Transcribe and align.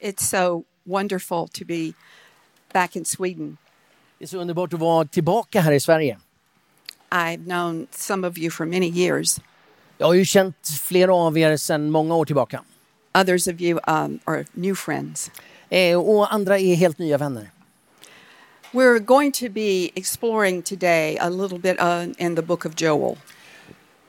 It's 0.00 0.28
so 0.28 0.64
wonderful 0.84 1.48
to 1.48 1.64
be 1.64 1.92
back 2.72 2.96
in 2.96 3.04
Sweden. 3.04 3.56
Det 4.18 4.24
är 4.24 4.28
så 4.28 4.38
underbart 4.38 4.72
att 4.72 4.80
vara 4.80 5.04
tillbaka 5.04 5.60
här 5.60 5.72
i 5.72 5.80
Sverige. 5.80 6.18
I've 7.10 7.44
known 7.44 7.86
some 7.90 8.28
of 8.28 8.38
you 8.38 8.50
for 8.50 8.66
many 8.66 8.88
years. 8.88 9.40
Jag 9.98 10.06
har 10.06 10.14
ju 10.14 10.24
känt 10.24 10.68
flera 10.80 11.14
av 11.14 11.38
er 11.38 11.56
sedan 11.56 11.90
många 11.90 12.14
år 12.14 12.24
tillbaka. 12.24 12.64
Others 13.14 13.48
of 13.48 13.60
you 13.60 13.80
um, 13.86 14.20
are 14.24 14.44
new 14.52 14.74
friends. 14.74 15.30
Eh, 15.68 15.98
och 15.98 16.34
andra 16.34 16.58
är 16.58 16.74
helt 16.74 16.98
nya 16.98 17.18
vänner. 17.18 17.50
We're 18.72 18.98
going 18.98 19.32
to 19.32 19.48
be 19.48 19.90
exploring 19.94 20.62
today 20.62 21.18
a 21.18 21.28
little 21.28 21.58
bit 21.58 21.80
uh, 21.80 22.26
in 22.26 22.36
the 22.36 22.42
book 22.42 22.66
of 22.66 22.72
Joel. 22.76 23.16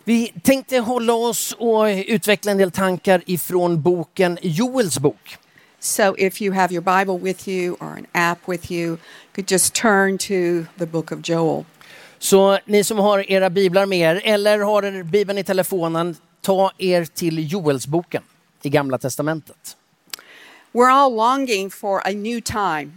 Vi 0.04 0.34
tänkte 0.44 0.78
hålla 0.78 1.14
oss 1.14 1.56
och 1.60 1.86
utveckla 2.08 2.52
en 2.52 2.58
del 2.58 2.72
tankar 2.72 3.24
ifrån 3.26 3.82
boken 3.82 4.38
Joels 4.42 5.00
bok. 5.00 5.38
So 5.84 6.16
if 6.18 6.42
you 6.42 6.52
have 6.52 6.72
your 6.72 6.82
Bible 6.82 7.18
with 7.18 7.48
you 7.48 7.76
or 7.80 7.96
an 7.96 8.06
app 8.14 8.48
with 8.48 8.70
you, 8.70 8.88
you 8.88 8.98
could 9.34 9.48
just 9.48 9.74
turn 9.74 10.18
to 10.18 10.68
the 10.78 10.86
book 10.86 11.12
of 11.12 11.22
Joel. 11.30 11.66
Så 12.20 12.60
ni 12.66 12.84
som 12.84 12.98
har 13.00 13.32
era 13.32 13.50
biblar 13.50 13.86
med 13.86 14.18
er 14.18 14.22
eller 14.24 14.60
har 14.60 15.04
bibeln 15.04 15.38
i 15.38 15.44
telefonen, 15.44 16.16
ta 16.42 16.72
er 16.78 17.06
till 17.06 17.52
Joelsboken 17.52 18.24
i 18.62 18.70
Gamla 18.70 18.98
Testamentet. 18.98 19.76
We're 20.72 20.92
all 20.92 21.16
longing 21.16 21.70
for 21.70 22.02
a 22.06 22.12
new 22.14 22.42
time 22.42 22.92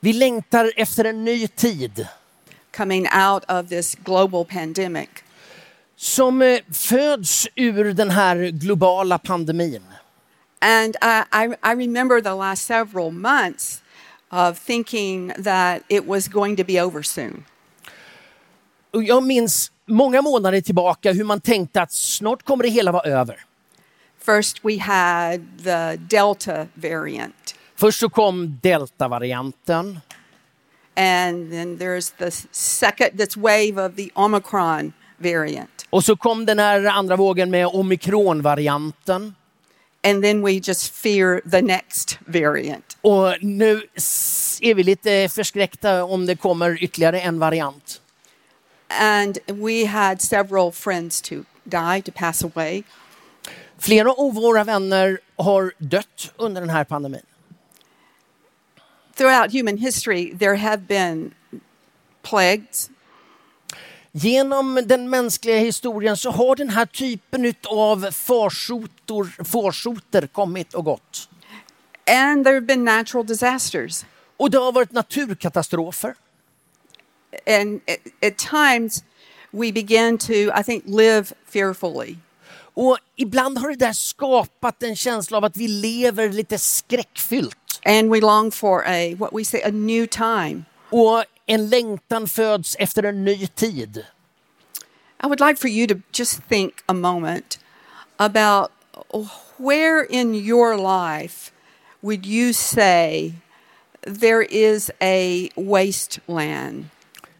Vi 0.00 0.12
längtar 0.12 0.72
efter 0.76 1.04
en 1.04 1.24
ny 1.24 1.48
tid 1.48 2.06
coming 2.76 3.06
out 3.28 3.44
of 3.48 3.68
this 3.68 3.94
global 3.94 4.44
pandemic. 4.44 5.08
som 5.96 6.42
eh, 6.42 6.60
föds 6.72 7.48
ur 7.54 7.94
den 7.94 8.10
här 8.10 8.50
globala 8.50 9.18
pandemin. 9.18 9.82
And 10.62 10.96
I, 11.02 11.24
I, 11.32 11.56
I 11.62 11.74
remember 11.74 12.20
the 12.20 12.34
last 12.34 12.66
several 12.66 13.10
months 13.10 13.82
of 14.30 14.58
thinking 14.58 15.32
that 15.44 15.82
it 15.88 16.06
was 16.06 16.28
going 16.28 16.56
to 16.56 16.64
be 16.64 16.80
over 16.80 17.02
soon. 17.02 17.44
Och 18.92 19.02
jag 19.02 19.22
minns 19.22 19.72
många 19.86 20.22
månader 20.22 20.60
tillbaka 20.60 21.12
hur 21.12 21.24
man 21.24 21.40
tänkte 21.40 21.82
att 21.82 21.92
snart 21.92 22.42
kommer 22.42 22.64
det 22.64 22.70
hela 22.70 22.92
vara 22.92 23.02
över. 23.02 23.40
First, 24.24 24.64
we 24.64 24.78
had 24.78 25.40
the 25.64 25.96
Delta 25.96 26.66
variant, 26.74 27.54
Först 27.76 28.00
så 28.00 28.08
kom 28.08 28.58
deltavarianten 28.62 30.00
and 30.96 31.50
then 31.50 31.78
there's 31.78 32.10
the 32.10 32.30
second, 32.50 33.16
this 33.18 33.36
wave 33.36 33.78
of 33.78 33.96
the 33.96 34.10
Omicron 34.14 34.92
variant. 35.18 35.86
och 35.90 36.04
så 36.04 36.16
kom 36.16 36.46
den 36.46 36.58
här 36.58 36.84
andra 36.84 37.16
vågen 37.16 37.50
med 37.50 37.66
omikronvarianten. 37.66 39.34
And 40.02 40.22
then 40.22 40.42
we 40.42 40.52
just 40.52 40.92
fear 40.92 41.40
the 41.50 41.62
next 41.62 42.18
variant. 42.26 42.96
Och 43.00 43.34
nu 43.42 43.82
är 44.60 44.74
vi 44.74 44.82
lite 44.82 45.28
förskräckta 45.28 46.04
om 46.04 46.26
det 46.26 46.36
kommer 46.36 46.82
ytterligare 46.82 47.20
en 47.20 47.38
variant. 47.38 48.00
And 48.88 49.38
we 49.46 49.86
had 49.86 50.20
several 50.20 50.72
friends 50.72 51.20
to 51.22 51.44
die, 51.64 52.02
to 52.02 52.12
pass 52.12 52.44
away. 52.44 52.82
Flera 53.78 54.12
av 54.12 54.34
våra 54.34 54.64
vänner 54.64 55.18
har 55.36 55.72
dött 55.78 56.32
under 56.36 56.60
den 56.60 56.70
här 56.70 56.84
pandemin. 56.84 57.22
Throughout 59.14 59.52
human 59.52 59.76
history, 59.76 60.34
there 60.38 60.56
have 60.56 60.86
been 60.86 61.34
plagues, 62.22 62.90
Genom 64.12 64.82
den 64.86 65.10
mänskliga 65.10 65.58
historien 65.58 66.16
så 66.16 66.30
har 66.30 66.56
den 66.56 66.70
här 66.70 66.86
typen 66.86 67.54
av 67.64 68.10
farsoter, 68.10 69.44
farsoter 69.44 70.26
kommit 70.26 70.74
och 70.74 70.84
gått. 70.84 71.28
and 72.10 72.44
there 72.44 72.54
have 72.54 72.66
been 72.66 72.84
natural 72.84 73.26
disasters. 73.26 74.04
Och 74.36 74.50
det 74.50 74.58
har 74.58 74.72
varit 74.72 74.92
naturkatastrofer. 74.92 76.14
And 77.46 77.80
at, 78.22 78.38
times, 78.38 79.04
we 79.50 79.72
begin 79.72 80.18
to, 80.18 80.50
I 80.60 80.62
think, 80.62 80.84
live 80.86 81.24
fearfully. 81.46 82.16
Och 82.74 82.98
ibland 83.16 83.58
har 83.58 83.68
det 83.68 83.76
där 83.76 83.92
skapat 83.92 84.82
en 84.82 84.96
känsla 84.96 85.36
av 85.36 85.44
att 85.44 85.56
vi 85.56 85.68
lever 85.68 86.28
lite 86.28 86.58
skräckfyllt. 86.58 87.80
And 87.84 88.10
we 88.10 88.20
long 88.20 88.50
for 88.50 88.84
a, 88.86 89.14
what 89.18 89.30
we 89.32 89.44
say, 89.44 89.62
a 89.62 89.70
new 89.70 90.06
time. 90.06 90.64
Och 90.90 91.24
en 91.50 91.68
längtan 91.68 92.26
föds 92.28 92.76
efter 92.78 93.02
en 93.02 93.24
ny 93.24 93.46
tid. 93.46 94.04
I 95.22 95.26
would 95.26 95.40
like 95.40 95.56
for 95.60 95.68
you 95.70 95.86
to 95.88 95.94
just 96.12 96.40
think 96.48 96.72
a 96.86 96.92
moment 96.92 97.58
about 98.16 98.70
where 99.56 100.04
in 100.10 100.34
your 100.34 100.76
life 100.76 101.52
would 102.00 102.26
you 102.26 102.52
say 102.52 103.32
there 104.20 104.42
is 104.50 104.90
a 105.00 105.48
wasteland? 105.56 106.84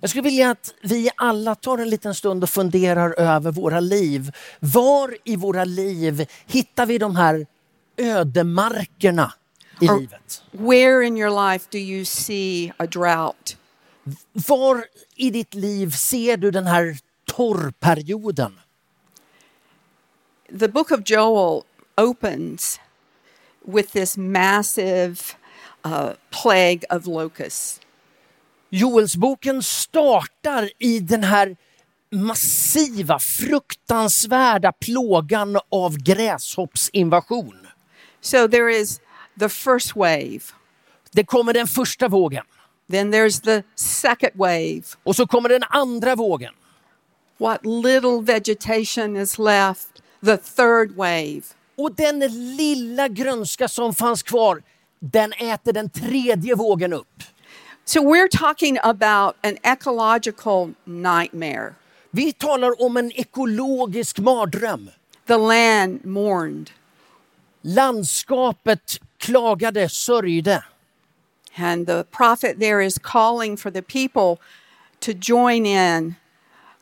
Jag 0.00 0.10
skulle 0.10 0.22
vilja 0.22 0.50
att 0.50 0.74
vi 0.82 1.10
alla 1.16 1.54
tar 1.54 1.78
en 1.78 1.88
liten 1.90 2.14
stund 2.14 2.42
och 2.42 2.50
funderar 2.50 3.14
över 3.20 3.52
våra 3.52 3.80
liv. 3.80 4.32
Var 4.60 5.16
i 5.24 5.36
våra 5.36 5.64
liv 5.64 6.26
hittar 6.46 6.86
vi 6.86 6.98
de 6.98 7.16
här 7.16 7.46
ödemarkerna 7.96 9.32
i 9.80 9.88
Or 9.88 10.00
livet? 10.00 10.42
where 10.52 11.02
in 11.06 11.16
your 11.16 11.52
life 11.52 11.66
do 11.70 11.78
you 11.78 12.04
see 12.04 12.72
a 12.76 12.86
drought? 12.86 13.56
Var 14.32 14.84
i 15.16 15.30
ditt 15.30 15.54
liv 15.54 15.90
ser 15.90 16.36
du 16.36 16.50
den 16.50 16.66
här 16.66 16.98
torrperioden? 17.26 18.60
The 20.58 20.68
book 20.68 20.90
of 20.90 21.00
Joel 21.04 21.62
opens 21.96 22.80
with 23.64 23.92
this 23.92 24.16
massive 24.16 25.36
uh, 25.84 26.12
plague 26.30 26.84
of 26.90 27.06
locusts. 27.06 27.80
Joelsboken 28.70 29.62
startar 29.62 30.70
i 30.78 31.00
den 31.00 31.24
här 31.24 31.56
massiva, 32.10 33.18
fruktansvärda 33.18 34.72
plågan 34.72 35.58
av 35.68 35.96
gräshoppsinvasion. 35.96 37.66
So 38.20 38.48
there 38.48 38.70
is 38.70 39.00
the 39.38 39.48
first 39.48 39.96
wave, 39.96 40.40
Det 41.12 41.24
kommer 41.24 41.52
den 41.52 41.66
första 41.66 42.08
vågen 42.08 42.44
then 42.90 43.12
there's 43.12 43.40
the 43.40 43.62
second 43.74 44.32
wave. 44.34 44.82
och 45.02 45.16
så 45.16 45.26
kommer 45.26 45.48
den 45.48 45.62
andra 45.68 46.16
vågen. 46.16 46.54
What 47.38 47.66
little 47.66 48.20
vegetation 48.22 49.16
is 49.16 49.38
left, 49.38 50.02
the 50.24 50.36
third 50.36 50.96
wave. 50.96 51.42
Och 51.76 51.94
den 51.94 52.18
lilla 52.56 53.08
grönska 53.08 53.68
som 53.68 53.94
fanns 53.94 54.22
kvar, 54.22 54.62
den 54.98 55.32
äter 55.32 55.72
den 55.72 55.90
tredje 55.90 56.54
vågen 56.54 56.92
upp. 56.92 57.22
So 57.84 58.00
we're 58.00 58.28
talking 58.28 58.78
about 58.82 59.36
an 59.42 59.56
ecological 59.62 60.74
nightmare. 60.84 61.74
Vi 62.10 62.32
talar 62.32 62.82
om 62.82 62.96
en 62.96 63.12
ekologisk 63.12 64.18
mardröm. 64.18 64.90
The 65.26 65.36
land 65.36 66.04
mourned, 66.04 66.70
Landskapet 67.62 69.00
klagade, 69.18 69.88
sörjde. 69.88 70.64
And 71.56 71.86
the 71.86 72.04
prophet 72.10 72.58
there 72.60 72.84
is 72.86 72.98
calling 72.98 73.56
for 73.56 73.70
the 73.72 73.82
people 73.82 74.36
to 75.00 75.12
join 75.12 75.66
in 75.66 76.14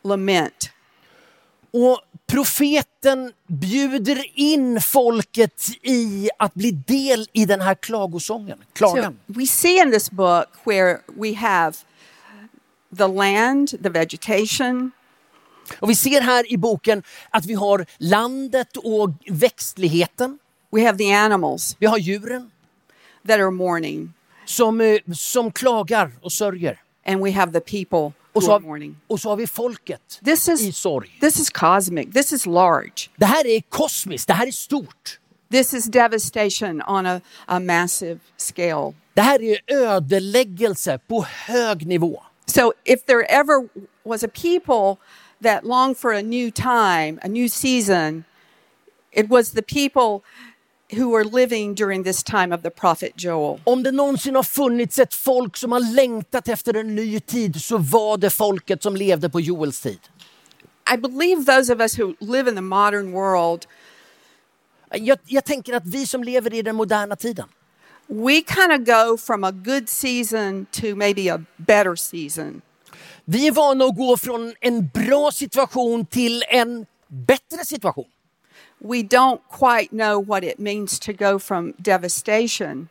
lament. 0.03 0.71
Och 1.71 1.99
profeten 2.27 3.33
bjuder 3.47 4.25
in 4.39 4.81
folket 4.81 5.63
i 5.81 6.29
att 6.39 6.53
bli 6.53 6.71
del 6.71 7.27
i 7.33 7.45
den 7.45 7.61
här 7.61 7.75
klagosången, 7.75 8.57
So 8.57 8.65
klagan. 8.73 9.19
we 9.25 9.45
see 9.45 9.81
in 9.81 9.91
this 9.91 10.11
book 10.11 10.47
where 10.63 11.01
we 11.07 11.33
have 11.35 11.73
the 12.97 13.07
land, 13.07 13.69
the 13.83 13.89
vegetation, 13.89 14.91
Och 15.79 15.89
vi 15.89 15.95
ser 15.95 16.21
här 16.21 16.51
i 16.51 16.57
boken 16.57 17.03
att 17.29 17.45
vi 17.45 17.53
har 17.53 17.85
landet 17.97 18.77
och 18.77 19.09
växtligheten. 19.27 20.39
we 20.71 20.85
have 20.85 20.97
the 20.97 21.13
animals 21.13 21.75
Vi 21.79 21.85
har 21.85 21.97
djuren 21.97 22.51
that 23.27 23.39
are 23.39 23.51
mourning, 23.51 24.13
som, 24.49 24.81
eh, 24.81 24.97
som 25.13 25.51
klagar 25.51 26.11
och 26.21 26.31
sörjer. 26.31 26.79
and 27.05 27.23
we 27.23 27.31
have 27.31 27.51
the 27.51 27.59
people 27.61 28.11
Och 28.33 28.43
så, 28.43 28.51
har, 28.51 28.93
och 29.07 29.19
så 29.19 29.29
har 29.29 29.35
vi 29.35 29.47
folket 29.47 30.19
This 30.25 30.49
i 30.49 30.51
is 30.51 30.77
sorg. 30.77 31.17
this 31.21 31.39
is 31.39 31.49
cosmic. 31.49 32.13
This 32.13 32.33
is 32.33 32.45
large. 32.45 33.09
Det 33.15 33.25
här 33.25 33.47
är 33.47 33.61
kosmiskt, 33.69 34.27
det 34.27 34.33
här 34.33 34.47
är 34.47 34.51
stort. 34.51 35.19
This 35.51 35.73
is 35.73 35.85
devastation 35.85 36.81
on 36.87 37.05
a, 37.05 37.21
a 37.45 37.59
massive 37.59 38.19
scale. 38.37 38.93
Det 39.13 39.21
här 39.21 39.41
är 39.41 39.59
ödeläggelse 39.67 40.99
på 41.07 41.23
hög 41.23 41.87
nivå. 41.87 42.23
So 42.45 42.73
if 42.85 43.05
there 43.05 43.23
ever 43.29 43.69
was 44.03 44.23
a 44.23 44.27
people 44.27 44.95
that 45.43 45.63
longed 45.65 45.97
for 45.97 46.13
a 46.13 46.21
new 46.21 46.51
time, 46.51 47.19
a 47.23 47.27
new 47.27 47.49
season, 47.49 48.23
it 49.11 49.29
was 49.29 49.51
the 49.51 49.61
people 49.61 50.25
who 50.91 51.09
were 51.09 51.23
living 51.23 51.75
during 51.75 52.03
this 52.03 52.23
time 52.23 52.55
of 52.55 52.61
the 52.61 52.69
prophet 52.69 53.11
Joel. 53.15 53.59
Om 53.63 53.83
det 53.83 53.91
någonsin 53.91 54.35
har 54.35 54.43
funnits 54.43 54.99
ett 54.99 55.13
folk 55.13 55.57
som 55.57 55.71
har 55.71 55.95
längtat 55.95 56.47
efter 56.47 56.73
en 56.73 56.95
ny 56.95 57.19
tid 57.19 57.61
så 57.61 57.77
var 57.77 58.17
det 58.17 58.29
folket 58.29 58.83
som 58.83 58.95
levde 58.95 59.29
på 59.29 59.39
Joels 59.39 59.81
tid. 59.81 59.99
I 60.93 60.97
believe 60.97 61.45
those 61.45 61.73
of 61.73 61.81
us 61.81 61.99
who 61.99 62.13
live 62.19 62.49
in 62.49 62.55
the 62.55 62.61
modern 62.61 63.11
world 63.11 63.65
Jag, 64.91 65.19
jag 65.25 65.45
tänker 65.45 65.73
att 65.73 65.85
vi 65.85 66.05
som 66.07 66.23
lever 66.23 66.53
i 66.53 66.61
den 66.61 66.75
moderna 66.75 67.15
tiden, 67.15 67.45
we 68.07 68.41
kind 68.41 68.71
of 68.71 68.79
go 68.85 69.17
from 69.17 69.43
a 69.43 69.51
good 69.51 69.89
season 69.89 70.65
to 70.71 70.95
maybe 70.95 71.33
a 71.33 71.43
better 71.57 71.95
season. 71.95 72.61
Vi 73.25 73.47
är 73.47 73.51
vana 73.51 73.85
att 73.85 73.97
gå 73.97 74.17
från 74.17 74.53
en 74.59 74.87
bra 74.87 75.31
situation 75.31 76.05
till 76.05 76.43
en 76.49 76.85
bättre 77.07 77.65
situation. 77.65 78.05
We 78.79 79.03
don't 79.03 79.41
quite 79.49 79.89
know 79.91 80.19
what 80.19 80.43
it 80.43 80.59
means 80.59 80.99
to 80.99 81.13
go 81.13 81.39
from 81.39 81.73
devastation 81.77 82.87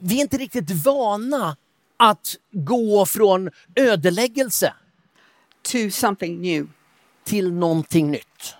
Vi 0.00 0.16
är 0.16 0.20
inte 0.20 0.36
riktigt 0.38 0.70
vana 0.70 1.56
att 1.96 2.36
gå 2.52 3.06
från 3.06 3.50
ödeläggelse 3.76 4.74
to 5.62 5.90
something 5.90 6.40
new. 6.40 6.68
till 7.24 7.52
någonting 7.52 8.10
nytt. 8.10 8.54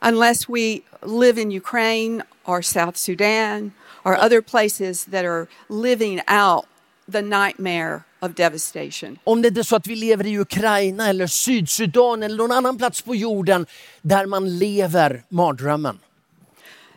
Unless 0.00 0.48
we 0.48 0.80
live 1.02 1.42
in 1.42 1.52
Ukraine 1.52 2.22
or 2.44 2.62
South 2.62 2.96
Sudan 2.96 3.72
or 4.04 4.16
other 4.16 4.40
places 4.40 5.04
that 5.04 5.24
are 5.24 5.46
living 5.68 6.20
out 6.28 6.66
the 7.12 7.22
nightmare 7.22 8.04
of 8.20 8.34
devastation. 8.34 9.18
Om 9.24 9.42
det 9.42 9.58
är 9.58 9.62
så 9.62 9.76
att 9.76 9.86
vi 9.86 9.96
lever 9.96 10.26
i 10.26 10.38
Ukraina 10.38 11.08
eller 11.08 11.26
Sydsudan 11.26 12.22
eller 12.22 12.36
någon 12.36 12.52
annan 12.52 12.78
plats 12.78 13.02
på 13.02 13.14
jorden 13.14 13.66
där 14.02 14.26
man 14.26 14.58
lever 14.58 15.24
mardrömmen. 15.28 15.98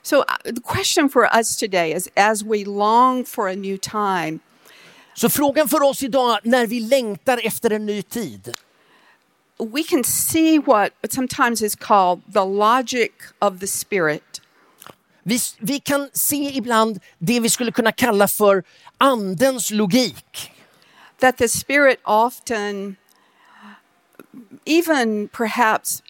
So, 0.03 0.17
uh, 0.17 0.23
the 0.43 0.61
question 0.61 1.09
for 1.09 1.29
us 1.37 1.57
today 1.57 1.93
is 1.93 2.09
as 2.15 2.43
we 2.43 2.65
long 2.65 3.25
for 3.25 3.49
a 3.49 3.55
new 3.55 3.77
time, 3.77 4.39
Så 5.13 5.29
frågan 5.29 5.69
för 5.69 5.83
oss 5.83 6.03
idag 6.03 6.39
när 6.43 6.67
vi 6.67 6.79
längtar 6.79 7.45
efter 7.45 7.69
en 7.69 7.85
ny 7.85 8.01
tid. 8.01 8.53
we 9.59 9.83
can 9.83 10.03
see 10.03 10.57
what 10.57 10.91
sometimes 11.09 11.61
is 11.61 11.75
called 11.75 12.21
the 12.33 12.45
logic 12.45 13.11
of 13.39 13.59
the 13.59 13.67
Spirit. 13.67 14.41
Vi, 15.23 15.39
vi 15.59 15.79
kan 15.79 16.09
se 16.13 16.57
ibland 16.57 16.99
det 17.17 17.39
vi 17.39 17.49
skulle 17.49 17.71
kunna 17.71 17.91
kalla 17.91 18.27
för 18.27 18.63
andens 18.97 19.71
logik. 19.71 20.50
That 21.21 21.37
the 21.37 21.47
Spirit 21.47 21.99
often, 22.03 22.97
even 24.65 25.29
perhaps, 25.29 26.01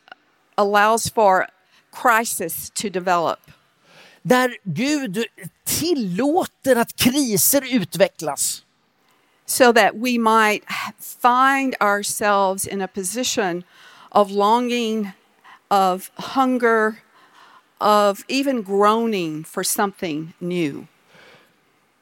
allows 0.58 1.08
for 1.10 1.48
crisis 1.92 2.72
to 2.72 2.90
develop. 2.90 3.40
Där 4.24 4.58
Gud 4.64 5.26
tillåter 5.66 6.76
att 6.76 6.96
kriser 6.96 7.62
utvecklas. 7.62 8.64
so 9.52 9.74
that 9.74 9.98
we 9.98 10.18
might 10.18 10.64
find 10.98 11.76
ourselves 11.82 12.66
in 12.66 12.82
a 12.82 12.88
position 12.88 13.66
of 14.14 14.32
longing, 14.32 15.12
of 15.70 16.10
hunger, 16.18 17.00
of 17.82 18.24
even 18.30 18.62
groaning 18.62 19.44
for 19.44 19.62
something 19.62 20.34
new. 20.40 20.88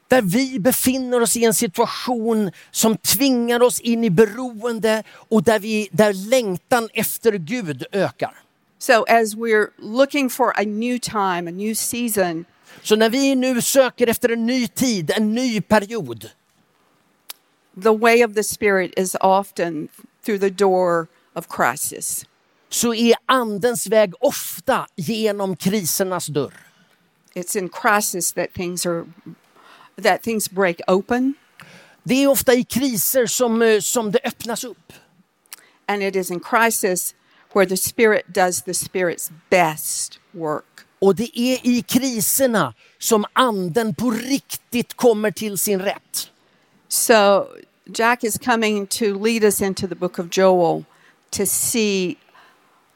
Där 0.10 0.22
vi 0.22 0.60
befinner 0.60 1.22
oss 1.22 1.38
i 1.38 1.46
en 1.46 1.54
situation 1.54 2.52
som 2.72 2.98
tvingar 2.98 3.62
oss 3.62 3.80
in 3.80 4.04
i 4.04 4.10
beroende 4.10 5.04
och 5.12 5.44
där, 5.44 5.60
vi, 5.60 5.90
där 5.92 6.14
längtan 6.14 6.90
efter 6.94 7.32
Gud 7.32 7.86
ökar. 7.92 8.34
So, 8.80 9.04
as 9.08 9.36
we're 9.36 9.68
looking 9.78 10.30
for 10.30 10.54
a 10.56 10.64
new 10.64 11.00
time, 11.00 11.50
a 11.50 11.52
new 11.52 11.76
season, 11.76 12.46
Så 12.84 12.96
när 12.96 13.10
vi 13.10 13.36
nu 13.36 13.62
söker 13.62 14.08
efter 14.08 14.30
en 14.30 14.46
ny 14.46 14.68
tid, 14.68 15.12
en 15.12 15.34
ny 15.34 15.62
period, 15.62 16.30
the 17.84 17.98
way 17.98 18.24
of 18.26 18.34
the 18.34 18.44
Spirit 18.44 19.00
is 19.00 19.16
often 19.22 19.88
through 20.26 20.40
the 20.40 20.50
door 20.50 21.08
of 21.34 21.48
crisis. 21.48 22.26
så 22.70 22.94
är 22.94 23.16
andens 23.26 23.88
väg 23.88 24.14
ofta 24.20 24.88
genom 24.96 25.56
krisernas 25.56 26.28
dörr. 26.28 26.54
It's 27.36 27.58
in 27.58 27.70
crisis 27.70 28.34
that 28.34 28.54
things 28.54 28.86
are 28.86 29.06
that 30.00 30.22
things 30.24 30.50
break 30.52 30.82
open, 30.88 31.34
Det 32.04 32.24
är 32.24 32.28
ofta 32.28 32.54
i 32.54 32.64
kriser 32.64 33.26
som, 33.26 33.62
eh, 33.62 33.80
som 33.80 34.12
det 34.12 34.20
öppnas 34.24 34.64
upp. 34.64 34.94
and 35.88 36.04
it 36.04 36.16
is 36.16 36.32
in 36.32 36.40
crisis 36.40 37.14
where 37.54 37.66
the 37.66 37.78
Spirit 37.78 38.32
does 38.34 38.62
the 38.62 38.74
Spirit's 38.74 39.32
best 39.50 40.20
work. 40.34 40.86
Och 41.00 41.16
det 41.16 41.40
är 41.40 41.60
i 41.68 41.82
kriserna 41.82 42.74
som 43.00 43.26
anden 43.34 43.96
på 43.96 44.12
riktigt 44.12 44.94
kommer 44.94 45.32
till 45.32 45.58
sin 45.58 45.82
rätt. 45.82 46.32
So, 46.88 47.48
Jack 47.86 48.24
is 48.24 48.38
coming 48.38 48.88
to 48.88 49.06
lead 49.24 49.44
us 49.44 49.62
into 49.62 49.88
the 49.88 49.96
book 49.96 50.20
of 50.20 50.28
Joel 50.38 50.84
to 51.32 51.46
see 51.46 52.16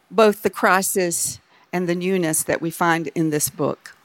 both 0.09 0.41
the 0.41 0.49
crisis 0.49 1.39
and 1.71 1.87
the 1.87 1.95
newness 1.95 2.43
that 2.43 2.61
we 2.61 2.71
find 2.71 3.09
in 3.15 3.31
this 3.31 3.49
book. 3.51 3.95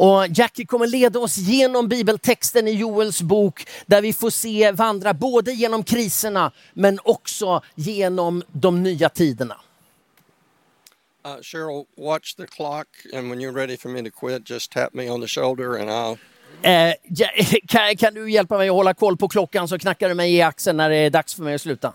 Och 0.00 0.26
Jackie 0.28 0.66
kommer 0.66 0.86
leda 0.86 1.18
oss 1.18 1.36
genom 1.36 1.88
bibeltexten 1.88 2.68
i 2.68 2.72
Joels 2.72 3.22
bok 3.22 3.66
där 3.86 4.02
vi 4.02 4.12
får 4.12 4.30
se 4.30 4.72
vandra 4.72 5.14
både 5.14 5.52
genom 5.52 5.84
kriserna 5.84 6.52
men 6.72 6.98
också 7.04 7.62
genom 7.74 8.42
de 8.52 8.82
nya 8.82 9.08
tiderna. 9.08 9.56
Uh, 11.26 11.42
Cheryl, 11.42 11.84
watch 11.96 12.34
the 12.34 12.46
clock, 12.46 12.86
and 13.14 13.30
when 13.30 13.40
you're 13.40 13.52
ready 13.52 13.76
for 13.76 13.88
me 13.88 14.02
to 14.02 14.10
quit, 14.10 14.50
just 14.50 14.72
tap 14.72 14.94
me 14.94 15.10
on 15.10 15.20
the 15.20 15.28
shoulder, 15.28 15.76
and 15.80 15.90
I'll. 15.90 16.18
Eh, 16.62 16.94
kan, 17.68 17.96
kan 17.96 18.14
du 18.14 18.30
hjälpa 18.30 18.58
mig 18.58 18.68
att 18.68 18.74
hålla 18.74 18.94
koll 18.94 19.16
på 19.16 19.28
klockan 19.28 19.68
så 19.68 19.78
knackar 19.78 20.08
du 20.08 20.14
mig 20.14 20.34
i 20.34 20.42
axeln 20.42 20.76
när 20.76 20.90
det 20.90 20.96
är 20.96 21.10
dags 21.10 21.34
för 21.34 21.42
mig 21.42 21.54
att 21.54 21.60
sluta? 21.60 21.92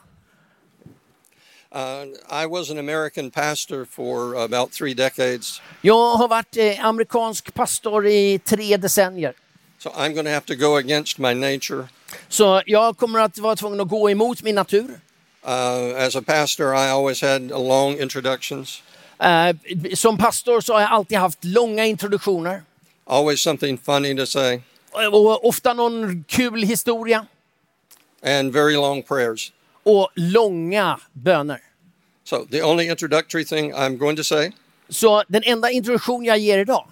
Uh, 1.76 2.06
I 2.44 2.46
was 2.46 2.70
an 2.72 2.78
American 2.80 3.32
pastor 3.32 3.86
for 3.86 4.36
about 4.36 4.72
three 4.72 4.94
decades, 4.94 5.62
Jag 5.82 6.16
har 6.16 6.28
varit 6.28 6.58
eh, 6.58 6.86
amerikansk 6.86 7.54
pastor 7.54 8.06
i 8.08 8.40
tre 8.40 8.78
decennier. 8.78 9.34
so 9.80 9.90
I'm 9.90 10.14
going 10.14 10.26
to 10.26 10.32
have 10.32 10.46
to 10.46 10.56
go 10.56 10.76
against 10.78 11.20
my 11.20 11.34
nature. 11.34 11.88
Så 12.30 12.62
jag 12.66 12.98
kommer 12.98 13.20
att 13.20 13.38
vara 13.38 13.56
tvungen 13.56 13.80
att 13.82 13.88
gå 13.88 14.10
emot 14.10 14.44
min 14.44 14.56
natur. 14.56 15.00
Uh, 15.48 16.06
as 16.06 16.16
a 16.16 16.22
pastor, 16.26 16.74
I 16.76 16.90
always 16.90 17.22
had 17.22 17.42
long 17.52 18.00
introductions, 18.00 18.82
Eh, 19.20 19.56
som 19.94 20.18
pastor 20.18 20.62
så 20.62 20.74
har 20.74 20.82
jag 20.82 20.92
alltid 20.92 21.18
haft 21.18 21.44
långa 21.44 21.86
introduktioner. 21.86 22.64
always 23.08 23.42
something 23.42 23.78
funny 23.78 24.16
to 24.18 24.26
say, 24.26 24.62
Och 24.92 25.46
ofta 25.48 25.74
någon 25.74 26.24
kul 26.28 26.64
historia. 26.64 27.26
and 28.24 28.54
very 28.54 28.76
long 28.76 29.04
prayers. 29.04 29.52
Och 29.86 30.10
långa 30.16 31.00
böner. 31.14 31.60
So 32.24 32.46
the 32.52 32.64
only 32.64 32.90
introductory 32.90 33.46
thing 33.46 33.74
I'm 33.74 33.98
going 33.98 34.18
to 34.18 34.24
say 34.24 34.52
Så 34.90 35.24
den 35.28 35.44
enda 35.46 35.72
introduktion 35.72 36.26
jag 36.26 36.38
ger 36.38 36.58
idag 36.58 36.88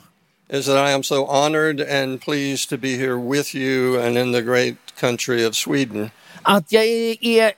is 0.50 0.66
that 0.66 0.90
I 0.90 0.94
am 0.94 1.04
so 1.04 1.26
honored 1.26 1.82
and 1.82 2.22
pleased 2.22 2.70
to 2.70 2.78
be 2.78 2.96
here 2.98 3.18
with 3.18 3.56
you 3.56 4.02
and 4.02 4.18
in 4.18 4.34
the 4.34 4.42
great 4.42 4.76
country 5.00 5.46
of 5.48 5.56
Sweden. 5.56 6.10
att 6.42 6.72
jag 6.72 6.86
är, 6.86 7.54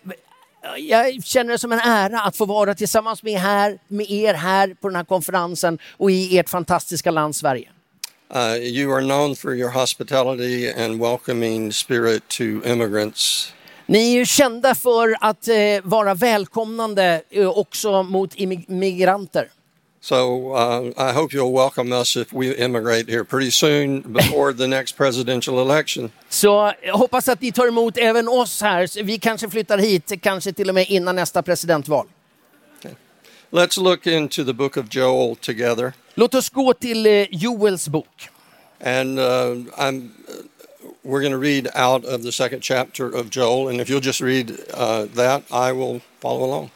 jag 0.78 1.24
känner 1.24 1.52
det 1.52 1.60
som 1.60 1.72
en 1.72 1.80
ära 1.80 2.22
att 2.22 2.38
få 2.38 2.46
vara 2.46 2.76
tillsammans 2.76 3.24
med, 3.24 3.40
här, 3.40 3.80
med 3.88 4.12
er 4.12 4.34
här 4.34 4.76
på 4.82 4.88
den 4.88 4.96
här 4.96 5.04
konferensen 5.04 5.80
och 5.98 6.12
i 6.12 6.38
ert 6.38 6.50
fantastiska 6.50 7.12
land 7.12 7.36
Sverige. 7.36 7.70
Uh, 8.36 8.56
you 8.58 8.94
are 8.94 9.02
known 9.02 9.36
for 9.36 9.54
your 9.54 9.70
hospitality 9.70 10.72
and 10.72 11.00
welcoming 11.00 11.72
spirit 11.72 12.28
to 12.28 12.44
immigrants. 12.44 13.54
Ni 13.88 14.14
är 14.14 14.18
ju 14.18 14.26
kända 14.26 14.76
för 14.76 15.16
att 15.22 15.48
eh, 15.48 15.56
vara 15.84 16.14
välkomnande 16.14 17.22
eh, 17.30 17.58
också 17.58 18.04
mot 18.04 18.36
immigranter. 18.36 19.50
So 20.02 20.56
uh, 20.56 21.10
I 21.10 21.12
hope 21.12 21.34
you'll 21.34 21.54
welcome 21.54 21.96
us 21.96 22.18
if 22.18 22.34
we 22.34 22.66
immigrate 22.66 23.12
here 23.12 23.24
pretty 23.24 23.52
soon 23.52 24.02
before 24.02 24.54
the 24.54 24.68
next 24.68 24.98
presidential 24.98 25.72
election. 25.72 26.12
Så 26.30 26.74
jag 26.82 26.94
hoppas 26.94 27.28
att 27.28 27.42
ni 27.42 27.52
tar 27.52 27.68
emot 27.68 27.98
även 27.98 28.28
oss 28.28 28.62
här. 28.62 29.04
Vi 29.04 29.18
kanske 29.18 29.50
flyttar 29.50 29.78
hit, 29.78 30.12
kanske 30.22 30.54
till 30.54 30.70
och 30.70 30.76
med 30.76 30.90
innan 30.90 31.16
nästa 31.16 31.44
presidentval. 31.44 32.08
Let's 33.52 33.84
look 33.84 34.08
into 34.08 34.44
the 34.46 34.54
book 34.54 34.78
of 34.78 34.86
Joel 34.90 35.36
together. 35.36 35.94
Låt 36.14 36.34
oss 36.34 36.50
gå 36.50 36.74
till 36.74 37.06
eh, 37.06 37.26
Joels 37.32 37.88
bok. 37.88 38.30
And 38.84 39.20
uh, 39.20 39.26
I'm, 39.78 40.10
we're 41.06 41.22
going 41.22 41.32
to 41.32 41.38
read 41.38 41.70
out 41.76 42.04
of 42.04 42.24
the 42.24 42.32
second 42.32 42.62
chapter 42.62 43.08
of 43.08 43.30
Joel. 43.30 43.70
And 43.70 43.80
if 43.80 43.90
you'll 43.90 44.00
just 44.00 44.22
read 44.22 44.58
uh, 44.74 45.06
that, 45.14 45.44
I 45.52 45.72
will 45.72 46.02
follow 46.20 46.44
along. 46.44 46.70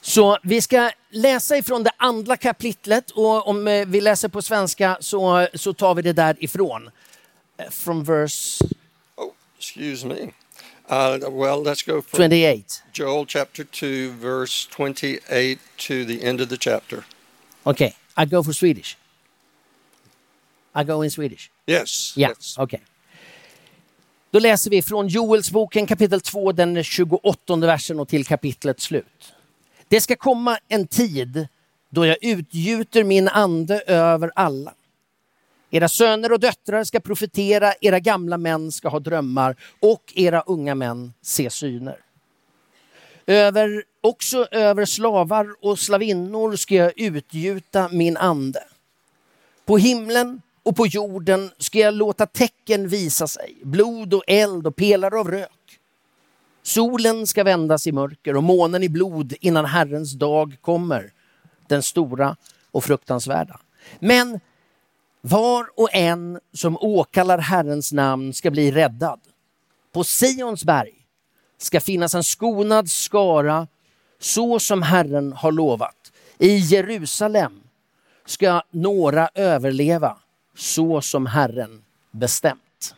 Så 0.00 0.38
vi 0.42 0.62
ska 0.62 0.90
läsa 1.10 1.56
ifrån 1.56 1.82
det 1.82 1.90
andra 1.96 2.36
kapitlet 2.36 3.10
och 3.10 3.48
om 3.48 3.68
eh, 3.68 3.86
vi 3.86 4.00
läser 4.00 4.28
på 4.28 4.42
svenska 4.42 4.96
så, 5.00 5.48
så 5.54 5.72
tar 5.72 5.94
vi 5.94 6.02
det 6.02 6.12
därifrån. 6.12 6.90
Eh, 7.56 7.70
From 7.70 8.04
verse 8.04 8.64
Oh, 9.16 9.32
excuse 9.58 10.06
me. 10.06 10.32
Uh, 10.90 11.18
well, 11.30 11.62
let's 11.62 11.82
go 11.82 12.02
from 12.02 12.16
28. 12.16 12.82
Joel 12.92 13.26
chapter 13.26 13.64
2, 13.64 14.12
verse 14.20 14.68
28 14.70 15.58
to 15.76 16.04
the 16.04 16.24
end 16.24 16.40
of 16.40 16.48
the 16.48 16.56
chapter. 16.56 17.04
Okay, 17.64 17.94
I 18.16 18.24
go 18.24 18.42
for 18.42 18.52
Swedish. 18.52 18.96
I 20.74 20.84
go 20.84 21.02
in 21.02 21.10
Swedish. 21.10 21.50
Yes. 21.66 22.16
Ja, 22.16 22.28
yes. 22.28 22.58
okej. 22.58 22.80
Då 24.30 24.38
läser 24.38 24.70
vi 24.70 24.82
från 24.82 25.08
Joels 25.08 25.50
boken 25.50 25.86
kapitel 25.86 26.20
2, 26.20 26.52
den 26.52 26.84
28 26.84 27.56
versen 27.56 28.00
och 28.00 28.08
till 28.08 28.24
kapitlets 28.26 28.84
slut. 28.84 29.34
Det 29.88 30.00
ska 30.00 30.16
komma 30.16 30.58
en 30.68 30.86
tid 30.86 31.48
då 31.90 32.06
jag 32.06 32.16
utgjuter 32.20 33.04
min 33.04 33.28
ande 33.28 33.80
över 33.86 34.30
alla. 34.34 34.74
Era 35.70 35.88
söner 35.88 36.32
och 36.32 36.40
döttrar 36.40 36.84
ska 36.84 37.00
profetera, 37.00 37.72
era 37.80 38.00
gamla 38.00 38.38
män 38.38 38.72
ska 38.72 38.88
ha 38.88 38.98
drömmar 38.98 39.56
och 39.80 40.12
era 40.14 40.40
unga 40.40 40.74
män 40.74 41.12
se 41.22 41.50
syner. 41.50 41.96
Över, 43.26 43.84
också 44.00 44.44
över 44.50 44.84
slavar 44.84 45.46
och 45.60 45.78
slavinnor 45.78 46.56
ska 46.56 46.74
jag 46.74 46.92
utgjuta 46.96 47.88
min 47.92 48.16
ande. 48.16 48.64
På 49.64 49.78
himlen 49.78 50.42
och 50.68 50.76
på 50.76 50.86
jorden 50.86 51.50
ska 51.58 51.78
jag 51.78 51.94
låta 51.94 52.26
tecken 52.26 52.88
visa 52.88 53.26
sig, 53.26 53.56
blod 53.62 54.14
och 54.14 54.24
eld 54.26 54.66
och 54.66 54.76
pelare 54.76 55.20
av 55.20 55.30
rök. 55.30 55.80
Solen 56.62 57.26
ska 57.26 57.44
vändas 57.44 57.86
i 57.86 57.92
mörker 57.92 58.36
och 58.36 58.42
månen 58.42 58.82
i 58.82 58.88
blod 58.88 59.34
innan 59.40 59.64
Herrens 59.64 60.12
dag 60.12 60.56
kommer, 60.60 61.12
den 61.66 61.82
stora 61.82 62.36
och 62.70 62.84
fruktansvärda. 62.84 63.60
Men 63.98 64.40
var 65.20 65.70
och 65.76 65.94
en 65.94 66.40
som 66.52 66.78
åkallar 66.80 67.38
Herrens 67.38 67.92
namn 67.92 68.34
ska 68.34 68.50
bli 68.50 68.70
räddad. 68.70 69.20
På 69.92 70.04
Sions 70.04 70.64
berg 70.64 70.94
ska 71.58 71.80
finnas 71.80 72.14
en 72.14 72.24
skonad 72.24 72.90
skara 72.90 73.66
så 74.20 74.58
som 74.58 74.82
Herren 74.82 75.32
har 75.32 75.52
lovat. 75.52 76.12
I 76.38 76.56
Jerusalem 76.56 77.60
ska 78.26 78.62
några 78.70 79.28
överleva 79.34 80.18
så 80.58 81.00
som 81.00 81.26
Herren 81.26 81.82
bestämt. 82.10 82.94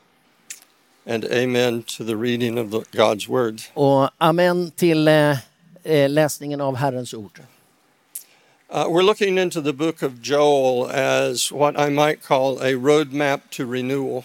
And 1.07 1.25
amen 1.25 1.83
to 1.83 2.05
the 2.05 2.15
reading 2.15 2.59
of 2.59 2.71
the, 2.71 2.99
God's 2.99 3.29
word. 3.29 3.63
Och 3.75 4.11
amen 4.19 4.71
till 4.71 5.09
eh, 5.09 5.39
eh, 5.83 6.11
läsningen 6.11 6.61
av 6.61 6.77
Herrens 6.77 7.15
ord. 7.15 7.41
Uh, 8.73 8.87
we're 8.89 9.03
looking 9.03 9.39
into 9.39 9.61
the 9.61 9.73
book 9.73 10.03
of 10.03 10.13
Joel 10.23 10.91
as 10.91 11.53
what 11.53 11.79
I 11.79 11.91
might 11.91 12.23
call 12.23 12.59
a 12.61 12.77
roadmap 12.77 13.41
to 13.51 13.65
renewal. 13.65 14.25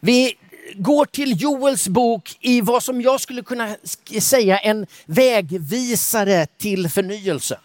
Vi 0.00 0.34
går 0.74 1.04
till 1.04 1.42
Joels 1.42 1.88
bok 1.88 2.36
i 2.40 2.60
vad 2.60 2.82
som 2.82 3.00
jag 3.00 3.20
skulle 3.20 3.42
kunna 3.42 3.76
säga 4.20 4.58
en 4.58 4.86
vägvisare 5.06 6.46
till 6.46 6.88
förnyelse. 6.88 7.58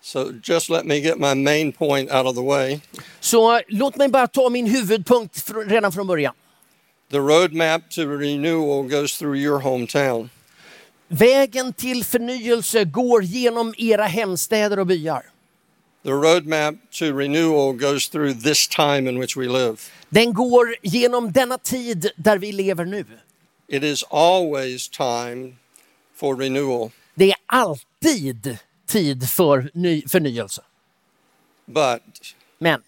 So 0.00 0.32
just 0.42 0.70
let 0.70 0.86
me 0.86 1.00
get 1.00 1.18
my 1.18 1.34
main 1.34 1.72
point 1.72 2.10
out 2.10 2.26
of 2.26 2.34
the 2.34 2.42
way. 2.42 2.80
Så 3.20 3.60
låt 3.68 3.96
mig 3.96 4.08
bara 4.08 4.26
ta 4.26 4.48
min 4.48 4.66
huvudpunkt 4.66 5.50
redan 5.66 5.92
från 5.92 6.06
början. 6.06 6.34
The 7.10 7.18
roadmap 7.18 7.90
to 7.90 8.02
renewal 8.02 8.82
goes 8.82 9.18
through 9.18 9.36
your 9.36 9.60
hometown. 9.60 10.30
Vägen 11.08 11.72
till 11.72 12.04
förnyelse 12.04 12.84
går 12.84 13.22
genom 13.22 13.74
era 13.78 14.04
hemstäder 14.04 14.78
och 14.78 14.86
byar. 14.86 15.22
The 16.02 16.10
roadmap 16.10 16.74
to 16.90 17.04
renewal 17.04 17.72
goes 17.72 18.08
through 18.08 18.32
this 18.42 18.68
time 18.68 19.10
in 19.10 19.20
which 19.20 19.36
we 19.36 19.46
live. 19.48 19.76
Den 20.08 20.32
går 20.32 20.74
genom 20.82 21.32
denna 21.32 21.58
tid 21.58 22.10
där 22.16 22.38
vi 22.38 22.52
lever 22.52 22.84
nu. 22.84 23.04
It 23.68 23.82
is 23.82 24.04
always 24.10 24.88
time 24.88 25.56
for 26.16 26.36
renewal, 26.36 26.90
Det 27.14 27.30
är 27.30 27.36
alltid 27.46 28.58
tid 28.88 29.28
för 29.30 29.70
ny 29.74 30.02
förnyelse. 30.08 30.62
but 31.66 32.02
Men 32.58 32.82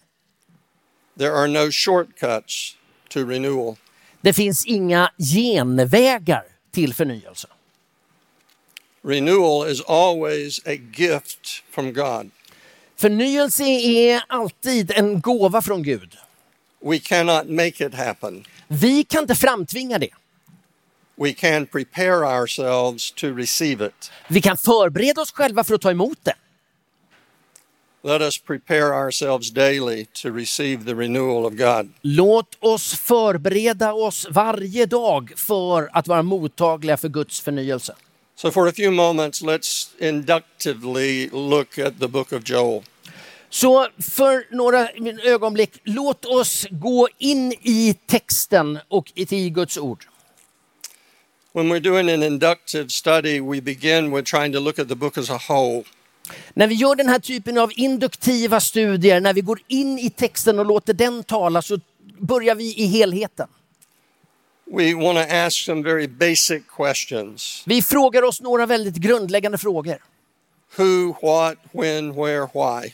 there 1.17 1.31
are 1.33 1.47
no 1.47 1.71
shortcuts 1.71 2.77
to 3.09 3.19
renewal. 3.25 3.75
det 4.21 4.33
finns 4.33 4.65
inga 4.65 5.11
genvägar 5.33 6.43
till 6.71 6.93
förnyelse. 6.93 7.47
Renewal 9.03 9.67
is 9.71 9.81
always 9.87 10.59
a 10.67 10.77
gift 10.97 11.63
from 11.71 11.93
God. 11.93 12.31
Förnyelse 12.95 13.63
är 13.63 14.23
alltid 14.27 14.91
en 14.91 15.21
gåva 15.21 15.61
från 15.61 15.83
Gud. 15.83 16.17
We 16.83 16.99
cannot 16.99 17.49
make 17.49 17.85
it 17.85 17.93
happen. 17.93 18.43
Vi 18.67 19.03
kan 19.03 19.21
inte 19.21 19.35
framtvinga 19.35 19.99
det. 19.99 20.09
We 21.23 21.33
can 21.33 21.65
prepare 21.65 22.25
ourselves 22.25 23.11
to 23.11 23.27
receive 23.27 23.85
it. 23.85 24.11
Vi 24.27 24.41
kan 24.41 24.57
förbereda 24.57 25.21
oss 25.21 25.31
själva 25.31 25.63
för 25.63 25.75
att 25.75 25.81
ta 25.81 25.91
emot 25.91 26.17
det. 26.23 26.33
Let 28.03 28.21
us 28.21 28.37
prepare 28.37 29.05
ourselves 29.05 29.51
daily 29.51 30.05
to 30.05 30.29
receive 30.29 30.85
the 30.85 30.93
renewal 30.93 31.45
of 31.45 31.53
God. 31.53 31.93
Låt 32.01 32.57
oss 32.59 32.93
förbereda 32.93 33.93
oss 33.93 34.27
varje 34.29 34.85
dag 34.85 35.33
för 35.35 35.89
att 35.93 36.07
vara 36.07 36.23
mottagliga 36.23 36.97
för 36.97 37.09
Guds 37.09 37.41
förnyelse. 37.41 37.95
So, 38.35 38.51
for 38.51 38.67
a 38.67 38.71
few 38.75 38.95
moments, 38.95 39.43
let's 39.43 39.87
inductively 39.99 41.29
look 41.29 41.79
at 41.79 41.99
the 41.99 42.07
book 42.07 42.33
of 42.33 42.49
Joel. 42.49 42.83
Så 43.49 43.87
för 43.99 44.55
några 44.55 44.89
ögonblick, 45.23 45.81
låt 45.83 46.25
oss 46.25 46.67
gå 46.71 47.07
in 47.17 47.51
i 47.51 47.95
texten 48.05 48.79
och 48.87 49.11
i 49.15 49.49
Guds 49.49 49.77
ord. 49.77 50.05
When 51.53 51.69
we're 51.69 51.81
doing 51.81 52.09
an 52.09 52.23
inductive 52.23 52.91
study, 52.91 53.41
we 53.41 53.61
begin 53.61 54.11
with 54.11 54.25
trying 54.25 54.53
to 54.53 54.59
look 54.59 54.79
at 54.79 54.87
the 54.87 54.95
book 54.95 55.17
as 55.17 55.29
a 55.29 55.37
whole. 55.37 55.83
När 56.53 56.67
vi 56.67 56.75
gör 56.75 56.95
den 56.95 57.09
här 57.09 57.19
typen 57.19 57.57
av 57.57 57.71
induktiva 57.75 58.59
studier, 58.59 59.21
när 59.21 59.33
vi 59.33 59.41
går 59.41 59.59
in 59.67 59.99
i 59.99 60.09
texten 60.09 60.59
och 60.59 60.65
låter 60.65 60.93
den 60.93 61.23
tala, 61.23 61.61
så 61.61 61.79
börjar 62.19 62.55
vi 62.55 62.75
i 62.77 62.85
helheten. 62.85 63.47
We 64.65 64.93
want 64.93 65.17
to 65.29 65.35
ask 65.35 65.65
some 65.65 65.83
very 65.83 66.07
basic 66.07 66.63
questions 66.77 67.63
Vi 67.65 67.81
frågar 67.81 68.23
oss 68.23 68.41
några 68.41 68.65
väldigt 68.65 68.95
grundläggande 68.95 69.57
frågor. 69.57 69.97
who, 70.77 71.15
what, 71.21 71.57
when, 71.71 72.13
where, 72.15 72.47
why. 72.53 72.93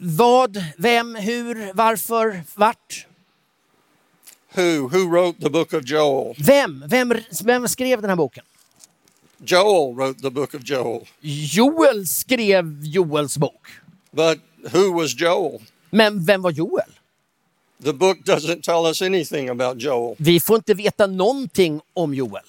Vad, 0.00 0.64
vem, 0.78 1.14
hur, 1.14 1.72
varför, 1.74 2.42
vart? 2.54 3.06
Who? 4.56 4.88
Who 4.88 5.08
wrote 5.08 5.40
the 5.40 5.50
book 5.50 5.72
of 5.72 5.84
Joel? 5.84 6.34
Vem? 6.38 6.84
Vem, 6.88 7.12
vem 7.44 7.68
skrev 7.68 8.00
den 8.00 8.10
här 8.10 8.16
boken? 8.16 8.44
Joel 9.38 9.94
wrote 9.94 10.22
the 10.22 10.30
book 10.30 10.54
of 10.54 10.62
Joel. 10.64 11.06
Joel 11.20 12.06
skrev 12.06 12.84
Joels 12.84 13.38
bok. 13.38 13.68
But 14.10 14.38
who 14.72 14.92
was 14.92 15.20
Joel? 15.20 15.62
Men 15.90 16.24
vem 16.24 16.42
var 16.42 16.50
Joel? 16.50 16.90
The 17.82 17.92
book 17.92 18.18
doesn't 18.24 18.62
tell 18.62 18.86
us 18.86 19.02
anything 19.02 19.48
about 19.48 19.82
Joel. 19.82 20.16
Vi 20.18 20.40
får 20.40 20.56
inte 20.56 20.74
veta 20.74 21.06
någonting 21.06 21.80
om 21.94 22.14
Joel. 22.14 22.44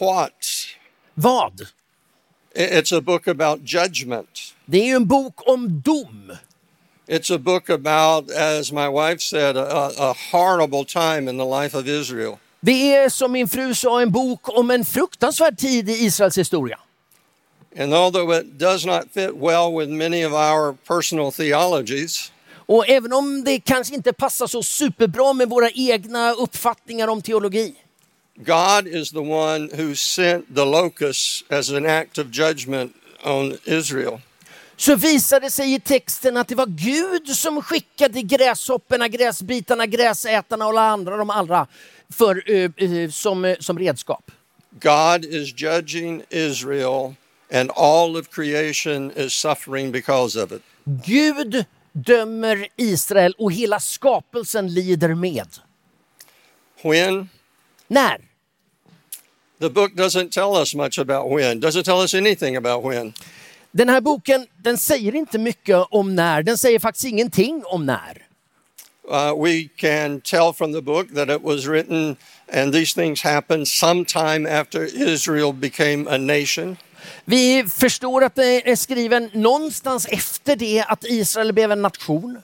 What? 0.00 0.46
Vad? 1.14 1.66
It's 2.54 2.98
a 2.98 3.00
book 3.00 3.28
about 3.28 3.60
judgment. 3.64 4.54
Det 4.66 4.78
är 4.78 4.86
ju 4.86 4.94
en 4.94 5.06
bok 5.06 5.48
om 5.48 5.80
dom. 5.80 6.32
It's 7.08 7.30
a 7.30 7.38
book 7.38 7.70
about, 7.70 8.30
as 8.30 8.70
my 8.70 8.88
wife 8.88 9.20
said, 9.22 9.56
a, 9.56 9.92
a 9.98 10.12
horrible 10.12 10.84
time 10.84 11.30
in 11.30 11.38
the 11.38 11.44
life 11.44 11.78
of 11.78 11.88
Israel. 11.88 12.38
Det 12.60 12.94
är 12.94 13.08
som 13.08 13.32
min 13.32 13.48
fru 13.48 13.74
sa 13.74 14.00
en 14.00 14.10
bok 14.10 14.58
om 14.58 14.70
en 14.70 14.84
fruktansvärd 14.84 15.58
tid 15.58 15.88
i 15.88 15.92
Israels 15.92 16.38
historia. 16.38 16.78
And 17.78 17.94
although 17.94 18.32
it 18.32 18.58
does 18.58 18.86
not 18.86 19.10
fit 19.14 19.34
well 19.34 19.72
with 19.72 19.88
many 19.90 20.24
of 20.26 20.32
our 20.32 20.72
personal 20.72 21.32
theologies, 21.32 22.32
Och 22.66 22.88
även 22.88 23.12
om 23.12 23.44
det 23.44 23.60
kanske 23.60 23.94
inte 23.94 24.12
passar 24.12 24.46
så 24.46 24.62
superbra 24.62 25.32
med 25.32 25.48
våra 25.48 25.70
egna 25.70 26.32
uppfattningar 26.32 27.08
om 27.08 27.22
teologi, 27.22 27.74
God 28.36 28.86
is 28.86 29.10
the 29.10 29.18
one 29.18 29.68
who 29.72 29.94
sent 29.94 30.54
the 30.54 30.64
locusts 30.64 31.44
as 31.50 31.70
an 31.70 31.86
act 31.86 32.18
of 32.18 32.26
judgment 32.32 32.92
on 33.24 33.58
Israel. 33.64 34.20
Så 34.78 34.96
visar 34.96 35.40
det 35.40 35.50
sig 35.50 35.74
i 35.74 35.80
texten 35.80 36.36
att 36.36 36.48
det 36.48 36.54
var 36.54 36.66
Gud 36.66 37.36
som 37.36 37.62
skickade 37.62 38.22
gräshopporna, 38.22 39.08
gräsbitarna, 39.08 39.86
gräsätarna 39.86 40.64
och 40.64 40.70
alla 40.70 40.82
andra 40.82 41.16
de 41.16 41.30
allra 41.30 41.66
för, 42.08 42.50
eh, 42.50 42.70
eh, 42.76 43.10
som, 43.10 43.44
eh, 43.44 43.56
som 43.60 43.78
redskap. 43.78 44.30
God 44.70 45.24
is 45.24 45.62
judging 45.62 46.22
Israel, 46.30 47.14
and 47.52 47.70
all 47.70 48.16
of 48.16 48.28
creation 48.30 49.12
is 49.16 49.32
suffering 49.32 49.92
because 49.92 50.42
of 50.42 50.52
it. 50.52 50.62
Gud 50.84 51.64
dömer 51.92 52.68
Israel 52.76 53.34
och 53.38 53.52
hela 53.52 53.80
skapelsen 53.80 54.74
lider 54.74 55.14
med. 55.14 55.48
When? 56.82 57.28
När? 57.88 58.20
The 59.60 59.70
book 59.70 59.92
doesn't 59.92 60.30
tell 60.30 60.60
us 60.60 60.74
much 60.74 60.98
about 60.98 61.38
when, 61.38 61.60
doesn't 61.60 61.84
tell 61.84 62.00
us 62.02 62.14
anything 62.14 62.56
about 62.56 62.84
when. 62.84 63.12
Den 63.78 63.88
här 63.88 64.00
boken 64.00 64.46
den 64.62 64.78
säger 64.78 65.14
inte 65.14 65.38
mycket 65.38 65.76
om 65.90 66.14
när, 66.14 66.42
den 66.42 66.58
säger 66.58 66.78
faktiskt 66.78 67.04
ingenting 67.04 67.62
om 67.64 67.86
när. 67.86 68.22
Uh, 69.10 69.44
we 69.44 69.68
can 69.76 70.20
tell 70.20 70.52
from 70.52 70.72
the 70.72 70.80
book 70.80 71.14
that 71.14 71.28
it 71.30 71.42
was 71.42 71.66
written 71.66 72.16
and 72.52 72.74
these 72.74 72.94
things 72.94 73.22
happened 73.22 73.68
sometime 73.68 74.46
after 74.60 74.84
Israel 74.84 75.52
became 75.52 76.08
a 76.10 76.18
nation. 76.18 76.76
Vi 77.24 77.64
förstår 77.68 78.24
att 78.24 78.34
det 78.34 78.70
är 78.70 78.76
skriven 78.76 79.30
någonstans 79.32 80.06
efter 80.06 80.56
det 80.56 80.84
att 80.88 81.04
Israel 81.04 81.52
blev 81.52 81.72
en 81.72 81.82
nation. 81.82 82.38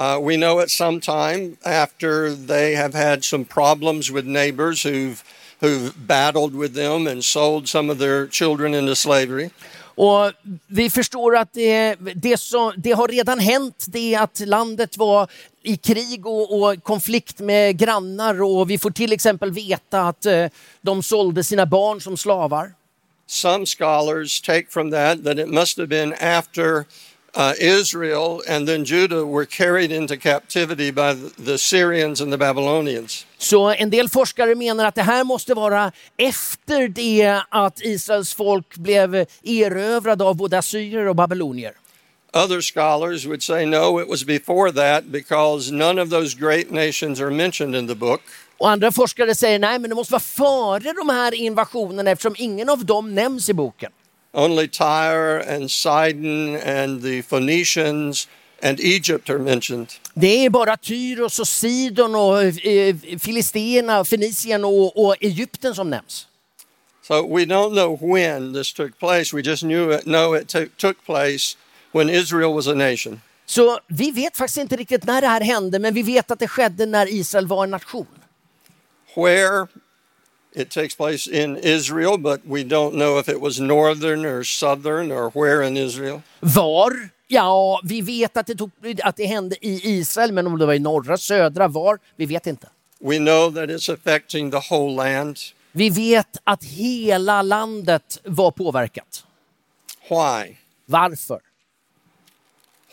Uh, 0.00 0.28
we 0.28 0.36
know 0.36 0.62
it 0.62 0.70
sometime 0.70 1.56
after 1.62 2.46
they 2.46 2.74
have 2.74 2.94
had 2.94 3.24
some 3.24 3.44
problems 3.44 4.10
with 4.10 4.26
neighbors 4.26 4.86
who've, 4.86 5.22
who've 5.60 5.92
battled 6.06 6.54
with 6.54 6.74
them 6.74 7.06
and 7.06 7.24
sold 7.24 7.68
some 7.68 7.92
of 7.92 7.98
their 7.98 8.26
children 8.26 8.74
into 8.74 8.94
slavery. 8.94 9.50
Och 9.94 10.32
vi 10.66 10.90
förstår 10.90 11.36
att 11.36 11.52
det, 11.52 11.94
det, 12.14 12.40
som, 12.40 12.72
det 12.76 12.92
har 12.92 13.08
redan 13.08 13.38
hänt, 13.38 13.84
det 13.88 14.14
att 14.14 14.40
landet 14.40 14.96
var 14.96 15.30
i 15.62 15.76
krig 15.76 16.26
och, 16.26 16.62
och, 16.62 16.82
konflikt 16.82 17.40
med 17.40 17.78
grannar 17.78 18.42
och 18.42 18.70
vi 18.70 18.78
får 18.78 18.90
till 18.90 19.12
exempel 19.12 19.50
veta 19.50 20.00
att 20.00 20.26
eh, 20.26 20.46
de 20.80 21.02
sålde 21.02 21.44
sina 21.44 21.66
barn 21.66 22.00
som 22.00 22.16
slavar. 22.16 22.72
Some 23.26 23.66
scholars 23.66 24.40
take 24.40 24.66
from 24.70 24.90
that 24.90 25.24
that 25.24 25.38
it 25.38 25.48
must 25.48 25.78
have 25.78 25.86
been 25.86 26.12
after 26.12 26.84
uh, 27.36 27.52
Israel 27.58 28.42
and 28.48 28.68
then 28.68 28.84
Judah 28.84 29.24
were 29.24 29.46
carried 29.46 29.92
into 29.92 30.16
captivity 30.16 30.90
by 30.90 31.14
the 31.44 31.58
Syrians 31.58 32.20
and 32.20 32.32
the 32.32 32.38
Babylonians. 32.38 33.26
Så 33.38 33.70
en 33.70 33.90
del 33.90 34.08
forskare 34.08 34.54
menar 34.54 34.84
att 34.84 34.94
det 34.94 35.02
här 35.02 35.24
måste 35.24 35.54
vara 35.54 35.92
efter 36.16 36.88
det 36.88 37.42
att 37.48 37.80
Israels 37.80 38.34
folk 38.34 38.76
blev 38.76 39.26
erövrade 39.42 40.24
av 40.24 40.36
både 40.36 40.58
assyrier 40.58 41.08
och 41.08 41.16
babylonier. 41.16 41.72
Other 42.32 42.60
scholars 42.60 43.26
would 43.26 43.42
say 43.42 43.66
no, 43.66 44.00
it 44.00 44.08
was 44.08 44.24
before 44.24 44.72
that 44.72 45.04
because 45.04 45.70
none 45.70 46.02
of 46.02 46.10
those 46.10 46.34
great 46.34 46.70
nations 46.70 47.20
are 47.20 47.30
mentioned 47.30 47.76
in 47.76 47.88
the 47.88 47.94
book. 47.94 48.20
Och 48.58 48.70
andra 48.70 48.92
forskare 48.92 49.34
säger 49.34 49.58
nej, 49.58 49.78
men 49.78 49.90
det 49.90 49.96
måste 49.96 50.12
vara 50.12 50.20
före 50.20 50.92
de 50.92 51.08
här 51.08 51.34
invasionerna 51.34 52.10
eftersom 52.10 52.34
ingen 52.38 52.68
av 52.68 52.84
dem 52.84 53.14
nämns 53.14 53.48
i 53.48 53.54
boken. 53.54 53.92
Only 54.34 54.68
Tyre 54.68 55.38
and 55.38 55.70
Sidon 55.70 56.56
and 56.56 57.02
the 57.02 57.22
Phoenicians 57.22 58.28
and 58.62 58.80
Egypt 58.80 59.30
are 59.30 59.38
mentioned. 59.38 59.88
Det 60.14 60.44
är 60.44 60.50
bara 60.50 60.76
Tyros 60.76 61.38
och 61.38 61.48
Sidon 61.48 62.14
och 62.14 62.42
eh, 62.42 62.96
Filisterna, 63.20 64.04
Fenicien 64.04 64.64
och, 64.64 65.04
och 65.04 65.16
Egypten 65.20 65.74
som 65.74 65.90
nämns. 65.90 66.26
So 67.02 67.36
we 67.36 67.44
don't 67.44 67.74
know 67.74 68.14
when 68.14 68.54
this 68.54 68.72
took 68.72 68.98
place. 68.98 69.36
We 69.36 69.42
just 69.42 69.62
knew 69.62 69.94
it, 69.94 70.04
know 70.04 70.36
it 70.36 70.48
took 70.48 70.76
took 70.76 70.96
place 71.04 71.56
when 71.92 72.08
Israel 72.08 72.54
was 72.54 72.66
a 72.66 72.74
nation. 72.74 73.20
Så 73.46 73.78
vi 73.86 74.10
vet 74.10 74.36
faktiskt 74.36 74.58
inte 74.58 74.76
riktigt 74.76 75.04
när 75.04 75.20
det 75.20 75.26
här 75.26 75.40
hände, 75.40 75.78
men 75.78 75.94
vi 75.94 76.02
vet 76.02 76.30
att 76.30 76.38
det 76.38 76.48
skedde 76.48 76.86
när 76.86 77.06
Israel 77.06 77.46
var 77.46 77.64
en 77.64 77.70
nation. 77.70 78.06
Where 79.16 79.66
it 80.54 80.70
takes 80.70 80.96
place 80.96 81.26
in 81.26 81.56
Israel, 81.56 82.18
but 82.18 82.40
we 82.46 82.64
don't 82.64 82.94
know 82.94 83.18
if 83.18 83.28
it 83.28 83.40
was 83.40 83.60
northern 83.60 84.24
or 84.24 84.44
southern 84.44 85.12
or 85.12 85.30
where 85.30 85.62
in 85.62 85.76
Israel. 85.76 86.22
Var? 86.40 87.10
Ja, 87.26 87.80
vi 87.84 88.00
vet 88.00 88.36
att 88.36 88.46
det, 88.46 88.54
tog, 88.54 88.70
att 89.02 89.16
det 89.16 89.26
hände 89.26 89.56
i 89.66 89.80
Israel, 89.98 90.32
men 90.32 90.46
om 90.46 90.58
det 90.58 90.66
var 90.66 90.74
i 90.74 90.78
norra, 90.78 91.16
södra, 91.16 91.68
var? 91.68 91.98
Vi 92.16 92.26
vet 92.26 92.46
inte. 92.46 92.68
We 92.98 93.18
know 93.18 93.54
that 93.54 93.68
it's 93.68 93.92
affecting 93.92 94.50
the 94.50 94.60
whole 94.70 94.94
land. 94.94 95.38
Vi 95.72 95.90
vet 95.90 96.38
att 96.44 96.64
hela 96.64 97.42
landet 97.42 98.20
var 98.24 98.50
påverkat. 98.50 99.24
Why? 100.08 100.56
Varför? 100.86 101.40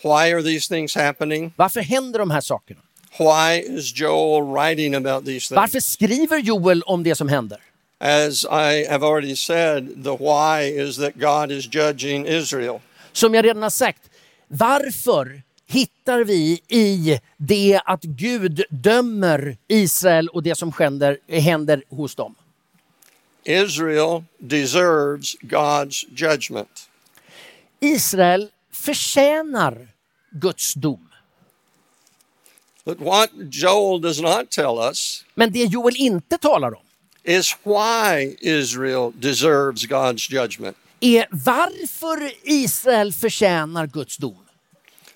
Why 0.03 0.33
are 0.33 0.43
these 0.43 0.73
things 0.73 0.95
happening? 0.95 1.53
Varför 1.55 1.81
händer 1.81 2.19
de 2.19 2.31
här 2.31 2.41
sakerna? 2.41 2.81
Why 3.17 3.63
is 3.77 3.99
Joel 3.99 4.41
writing 4.41 4.95
about 4.95 5.25
these 5.25 5.47
things? 5.47 5.51
Varför 5.51 5.79
skriver 5.79 6.37
Joel 6.37 6.83
om 6.83 7.03
det 7.03 7.15
som 7.15 7.29
händer? 7.29 7.59
As 7.99 8.45
I 8.45 8.85
have 8.89 9.05
already 9.05 9.35
said, 9.35 10.03
the 10.03 10.15
why 10.15 10.63
is 10.63 10.97
that 10.97 11.19
God 11.19 11.51
is 11.51 11.75
judging 11.75 12.27
Israel. 12.27 12.79
Som 13.11 13.33
jag 13.33 13.45
redan 13.45 13.63
har 13.63 13.69
sagt, 13.69 14.09
varför 14.47 15.41
hittar 15.67 16.23
vi 16.23 16.61
i 16.67 17.19
det 17.37 17.81
att 17.85 18.03
Gud 18.03 18.63
dömer 18.69 19.57
Israel 19.67 20.27
och 20.27 20.43
det 20.43 20.55
som 20.55 20.71
händer, 20.79 21.17
händer 21.27 21.83
hos 21.89 22.15
dem? 22.15 22.35
Israel 23.43 24.23
deserves 24.37 25.35
God's 25.41 26.05
judgment. 26.15 26.89
Israel 27.79 28.49
förtjänar 28.71 29.87
Guds 30.31 30.73
dom. 30.73 31.10
But 32.85 32.99
what 32.99 33.29
Joel 33.49 34.01
does 34.01 34.21
not 34.21 34.49
tell 34.49 34.89
us 34.89 35.25
Men 35.35 35.51
det 35.51 35.65
Joel 35.65 35.95
inte 35.95 36.37
talar 36.37 36.73
om 36.73 36.83
is 37.23 37.55
why 37.63 38.37
Israel 38.41 39.11
deserves 39.15 39.85
God's 39.85 40.31
judgment. 40.31 40.77
är 40.99 41.27
varför 41.31 42.31
Israel 42.43 43.13
förtjänar 43.13 43.87
Guds 43.87 44.17
dom. 44.17 44.37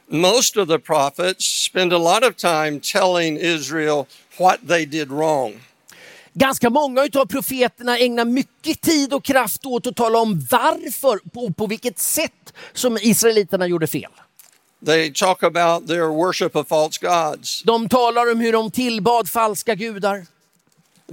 Most 0.07 0.57
of 0.57 0.67
the 0.67 0.79
prophets 0.79 1.45
spend 1.45 1.93
a 1.93 1.97
lot 1.97 2.23
of 2.23 2.35
time 2.35 2.79
telling 2.79 3.37
Israel 3.37 4.05
what 4.37 4.59
they 4.67 4.85
did 4.85 5.11
wrong. 5.11 5.59
Ganska 6.33 6.69
många 6.69 7.01
av 7.01 7.25
profeterna 7.25 7.97
ägnar 7.97 8.25
mycket 8.25 8.81
tid 8.81 9.13
och 9.13 9.23
kraft 9.23 9.65
åt 9.65 9.87
att 9.87 9.95
tala 9.95 10.19
om 10.19 10.47
varför, 10.51 11.29
på, 11.29 11.53
på 11.53 11.67
vilket 11.67 11.99
sätt 11.99 12.53
som 12.73 12.97
israeliterna 13.01 13.67
gjorde 13.67 13.87
fel. 13.87 14.11
They 14.85 15.09
talk 15.09 15.43
about 15.43 15.87
their 15.87 16.11
worship 16.11 16.55
of 16.55 16.67
false 16.67 16.97
gods. 16.97 17.63
De 17.63 17.89
talar 17.89 18.31
om 18.31 18.39
hur 18.39 18.51
de 18.51 18.71
tillbad 18.71 19.29
falska 19.29 19.75
gudar. 19.75 20.25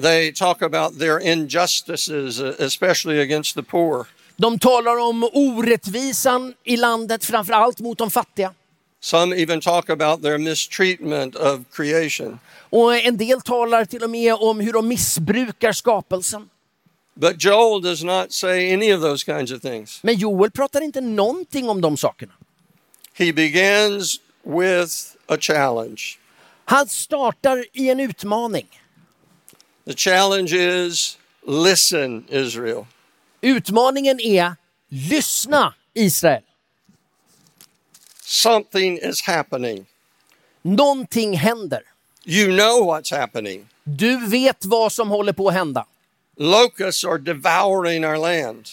They 0.03 0.33
talk 0.33 0.63
about 0.63 0.99
their 0.99 1.19
injustices, 1.19 2.41
especially 2.41 3.21
against 3.21 3.55
the 3.55 3.63
poor. 3.63 4.07
De 4.37 4.59
talar 4.59 4.97
om 4.97 5.25
orättvisan 5.33 6.55
i 6.65 6.77
landet, 6.77 7.25
framför 7.25 7.53
allt 7.53 7.81
mot 7.81 7.99
de 7.99 8.11
fattiga. 8.11 8.55
Some 9.01 9.37
even 9.37 9.61
talk 9.61 9.91
about 9.91 10.23
their 10.23 10.39
mistreatment 10.39 11.37
of 11.37 11.61
creation. 11.73 12.39
Och 12.71 12.95
en 12.95 13.17
del 13.17 13.41
talar 13.41 13.85
till 13.85 14.03
och 14.03 14.11
med 14.11 14.35
om 14.35 14.61
hur 14.61 14.73
de 14.73 14.89
missbrukar 14.89 15.73
skapelsen. 15.73 16.49
But 17.15 17.45
Joel 17.45 17.83
does 17.83 18.03
not 18.03 18.33
say 18.33 18.75
any 18.75 18.95
of 18.95 19.01
those 19.03 19.25
kinds 19.25 19.53
of 19.53 19.61
things. 19.63 20.03
Men 20.03 20.15
Joel 20.15 20.51
pratar 20.51 20.81
inte 20.81 21.01
någonting 21.01 21.69
om 21.69 21.81
de 21.81 21.97
sakerna. 21.97 22.33
He 23.13 23.33
begins 23.33 24.21
with 24.45 25.17
a 25.29 25.37
challenge. 25.41 26.19
Han 26.65 26.89
startar 26.89 27.65
i 27.73 27.91
en 27.91 28.01
utmaning. 28.01 28.67
The 29.85 29.95
challenge 29.95 30.53
is 30.53 31.19
listen, 31.47 32.25
Israel. 32.29 32.87
Utmaningen 33.41 34.21
är 34.21 34.57
lyssna 34.89 35.75
Israel. 35.95 36.43
Something 38.23 38.99
is 38.99 39.23
happening. 39.23 39.87
Någonting 40.63 41.37
händer. 41.37 41.83
You 42.25 42.57
know 42.57 42.87
what's 42.87 43.11
happening. 43.11 43.69
Du 43.85 44.27
vet 44.27 44.65
vad 44.65 44.93
som 44.93 45.11
håller 45.11 45.33
på 45.33 45.49
att 45.49 45.55
hända. 45.55 45.87
Locusts 46.37 47.05
are 47.05 47.19
devouring 47.19 48.05
our 48.05 48.17
land. 48.17 48.69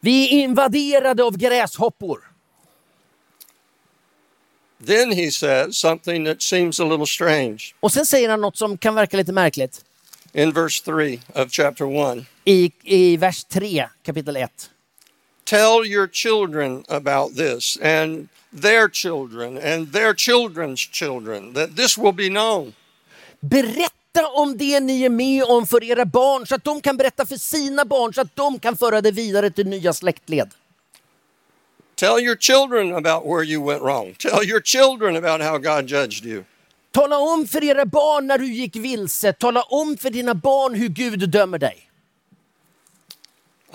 Vi 0.00 0.24
är 0.24 0.42
invaderade 0.42 1.24
av 1.24 1.36
gräshoppor. 1.36 2.33
Then 4.86 5.12
he 5.12 5.30
says 5.30 5.76
something 5.76 6.24
that 6.26 6.42
seems 6.42 6.80
a 6.80 6.84
little 6.84 7.06
strange 7.06 7.58
Och 7.80 7.92
sen 7.92 8.06
säger 8.06 8.28
han 8.28 8.40
något 8.40 8.56
som 8.56 8.78
kan 8.78 8.94
verka 8.94 9.16
lite 9.16 9.32
märkligt. 9.32 9.84
in 10.32 10.52
verse 10.52 10.84
3 10.84 11.18
of 11.34 11.50
chapter 11.50 11.84
1. 12.18 12.24
I, 12.44 12.72
i 12.82 13.16
vers 13.16 13.44
3, 13.44 13.88
kapitel 14.02 14.36
1. 14.36 14.70
Tell 15.44 15.84
your 15.86 16.08
children 16.08 16.84
about 16.88 17.36
this 17.36 17.78
and 17.82 18.28
their 18.62 18.88
children 18.88 19.58
and 19.58 19.92
their 19.92 20.14
children's 20.14 20.90
children 20.92 21.52
that 21.54 21.76
this 21.76 21.98
will 21.98 22.12
be 22.12 22.28
known. 22.28 22.72
Berätta 23.40 24.26
om 24.34 24.56
det 24.56 24.80
ni 24.80 25.04
är 25.04 25.08
med 25.10 25.44
om 25.44 25.66
för 25.66 25.84
era 25.84 26.04
barn 26.04 26.46
så 26.46 26.54
att 26.54 26.64
de 26.64 26.80
kan 26.80 26.96
berätta 26.96 27.26
för 27.26 27.36
sina 27.36 27.84
barn 27.84 28.14
så 28.14 28.20
att 28.20 28.36
de 28.36 28.58
kan 28.58 28.76
föra 28.76 29.00
det 29.00 29.10
vidare 29.10 29.50
till 29.50 29.66
nya 29.66 29.92
släktled. 29.92 30.50
Tell 31.96 32.20
your 32.20 32.36
children 32.36 32.92
about 32.92 33.26
where 33.26 33.44
you 33.44 33.60
went 33.66 33.82
wrong. 33.82 34.14
Tell 34.18 34.44
your 34.44 34.60
children 34.60 35.16
about 35.16 35.40
how 35.40 35.58
God 35.58 35.86
judged 35.86 36.24
you. 36.24 36.44
Tala 36.92 37.18
om 37.18 37.46
för 37.46 37.64
era 37.64 37.84
barn 37.84 38.26
när 38.26 38.38
du 38.38 38.52
gick 38.52 38.76
vilse. 38.76 39.32
Tala 39.32 39.62
om 39.62 39.96
för 39.96 40.10
dina 40.10 40.34
barn 40.34 40.74
hur 40.74 40.88
Gud 40.88 41.28
dömer 41.28 41.58
dig. 41.58 41.90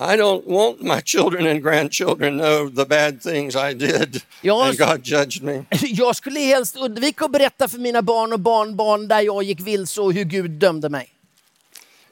I 0.01 0.15
don't 0.15 0.47
want 0.47 0.82
my 0.82 1.01
children 1.01 1.45
and 1.45 1.62
grandchildren 1.62 2.38
know 2.38 2.69
the 2.69 2.86
bad 2.86 3.21
things 3.21 3.55
I 3.55 3.73
did 3.73 4.21
Ja, 4.41 4.67
and 4.67 4.77
God 4.77 5.01
judged 5.03 5.43
me. 5.43 5.65
Jag 5.82 6.15
skulle 6.15 6.39
helst 6.39 6.75
undvika 6.75 7.25
att 7.25 7.32
berätta 7.32 7.67
för 7.67 7.77
mina 7.77 8.01
barn 8.01 8.34
och 8.34 8.39
barnbarn 8.39 9.08
där 9.08 9.21
jag 9.21 9.43
gick 9.43 9.60
vilse 9.60 10.01
och 10.01 10.13
hur 10.13 10.23
Gud 10.23 10.51
dömde 10.51 10.89
mig. 10.89 11.10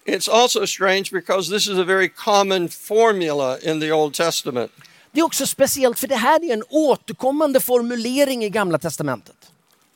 It's 0.05 0.29
also 0.29 0.65
strange 0.67 1.11
because 1.11 1.51
this 1.51 1.67
is 1.67 1.77
a 1.77 1.83
very 1.83 2.09
common 2.09 2.69
formula 2.69 3.57
in 3.59 3.79
the 3.79 3.91
Old 3.91 4.13
Testament. 4.13 4.71
Det 5.17 5.21
är 5.21 5.25
också 5.25 5.47
speciellt 5.47 5.99
för 5.99 6.08
det 6.08 6.15
här 6.15 6.43
är 6.43 6.53
en 6.53 6.63
återkommande 6.69 7.60
formulering 7.60 8.43
i 8.43 8.49
Gamla 8.49 8.77
Testamentet. 8.77 9.36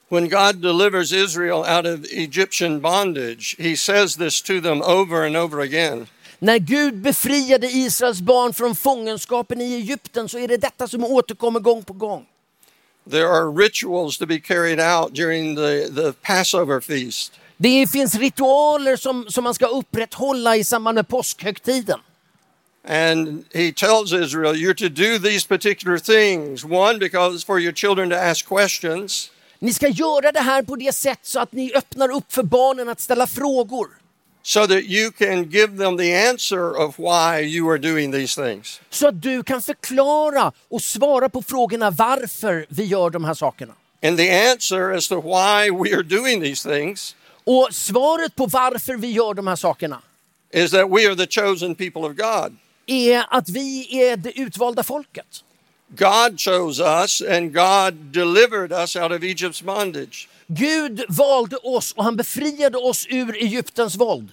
When 0.10 0.30
God 0.30 0.56
delivers 0.56 1.14
Israel 1.14 1.58
out 1.58 1.86
of 1.86 2.12
Egyptian 2.12 2.82
bondage, 2.82 3.56
he 3.60 3.78
says 3.78 4.16
this 4.16 4.42
to 4.42 4.62
them 4.62 4.82
over 4.82 5.26
and 5.26 5.38
over 5.38 5.60
again. 5.60 6.08
När 6.40 6.58
Gud 6.58 7.02
befriade 7.02 7.68
Israels 7.68 8.22
barn 8.22 8.54
från 8.54 8.76
fångenskapen 8.76 9.62
i 9.62 9.74
Egypten 9.74 10.30
så 10.30 10.38
är 10.38 10.48
det 10.48 10.58
detta 10.58 10.88
som 10.88 11.04
återkommer 11.04 11.60
gång 11.60 11.84
på 11.84 11.94
gång. 11.94 12.26
There 13.12 13.28
are 13.28 13.64
rituals 13.66 14.18
to 14.18 14.26
be 14.26 14.40
carried 14.40 14.80
out 14.80 15.14
during 15.16 15.56
the, 15.56 16.02
the 16.02 16.14
Passover 16.22 16.80
feast. 16.80 17.34
Det 17.58 17.88
finns 17.88 18.16
ritualer 18.16 18.96
som, 18.96 19.26
som 19.30 19.44
man 19.44 19.54
ska 19.54 19.68
upprätthålla 19.68 20.58
i 20.58 20.64
samband 20.64 20.96
med 20.96 21.08
påskhögtiden. 21.08 22.00
And 22.84 23.46
he 23.54 23.72
tells 23.72 24.14
Israel, 24.14 24.56
You're 24.56 24.74
to 24.74 24.90
do 24.90 25.20
these 25.20 25.48
particular 25.48 26.00
things. 26.00 26.66
One, 26.66 27.00
because 27.00 27.46
for 27.46 27.60
your 27.60 27.74
children 27.74 28.10
to 28.10 28.16
ask 28.18 28.46
questions. 28.46 29.32
Ni 29.60 29.74
ska 29.74 29.88
göra 29.88 30.32
det 30.32 30.40
här 30.40 30.64
på 30.64 30.76
det 30.76 30.96
sätt 30.96 31.20
så 31.22 31.40
att 31.40 31.52
ni 31.52 31.74
öppnar 31.76 32.12
upp 32.12 32.34
för 32.34 32.44
barnen 32.44 32.90
att 32.90 33.00
ställa 33.00 33.28
frågor. 33.28 33.88
so 34.44 34.68
that 34.68 34.84
you 34.86 35.12
can 35.12 35.50
give 35.50 35.78
them 35.78 35.98
the 35.98 36.16
answer 36.16 36.76
of 36.76 36.98
why 36.98 37.42
you 37.42 37.70
are 37.70 37.78
doing 37.78 38.12
these 38.12 38.36
things. 38.36 38.82
Så 38.90 39.08
att 39.08 39.22
du 39.22 39.44
kan 39.44 39.62
förklara 39.62 40.52
och 40.70 40.82
svara 40.82 41.30
på 41.30 41.42
frågorna 41.42 41.92
varför 41.92 42.66
vi 42.70 42.84
gör 42.84 43.10
de 43.10 43.24
här 43.24 43.34
sakerna. 43.34 43.74
And 44.04 44.18
the 44.18 44.50
answer 44.52 44.92
as 44.92 45.08
to 45.08 45.22
why 45.22 45.70
we 45.70 45.96
are 45.96 46.04
doing 46.04 46.42
these 46.42 46.70
things 46.70 47.16
Och 47.44 47.68
svaret 47.72 48.36
på 48.36 48.46
varför 48.46 48.96
vi 48.96 49.12
gör 49.12 49.34
de 49.34 49.48
här 49.48 49.56
sakerna 49.56 50.02
is 50.54 50.72
that 50.72 50.90
we 50.90 51.08
are 51.08 51.16
the 51.16 51.28
chosen 51.28 51.76
people 51.76 52.02
of 52.02 52.16
God. 52.16 52.58
Är 52.92 53.26
att 53.30 53.50
vi 53.50 54.02
är 54.04 54.18
det 54.18 54.40
utvalda 54.40 54.84
folket. 54.84 55.44
God 55.96 56.40
chose 56.40 56.84
us 56.84 57.22
and 57.22 57.54
God 57.54 57.94
delivered 57.94 58.72
us 58.72 58.96
out 58.96 59.12
of 59.12 59.22
Egypt's 59.24 59.64
bondage. 59.64 60.28
Gud 60.48 61.04
valde 61.10 61.58
oss 61.58 61.92
och 61.92 62.04
han 62.04 62.16
befriade 62.16 62.78
oss 62.78 63.08
ur 63.10 63.36
Egyptens 63.44 63.96
våld. 63.96 64.30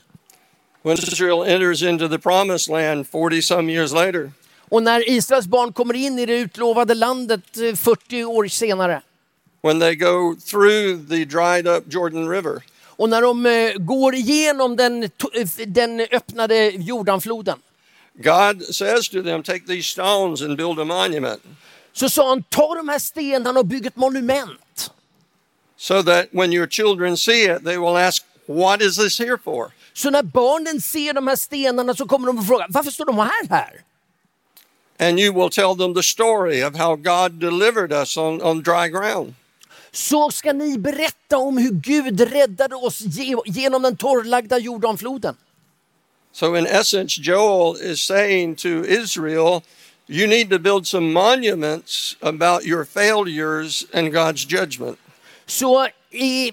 When 0.83 0.95
Israel 0.99 1.43
enters 1.43 1.83
into 1.83 2.09
the 2.09 2.19
promised 2.19 2.73
land 2.73 3.09
40 3.09 3.43
some 3.43 3.73
years 3.73 3.93
later, 3.93 4.33
Och 4.71 4.83
när 4.83 5.11
Israels 5.11 5.47
barn 5.47 5.73
kommer 5.73 5.95
in 5.95 6.19
i 6.19 6.27
det 6.27 6.39
utlovade 6.39 6.95
landet 6.95 7.57
eh, 7.57 7.75
40 7.75 8.25
år 8.25 8.49
senare 8.49 9.03
when 9.63 9.81
they 9.81 9.95
go 9.97 10.37
through 10.51 11.09
the 11.09 11.25
dried 11.25 11.67
up 11.67 11.85
Jordan 11.89 12.29
River, 12.29 12.63
och 12.87 13.09
när 13.09 13.23
de 13.23 13.47
eh, 13.47 13.73
går 13.79 14.15
igenom 14.15 14.77
den, 14.77 15.03
eh, 15.03 15.09
den 15.67 16.01
öppnade 16.01 16.71
Jordanfloden 16.71 17.59
God 18.23 18.63
says 18.75 19.09
to 19.09 19.23
them, 19.23 19.43
Take 19.43 19.67
these 19.67 19.87
stones 19.89 20.43
and 20.43 20.57
build 20.57 20.79
a 20.79 20.85
monument 20.85 21.41
så 21.93 22.09
sa 22.09 22.29
han 22.29 22.43
ta 22.43 22.75
de 22.75 22.89
här 22.89 22.99
stenarna 22.99 23.61
och 23.61 23.67
bygg 23.67 23.87
ett 23.87 23.97
monument. 23.97 24.91
so 25.77 26.03
that 26.03 26.27
when 26.33 26.53
your 26.53 26.67
children 26.67 27.17
see 27.17 27.45
it, 27.45 27.65
they 27.65 27.77
will 27.79 27.97
ask, 27.97 28.23
What 28.47 28.83
is 28.83 28.97
this 28.97 29.19
here 29.19 29.39
for? 29.45 29.73
Så 29.93 30.11
när 30.11 30.23
barnen 30.23 30.81
ser 30.81 31.13
de 31.13 31.27
här 31.29 31.37
stenarna 31.37 31.95
så 31.95 32.07
kommer 32.07 32.27
de 32.27 32.39
att 32.39 32.47
fråga 32.47 32.67
varför 32.69 32.91
står 32.91 33.05
de 33.05 33.19
här 33.19 33.49
här? 33.51 33.83
And 35.01 35.21
you 35.21 35.33
will 35.35 35.51
tell 35.51 35.77
them 35.77 35.95
the 35.95 36.03
story 36.03 36.65
of 36.65 36.77
how 36.77 36.97
God 36.97 37.33
delivered 37.41 37.93
us 37.93 38.17
on, 38.17 38.43
on 38.43 38.63
dry 38.63 38.89
ground. 38.89 39.35
Så 39.93 40.31
ska 40.31 40.53
ni 40.53 40.79
berätta 40.79 41.37
om 41.39 41.59
hur 41.59 41.71
Gud 41.71 42.21
räddade 42.21 42.75
oss 42.77 43.01
ge- 43.01 43.43
genom 43.47 43.83
den 43.83 43.97
torrlagda 43.97 44.59
Jordanfloden. 44.59 45.37
So, 46.39 46.55
in 46.55 46.69
essence, 46.69 47.17
Joel 47.17 47.75
is 47.75 48.01
saying 48.01 48.57
to 48.57 48.85
Israel, 48.85 49.65
You 50.07 50.29
need 50.29 50.51
to 50.51 50.61
build 50.61 50.87
some 50.87 51.13
monuments 51.13 52.17
about 52.23 52.65
your 52.65 52.85
failures 52.85 53.85
and 53.93 54.13
God's 54.13 54.45
judgment. 54.45 54.99
Så 55.47 55.83
uh, 55.83 55.89
i, 56.11 56.53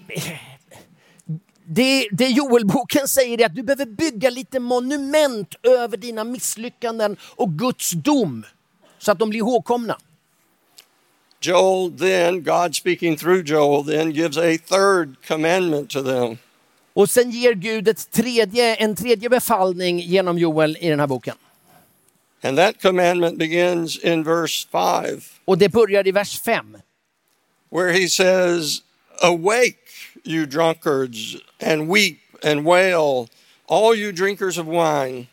det, 1.66 2.08
det 2.12 2.28
Joelboken 2.28 3.08
säger 3.08 3.42
är 3.42 3.46
att 3.46 3.56
du 3.56 3.64
behöver 3.64 3.86
bygga 3.86 4.30
lite 4.30 4.60
monument 4.60 5.56
över 5.64 5.98
dina 5.98 6.24
misslyckanden 6.24 7.18
och 7.36 7.50
Guds 7.50 7.92
dom 7.92 8.46
så 9.00 9.12
att 9.12 9.20
de 9.20 9.30
blir 9.30 9.40
ihågkomna. 9.40 9.98
Joel 11.42 11.92
then, 11.98 12.44
God 12.44 12.76
speaking 12.76 13.18
through 13.18 13.44
Joel, 13.46 13.84
then 13.84 14.12
gives 14.12 14.38
a 14.38 14.58
third 14.68 15.16
commandment 15.28 15.90
to 15.90 16.02
them. 16.04 16.38
Och 16.96 17.10
sen 17.10 17.32
ger 17.32 17.54
Gud 17.54 17.88
ett 17.88 18.12
tredje, 18.12 18.76
en 18.76 18.96
tredje 18.96 19.30
befallning 19.30 20.00
genom 20.00 20.38
Joel 20.38 20.78
i 20.80 20.90
den 20.90 21.00
här 21.00 21.08
boken. 21.08 21.36
And 22.44 22.58
that 22.58 22.82
commandment 22.82 23.38
begins 23.38 23.98
in 23.98 24.24
verse 24.24 24.68
5, 24.72 25.22
Och 25.46 25.58
det 25.58 25.70
börjar 25.70 26.08
i 26.08 26.12
vers 26.12 26.42
5. 26.42 26.78
where 27.72 27.92
he 27.94 28.08
says, 28.08 28.82
Awake, 29.22 29.78
you 30.24 30.46
drunkards, 30.46 31.36
and 31.60 31.90
weep 31.94 32.20
and 32.44 32.66
wail, 32.66 33.28
all 33.68 33.96
you 33.96 34.12
drinkers 34.12 34.58
of 34.58 34.68
wine. 34.68 35.28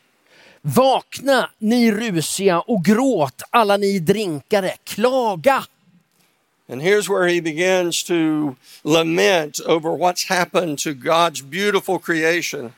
Vakna 0.62 1.50
ni 1.58 1.92
rusiga 1.92 2.60
och 2.60 2.84
gråt 2.84 3.42
alla 3.50 3.76
ni 3.76 3.98
drinkare, 3.98 4.72
klaga. 4.84 5.64
And 6.68 6.82
here's 6.82 7.08
where 7.08 7.28
he 7.28 7.40
begins 7.40 8.04
to 8.04 8.56
lament 8.84 9.60
over 9.66 9.90
what's 9.96 10.28
happened 10.28 10.78
to 10.78 10.94
God's 10.94 11.42
beautiful 11.42 11.98
creation. 11.98 12.72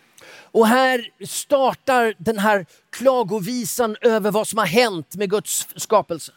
Och 0.52 0.66
här 0.66 1.10
startar 1.26 2.14
den 2.18 2.38
här 2.38 2.66
klagovisan 2.90 3.96
över 4.00 4.30
vad 4.30 4.48
som 4.48 4.58
har 4.58 4.66
hänt 4.66 5.16
med 5.16 5.30
Guds 5.30 5.66
skapelse. 5.76 6.32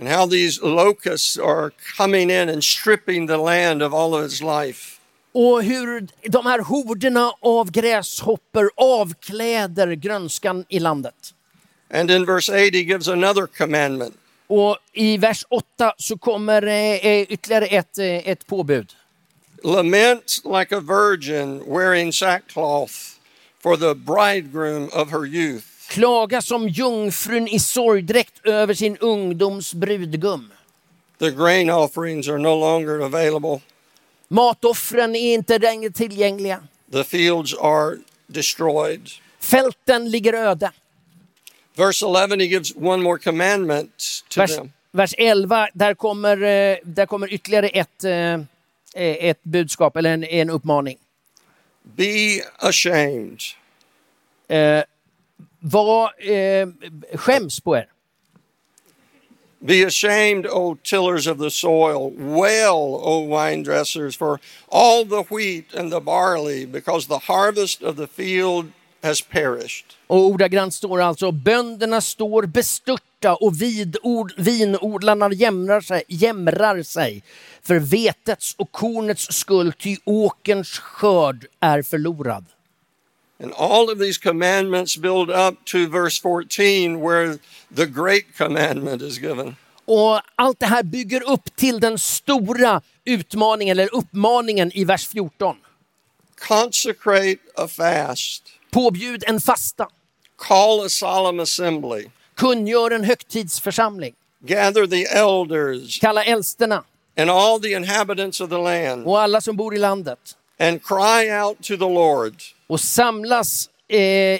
and 0.00 0.08
how 0.08 0.24
these 0.24 0.62
locusts 0.62 1.36
are 1.36 1.72
coming 1.96 2.30
in 2.30 2.48
and 2.48 2.64
stripping 2.64 3.26
the 3.26 3.36
land 3.36 3.82
of 3.82 3.92
all 3.92 4.14
of 4.14 4.24
its 4.24 4.40
life. 4.40 4.96
Och 5.32 5.62
hur 5.62 6.08
de 6.22 6.46
här 6.46 6.58
horderna 6.58 7.32
av 7.40 7.70
gräshoppor 7.70 8.70
avkläder 8.76 9.92
grönskan 9.92 10.64
i 10.68 10.78
landet. 10.78 11.34
And 11.90 12.10
in 12.10 12.24
verse 12.26 12.48
8, 12.48 12.74
he 12.74 12.82
gives 12.82 13.08
another 13.08 13.46
commandment 13.46 14.19
Och 14.50 14.76
i 14.92 15.16
vers 15.18 15.44
8 15.48 15.94
så 15.98 16.18
kommer 16.18 16.66
eh, 16.66 17.06
eh, 17.06 17.22
ytterligare 17.22 17.66
ett, 17.66 17.98
eh, 17.98 18.28
ett 18.28 18.46
påbud. 18.46 18.92
Lament 19.64 20.42
like 20.44 20.76
a 20.76 20.80
virgin 20.80 21.62
wearing 21.66 22.12
sackcloth 22.12 22.94
for 23.62 23.76
the 23.76 23.94
bridegroom 23.94 24.88
of 24.92 25.10
her 25.10 25.26
youth. 25.26 25.64
Klaga 25.88 26.42
som 26.42 26.68
jungfrun 26.68 27.48
i 27.48 27.58
sorgdräkt 27.58 28.46
över 28.46 28.74
sin 28.74 28.96
ungdoms 28.96 29.74
brudgum. 29.74 30.52
The 31.18 31.30
grain 31.30 31.70
offerings 31.70 32.28
are 32.28 32.38
no 32.38 32.60
longer 32.60 33.00
available, 33.00 33.60
Matoffren 34.28 35.16
är 35.16 35.34
inte 35.34 35.58
längre 35.58 35.90
tillgängliga. 35.90 36.62
the 36.92 37.04
fields 37.04 37.54
are 37.54 37.96
destroyed. 38.26 39.08
Fälten 39.40 40.10
ligger 40.10 40.32
öde. 40.32 40.70
Verse 41.80 42.02
11, 42.02 42.40
he 42.40 42.48
gives 42.48 42.74
one 42.76 43.02
more 43.02 43.18
commandment 43.18 44.22
to 44.28 44.40
Vers, 44.40 44.56
them. 44.56 44.72
vers 44.92 45.14
11, 45.18 45.68
där 45.74 45.94
kommer, 45.94 46.42
eh, 46.42 46.76
där 46.84 47.06
kommer 47.06 47.32
ytterligare 47.32 47.68
ett, 47.68 48.04
eh, 48.04 48.40
ett 48.94 49.42
budskap 49.42 49.96
eller 49.96 50.10
en, 50.10 50.24
en 50.24 50.50
uppmaning. 50.50 50.98
Be 51.82 52.42
ashamed. 52.58 53.40
Eh, 54.48 54.82
var, 55.60 56.30
eh, 56.30 56.68
skäms 57.14 57.60
på 57.60 57.76
er. 57.76 57.86
Be 59.58 59.86
ashamed, 59.86 60.46
O 60.46 60.76
tillers 60.82 61.26
of 61.26 61.38
the 61.38 61.50
soil. 61.50 62.12
Wail, 62.18 63.00
O 63.02 63.26
wine 63.28 63.62
dressers, 63.62 64.16
for 64.16 64.38
all 64.68 65.04
the 65.04 65.22
wheat 65.34 65.74
and 65.74 65.92
the 65.92 66.00
barley, 66.00 66.66
because 66.66 67.06
the 67.08 67.18
harvest 67.32 67.82
of 67.82 67.96
the 67.96 68.06
field 68.06 68.66
has 69.02 69.20
perished. 69.22 69.84
Och 70.06 70.26
ordagrant 70.26 70.74
står 70.74 71.00
alltså 71.00 71.32
bönderna 71.32 72.00
står 72.00 72.42
bestörta 72.46 73.34
och 73.34 73.62
vidord, 73.62 74.32
vinodlarna 74.36 75.32
jämrar 75.32 75.80
sig, 75.80 76.02
jämrar 76.08 76.82
sig 76.82 77.22
för 77.62 77.78
vetets 77.78 78.54
och 78.58 78.72
kornets 78.72 79.32
skull, 79.32 79.72
ty 79.72 79.96
åkerns 80.04 80.78
skörd 80.78 81.46
är 81.60 81.82
förlorad. 81.82 82.44
And 83.42 83.52
all 83.56 83.90
of 83.90 83.98
these 83.98 84.18
commandments 84.18 84.96
build 84.96 85.30
up 85.30 85.64
to 85.64 85.86
verse 85.86 86.20
14, 86.20 87.00
where 87.00 87.38
the 87.76 87.86
great 87.86 88.24
commandment 88.38 89.02
is 89.02 89.18
given. 89.18 89.56
Och 89.84 90.20
allt 90.34 90.60
det 90.60 90.66
här 90.66 90.82
bygger 90.82 91.30
upp 91.30 91.56
till 91.56 91.80
den 91.80 91.98
stora 91.98 92.82
utmaningen 93.04 93.78
eller 93.78 93.94
uppmaningen 93.94 94.72
i 94.76 94.84
vers 94.84 95.08
14. 95.08 95.56
Consecrate 96.48 97.38
a 97.56 97.68
fast, 97.68 98.42
Påbjud 98.70 99.24
en 99.26 99.40
fasta, 99.40 99.88
call 100.48 100.86
a 100.86 100.88
solemn 100.88 101.40
assembly, 101.40 102.06
kungör 102.36 102.90
en 102.90 103.04
högtidsförsamling, 103.04 104.14
gather 104.40 104.86
the 104.86 105.04
elders 105.06 105.98
kalla 106.00 106.24
äldsterna 106.24 106.84
and 107.16 107.30
all 107.30 107.60
the 107.60 107.72
inhabitants 107.72 108.40
of 108.40 108.50
the 108.50 108.56
land, 108.58 109.06
och 109.06 109.20
alla 109.20 109.40
som 109.40 109.56
bor 109.56 109.74
i 109.74 109.78
landet 109.78 110.36
and 110.58 110.82
cry 110.84 111.30
out 111.30 111.56
to 111.62 111.76
the 111.76 111.94
Lord. 111.94 112.34
och 112.66 112.80
samlas 112.80 113.68
eh, 113.88 113.98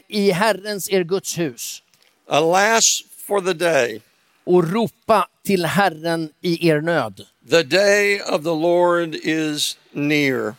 i 0.09 0.31
Herrens, 0.35 0.91
er 0.91 1.03
Guds 1.05 1.39
hus 1.39 1.83
Alas 2.29 3.03
for 3.27 3.41
the 3.41 3.53
day, 3.53 4.01
och 4.45 4.73
ropa 4.73 5.29
till 5.45 5.65
Herren 5.67 6.31
i 6.41 6.69
er 6.69 6.81
nöd. 6.81 7.27
the 7.51 7.63
day 7.63 8.21
of 8.21 8.43
the 8.45 8.55
Lord 8.55 9.15
is 9.15 9.77
near. 9.93 10.55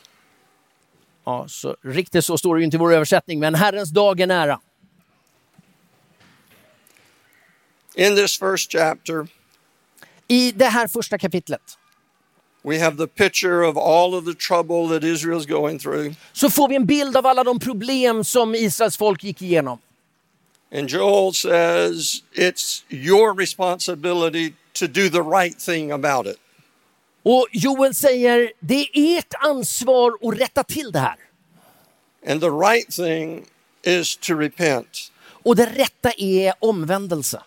Ja, 1.26 1.46
så 1.48 1.76
riktigt 1.82 2.26
så 2.26 2.38
står 2.38 2.56
det 2.56 2.60
ju 2.62 2.66
inte 2.66 2.78
i 2.78 2.80
vår 2.80 2.94
översättning, 2.94 3.40
men 3.40 3.56
Herrens 3.56 3.90
dag 3.90 4.20
är 4.20 4.28
nära. 4.28 4.60
In 7.96 8.16
this 8.16 8.40
first 8.40 8.72
chapter, 8.72 9.28
I 10.28 10.52
det 10.52 10.66
här 10.66 10.88
första 10.88 11.18
kapitlet 11.18 11.78
we 12.64 12.78
have 12.80 12.98
the 12.98 13.08
picture 13.08 13.64
of 13.64 13.78
all 13.78 14.16
of 14.16 14.26
the 14.26 14.34
trouble 14.34 14.88
that 14.90 15.04
Israel's 15.04 15.46
going 15.46 15.80
through. 15.80 16.16
så 16.34 16.50
får 16.50 16.68
vi 16.68 16.76
en 16.76 16.86
bild 16.86 17.18
av 17.18 17.26
alla 17.26 17.44
de 17.44 17.60
problem 17.60 18.24
som 18.24 18.56
Israels 18.56 18.98
folk 18.98 19.24
gick 19.24 19.42
igenom. 19.42 19.80
And 20.74 20.90
Joel 20.90 21.34
says 21.34 22.24
it's 22.34 22.84
your 22.90 23.34
responsibility 23.34 24.54
to 24.74 24.88
do 24.88 25.10
the 25.10 25.22
right 25.22 25.60
thing 25.60 25.92
about 25.92 26.28
it. 26.28 26.38
Och 27.24 27.48
Joel 27.52 27.96
säger, 27.96 28.52
det 28.60 28.88
är 28.94 29.18
ert 29.18 29.34
ansvar 29.40 30.12
att 30.22 30.40
rätta 30.40 30.64
till 30.64 30.92
det 30.92 31.00
här. 31.00 31.16
And 32.28 32.42
the 32.42 32.50
right 32.50 32.92
thing 32.92 33.46
is 33.84 34.18
to 34.18 34.34
repent. 34.34 35.12
Och 35.44 35.56
det 35.56 35.66
rätta 35.66 36.12
är 36.18 36.54
omvändelse. 36.60 37.42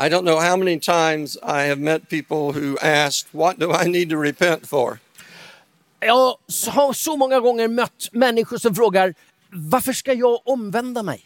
I 0.00 0.08
don't 0.08 0.22
know 0.22 0.40
how 0.40 0.56
many 0.56 0.78
times 0.78 1.36
I 1.42 1.68
have 1.68 1.78
met 1.78 2.08
people 2.08 2.52
who 2.52 2.78
asked, 2.82 3.26
What 3.32 3.58
do 3.58 3.72
I 3.72 3.88
need 3.88 4.10
to 4.10 4.16
repent 4.16 4.66
for? 4.66 4.98
Jag 6.00 6.36
har 6.68 6.92
så 6.92 7.16
många 7.16 7.40
gånger 7.40 7.68
mött 7.68 8.08
människor 8.12 8.58
som 8.58 8.74
frågar, 8.74 9.14
varför 9.50 9.92
ska 9.92 10.12
jag 10.12 10.48
omvända 10.48 11.02
mig? 11.02 11.24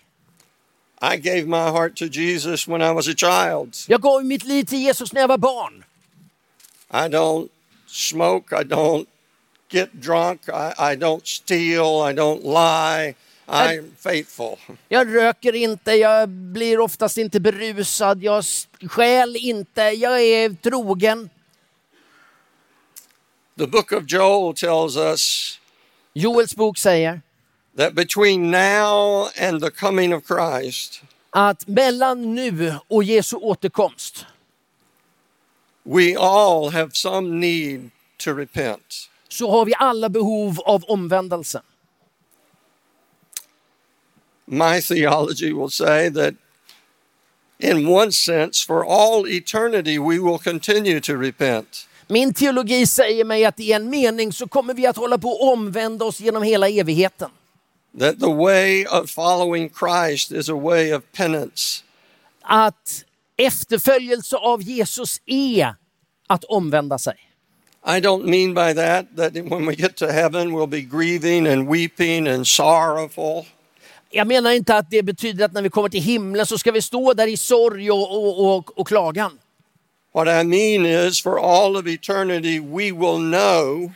I 1.14 1.16
gave 1.16 1.47
my 1.47 1.57
heart 1.57 1.97
to 1.97 2.05
Jesus 2.05 2.68
when 2.68 2.83
I 2.83 2.92
was 2.92 3.09
a 3.09 3.14
child. 3.16 3.77
Jag 3.88 4.01
gav 4.01 4.25
mitt 4.25 4.45
liv 4.45 4.64
till 4.64 4.79
Jesus 4.79 5.12
när 5.12 5.21
jag 5.21 5.29
var 5.29 5.38
barn. 5.38 5.85
I 6.92 7.09
don't 7.09 7.50
smoke, 7.87 8.52
I 8.52 8.64
don't 8.64 9.09
get 9.68 10.00
drunk, 10.00 10.48
I, 10.48 10.74
I 10.78 10.96
don't 10.96 11.26
steal, 11.26 12.02
I 12.02 12.12
don't 12.12 12.44
lie. 12.44 13.14
I'm 13.48 13.90
faithful. 13.98 14.59
Jag 14.88 15.14
röker 15.14 15.55
inte, 15.55 15.92
jag 15.92 16.28
blir 16.28 16.81
oftast 16.81 17.18
inte 17.18 17.40
berusad, 17.40 18.22
jag 18.22 18.44
stjäl 18.88 19.37
inte, 19.37 19.83
jag 19.83 20.22
är 20.22 20.55
trogen. 20.62 21.31
The 23.59 23.66
book 23.66 23.92
of 23.92 24.05
Joel 24.07 24.55
tells 24.55 24.96
us 24.96 25.59
Joels 26.14 26.57
bok 26.57 26.78
säger 26.78 27.20
that 27.76 27.94
between 27.94 28.50
now 28.50 29.28
and 29.40 29.62
the 29.62 29.70
coming 29.70 30.14
of 30.14 30.22
Christ, 30.26 31.02
att 31.31 31.66
mellan 31.68 32.35
nu 32.35 32.74
och 32.88 33.05
Jesu 33.05 33.37
återkomst 33.37 34.26
we 35.85 36.16
all 36.16 36.71
have 36.71 36.90
some 36.95 37.40
need 37.40 37.90
to 38.18 38.33
repent. 38.33 39.09
så 39.29 39.51
har 39.51 39.64
vi 39.64 39.75
alla 39.79 40.09
behov 40.09 40.61
av 40.61 40.85
omvändelse. 40.85 41.62
My 44.45 44.81
theology 44.81 45.53
will 45.53 45.71
say 45.71 46.11
that 46.11 46.35
in 47.59 47.87
one 47.87 48.12
sense, 48.12 48.66
for 48.66 48.85
all 48.85 49.29
eternity, 49.29 49.99
we 49.99 50.18
will 50.18 50.38
continue 50.38 51.01
to 51.01 51.12
repent. 51.16 51.88
Min 52.09 52.35
teologi 52.35 52.87
säger 52.87 53.25
mig 53.25 53.45
att 53.45 53.61
i 53.61 53.73
en 53.73 53.90
mening 53.90 54.33
så 54.33 54.49
kommer 54.49 54.75
vi 54.75 54.87
att 54.87 54.97
hålla 54.97 55.18
på 55.18 55.33
att 55.33 55.40
omvända 55.40 56.05
oss 56.05 56.21
genom 56.21 56.42
hela 56.42 56.68
evigheten. 56.68 57.31
That 57.99 58.21
the 58.21 58.35
way 58.35 58.87
of 58.87 59.11
following 59.11 59.71
Christ 59.71 60.33
is 60.33 60.49
a 60.49 60.55
way 60.57 60.92
of 60.95 61.03
penance. 61.12 61.85
Att 62.42 63.05
efterföljelse 63.37 64.37
av 64.37 64.62
Jesus 64.62 65.21
är 65.27 65.75
att 66.27 66.45
omvända 66.45 66.99
sig. 66.99 67.14
I 67.87 68.01
don't 68.01 68.25
mean 68.25 68.55
by 68.55 68.75
that 68.75 69.16
that 69.16 69.35
when 69.35 69.66
we 69.66 69.75
get 69.75 69.97
to 69.97 70.07
heaven, 70.07 70.53
we'll 70.53 70.66
be 70.66 70.81
grieving 70.81 71.47
and 71.47 71.68
weeping 71.68 72.29
and 72.29 72.47
sorrowful. 72.47 73.45
Jag 74.11 74.27
menar 74.27 74.51
inte 74.51 74.77
att 74.77 74.90
det 74.90 75.03
betyder 75.03 75.45
att 75.45 75.53
när 75.53 75.62
vi 75.62 75.71
kommer 75.71 75.88
till 75.88 76.03
himlen 76.03 76.47
så 76.47 76.59
ska 76.59 76.73
vi 76.73 76.83
stå 76.83 77.14
där 77.14 77.27
i 77.27 77.37
sorg 77.37 77.90
och, 77.90 78.12
och, 78.12 78.57
och, 78.57 78.79
och 78.79 78.88
klagan. 78.88 79.38
What 80.14 80.29
I 80.29 80.45
mean 80.45 80.87
is, 80.87 81.23
for 81.23 81.38
all 81.40 81.77
of 81.77 81.87
eternity, 81.87 82.61
we 82.61 82.92
will 82.92 83.31
know 83.33 83.92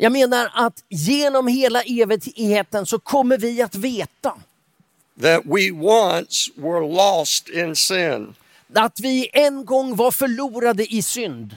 Jag 0.00 0.12
menar 0.12 0.50
att 0.54 0.84
genom 0.88 1.46
hela 1.46 1.82
evigheten 1.82 2.86
så 2.86 2.98
kommer 2.98 3.38
vi 3.38 3.62
att 3.62 3.74
veta 3.74 4.34
that 5.20 5.42
we 5.46 5.70
once 5.72 6.50
were 6.56 6.86
lost 6.86 7.48
in 7.48 7.74
sin, 7.76 8.34
att 8.74 9.00
vi 9.00 9.30
en 9.32 9.64
gång 9.64 9.96
var 9.96 10.10
förlorade 10.10 10.94
i 10.94 11.02
synd. 11.02 11.56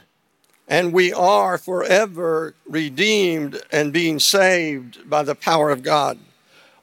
and 0.67 0.93
we 0.93 1.12
are 1.12 1.58
forever 1.58 2.54
redeemed 2.69 3.58
and 3.74 3.91
being 3.91 4.19
saved 4.19 4.97
by 5.10 5.21
the 5.24 5.36
power 5.36 5.69
of 5.69 5.84
God. 5.84 6.17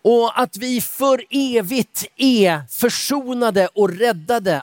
Och 0.03 0.41
att 0.41 0.57
vi 0.57 0.81
för 0.81 1.23
evigt 1.31 2.07
är 2.17 2.63
försonade 2.69 3.69
och 3.75 3.89
räddade 3.99 4.63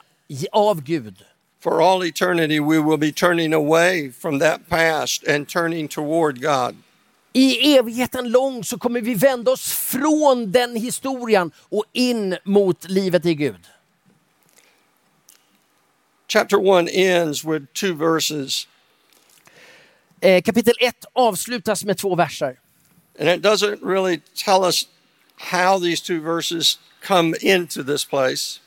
av 0.52 0.82
Gud. 0.82 1.14
For 1.60 1.82
all 1.82 2.04
eternity, 2.04 2.60
we 2.60 2.78
will 2.78 2.98
be 2.98 3.12
turning 3.12 3.52
away 3.52 4.12
from 4.12 4.38
that 4.38 4.68
past 4.68 5.28
and 5.28 5.48
turning 5.48 5.88
toward 5.88 6.40
God. 6.40 6.76
I 7.36 7.76
evigheten 7.76 8.28
lång 8.30 8.64
så 8.64 8.78
kommer 8.78 9.00
vi 9.00 9.14
vända 9.14 9.50
oss 9.50 9.72
från 9.72 10.52
den 10.52 10.76
historien 10.76 11.50
och 11.68 11.84
in 11.92 12.36
mot 12.44 12.88
livet 12.88 13.26
i 13.26 13.34
Gud. 13.34 13.60
Chapter 16.28 16.78
1 16.82 16.88
ends 16.92 17.44
with 17.44 17.66
two 17.72 17.94
verses, 17.94 18.68
Eh, 20.20 20.42
kapitel 20.42 20.74
1 20.80 21.04
avslutas 21.12 21.84
med 21.84 21.98
två 21.98 22.14
verser. 22.14 22.56
and 23.18 23.28
it 23.28 23.42
doesn't 23.42 23.78
really 23.82 24.20
tell 24.44 24.64
us 24.64 24.86
how 25.36 25.78
these 25.80 26.02
two 26.02 26.20
verses 26.20 26.78
come 27.06 27.36
into 27.40 27.82
this 27.84 28.04
place. 28.04 28.60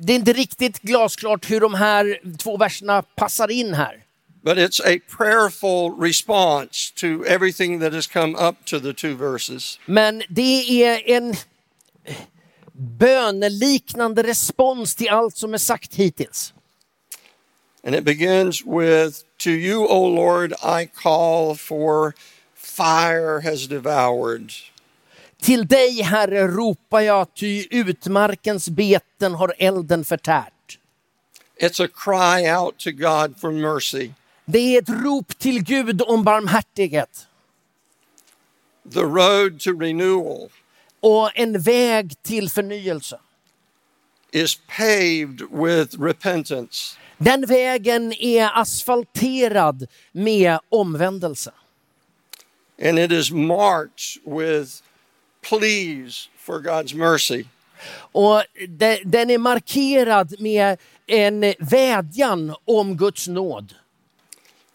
Det 0.00 0.12
är 0.12 0.16
inte 0.16 0.32
riktigt 0.32 0.78
glasklart 0.82 1.50
hur 1.50 1.60
de 1.60 1.74
här 1.74 2.20
två 2.38 2.56
verserna 2.56 3.02
passar 3.02 3.50
in 3.50 3.74
här. 3.74 4.02
But 4.46 4.58
it's 4.58 4.80
a 4.80 5.00
prayerful 5.08 5.90
response 5.90 6.92
to 7.00 7.26
everything 7.26 7.80
that 7.80 7.92
has 7.92 8.06
come 8.06 8.36
up 8.36 8.64
to 8.66 8.78
the 8.78 8.92
two 8.92 9.16
verses. 9.16 9.78
Men 9.86 10.22
det 10.28 10.84
är 10.84 11.10
en 11.10 11.34
böneliknande 12.72 14.22
respons 14.22 14.94
till 14.94 15.08
allt 15.08 15.36
som 15.36 15.54
är 15.54 15.58
sagt 15.58 15.94
hittills. 15.94 16.54
And 17.84 17.94
it 17.94 18.04
begins 18.04 18.64
with 18.64 19.24
To 19.38 19.50
you, 19.50 19.86
O 19.88 20.06
Lord, 20.06 20.52
I 20.62 20.86
call, 20.86 21.54
for 21.54 22.14
fire 22.54 23.40
has 23.40 23.66
devoured. 23.66 24.52
Till 25.42 25.66
dig, 25.66 26.02
Herre, 26.02 26.48
ropar 26.48 27.00
jag, 27.00 27.34
ty 27.34 27.66
utmarkens 27.70 28.68
beten 28.68 29.34
har 29.34 29.54
elden 29.58 30.04
förtärt. 30.04 30.78
It's 31.60 31.84
a 31.84 31.88
cry 31.88 32.48
out 32.48 32.78
to 32.78 32.90
God 32.92 33.40
for 33.40 33.52
mercy. 33.52 34.12
Det 34.46 34.58
är 34.58 34.82
ett 34.82 34.88
rop 34.88 35.38
till 35.38 35.62
Gud 35.64 36.02
om 36.02 36.24
barmhärtighet 36.24 37.26
The 38.92 39.00
road 39.00 39.60
to 39.60 39.70
renewal 39.80 40.48
och 41.00 41.30
en 41.38 41.60
väg 41.60 42.22
till 42.22 42.50
förnyelse. 42.50 43.18
is 44.32 44.58
paved 44.76 45.40
with 45.50 46.00
repentance. 46.02 46.98
Den 47.18 47.46
vägen 47.46 48.12
är 48.12 48.50
asfalterad 48.60 49.86
med 50.12 50.58
omvändelse. 50.68 51.52
And 52.82 52.98
it 52.98 53.12
is 53.12 53.30
marked 53.30 54.22
with 54.24 54.70
pleas 55.48 56.28
for 56.38 56.58
God's 56.60 56.94
mercy. 56.96 57.44
Och 58.12 58.42
de- 58.68 59.02
den 59.04 59.30
är 59.30 59.38
markerad 59.38 60.40
med 60.40 60.78
en 61.06 61.54
vädjan 61.58 62.54
om 62.64 62.96
Guds 62.96 63.28
nåd. 63.28 63.74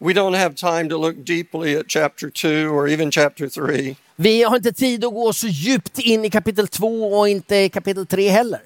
We 0.03 0.13
don't 0.13 0.33
have 0.33 0.55
time 0.55 0.89
to 0.89 0.97
look 0.97 1.23
deeply 1.25 1.75
at 1.75 1.87
chapter 1.87 2.31
2 2.31 2.69
or 2.73 2.87
even 2.87 3.11
chapter 3.11 3.47
3. 3.47 3.95
Vi 4.15 4.43
har 4.43 4.55
inte 4.55 4.73
tid 4.73 5.05
att 5.05 5.13
gå 5.13 5.33
så 5.33 5.47
djupt 5.47 5.99
in 5.99 6.25
i 6.25 6.29
kapitel 6.29 6.67
2 6.67 7.19
och 7.19 7.29
inte 7.29 7.55
i 7.55 7.69
kapitel 7.69 8.05
3 8.05 8.29
heller. 8.29 8.61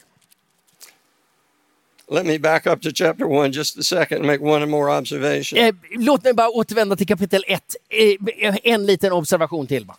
Let 2.07 2.25
me 2.25 2.37
back 2.37 2.67
up 2.67 2.81
to 2.81 2.89
chapter 2.93 3.45
1 3.45 3.55
just 3.55 3.77
a 3.77 3.83
second 3.83 4.17
and 4.17 4.27
make 4.27 4.41
one 4.41 4.65
more 4.65 4.97
observation. 4.97 5.59
Eh, 5.59 5.75
låt 5.91 6.23
mig 6.23 6.33
bara 6.33 6.49
återvända 6.49 6.95
till 6.95 7.07
kapitel 7.07 7.43
1. 7.47 7.75
Eh, 7.89 8.55
en 8.63 8.85
liten 8.85 9.11
observation 9.11 9.67
till 9.67 9.85
bara. 9.85 9.97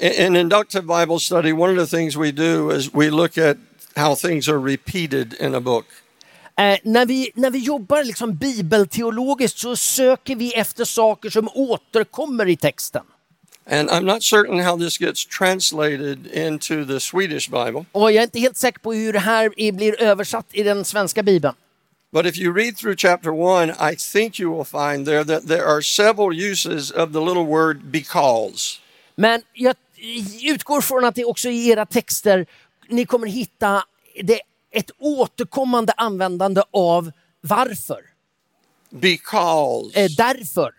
In 0.00 0.12
in 0.12 0.36
inductive 0.36 0.82
Bible 0.82 1.18
study, 1.18 1.52
one 1.52 1.78
of 1.78 1.90
the 1.90 1.96
things 1.96 2.16
we 2.16 2.32
do 2.32 2.70
is 2.76 2.94
we 2.94 3.10
look 3.10 3.38
at 3.38 3.56
how 3.96 4.14
things 4.14 4.48
are 4.48 4.58
repeated 4.58 5.34
in 5.40 5.54
a 5.54 5.60
book. 5.60 5.86
Eh, 6.62 6.78
när, 6.82 7.06
vi, 7.06 7.30
när 7.34 7.50
vi 7.50 7.58
jobbar 7.58 8.04
liksom 8.04 8.36
bibelteologiskt 8.36 9.58
så 9.58 9.76
söker 9.76 10.36
vi 10.36 10.54
efter 10.54 10.84
saker 10.84 11.30
som 11.30 11.48
återkommer 11.54 12.48
i 12.48 12.56
texten. 12.56 13.02
And 13.70 13.90
I'm 13.90 14.00
not 14.04 14.22
certain 14.22 14.60
how 14.60 14.78
this 14.78 15.00
gets 15.00 15.26
translated 15.26 16.26
into 16.34 16.84
the 16.84 17.00
Swedish 17.00 17.50
Bible, 17.50 17.84
Och 17.92 18.12
jag 18.12 18.16
är 18.18 18.22
inte 18.22 18.38
helt 18.40 18.56
säker 18.56 18.78
på 18.78 18.92
hur 18.92 19.12
det 19.12 19.18
här 19.18 19.52
är- 19.56 19.72
blir 19.72 20.00
översatt 20.02 20.46
i 20.52 20.62
den 20.62 20.84
svenska 20.84 21.22
bibeln. 21.22 21.54
but 22.12 22.26
if 22.26 22.36
you 22.38 22.54
read 22.54 22.76
through 22.76 22.96
chapter 22.96 23.30
1, 23.30 23.92
I 23.92 23.96
think 23.96 24.40
you 24.40 24.56
will 24.56 24.64
find 24.66 25.06
there 25.06 25.24
that 25.24 25.48
there 25.48 25.64
are 25.64 25.82
several 25.82 26.32
uses 26.52 26.90
of 26.90 27.12
the 27.12 27.18
little 27.20 27.44
word 27.44 27.80
because. 27.84 28.78
Men 29.14 29.42
jag 29.52 29.74
utgår 30.42 30.80
från 30.80 31.04
att 31.04 31.14
det 31.14 31.24
också 31.24 31.48
i 31.48 31.68
era 31.70 31.86
texter, 31.86 32.46
ni 32.88 33.06
kommer 33.06 33.26
hitta 33.26 33.84
det, 34.22 34.40
ett 34.72 34.90
återkommande 34.98 35.92
användande 35.96 36.62
av 36.70 37.12
varför. 37.40 38.00
Because. 38.90 40.00
Eh, 40.00 40.10
därför. 40.16 40.74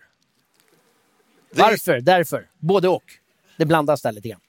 Varför, 1.50 2.00
därför. 2.00 2.48
Både 2.58 2.88
och. 2.88 3.04
Det 3.56 3.66
blandas 3.66 4.02
där 4.02 4.12
lite 4.12 4.28
grann. 4.28 4.40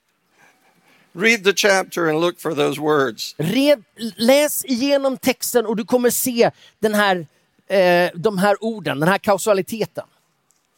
Read 1.13 1.43
the 1.43 1.53
chapter 1.53 2.09
and 2.09 2.21
look 2.21 2.39
for 2.39 2.55
those 2.55 2.81
words. 2.81 3.35
Red, 3.37 3.83
läs 4.15 4.65
igenom 4.65 5.17
texten 5.17 5.65
och 5.65 5.75
du 5.75 5.85
kommer 5.85 6.09
se 6.09 6.51
den 6.79 6.93
här, 6.93 7.27
eh, 7.67 8.11
de 8.15 8.37
här 8.37 8.63
orden, 8.63 8.99
den 8.99 9.09
här 9.09 9.17
kausaliteten. 9.17 10.03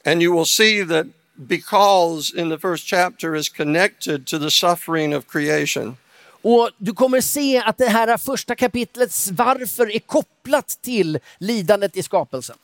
And 0.06 0.23
you 0.23 0.38
will 0.38 0.45
see 0.45 0.86
that 0.86 1.08
because 1.36 2.41
in 2.41 2.49
the 2.49 2.58
first 2.58 2.88
chapter 2.88 3.36
is 3.36 3.49
connected 3.49 4.25
to 4.27 4.39
the 4.39 4.51
suffering 4.51 5.15
of 5.15 5.27
creation. 5.27 5.97
Och 6.50 6.70
du 6.78 6.94
kommer 6.94 7.22
se 7.22 7.58
att 7.58 7.78
det 7.78 7.90
här 7.90 8.18
första 8.18 8.56
kapitlets 8.56 9.30
varför 9.32 9.92
är 9.96 10.00
kopplat 10.00 10.68
till 10.82 11.20
lidandet 11.40 11.98
i 11.98 12.04
skapelsen. 12.04 12.56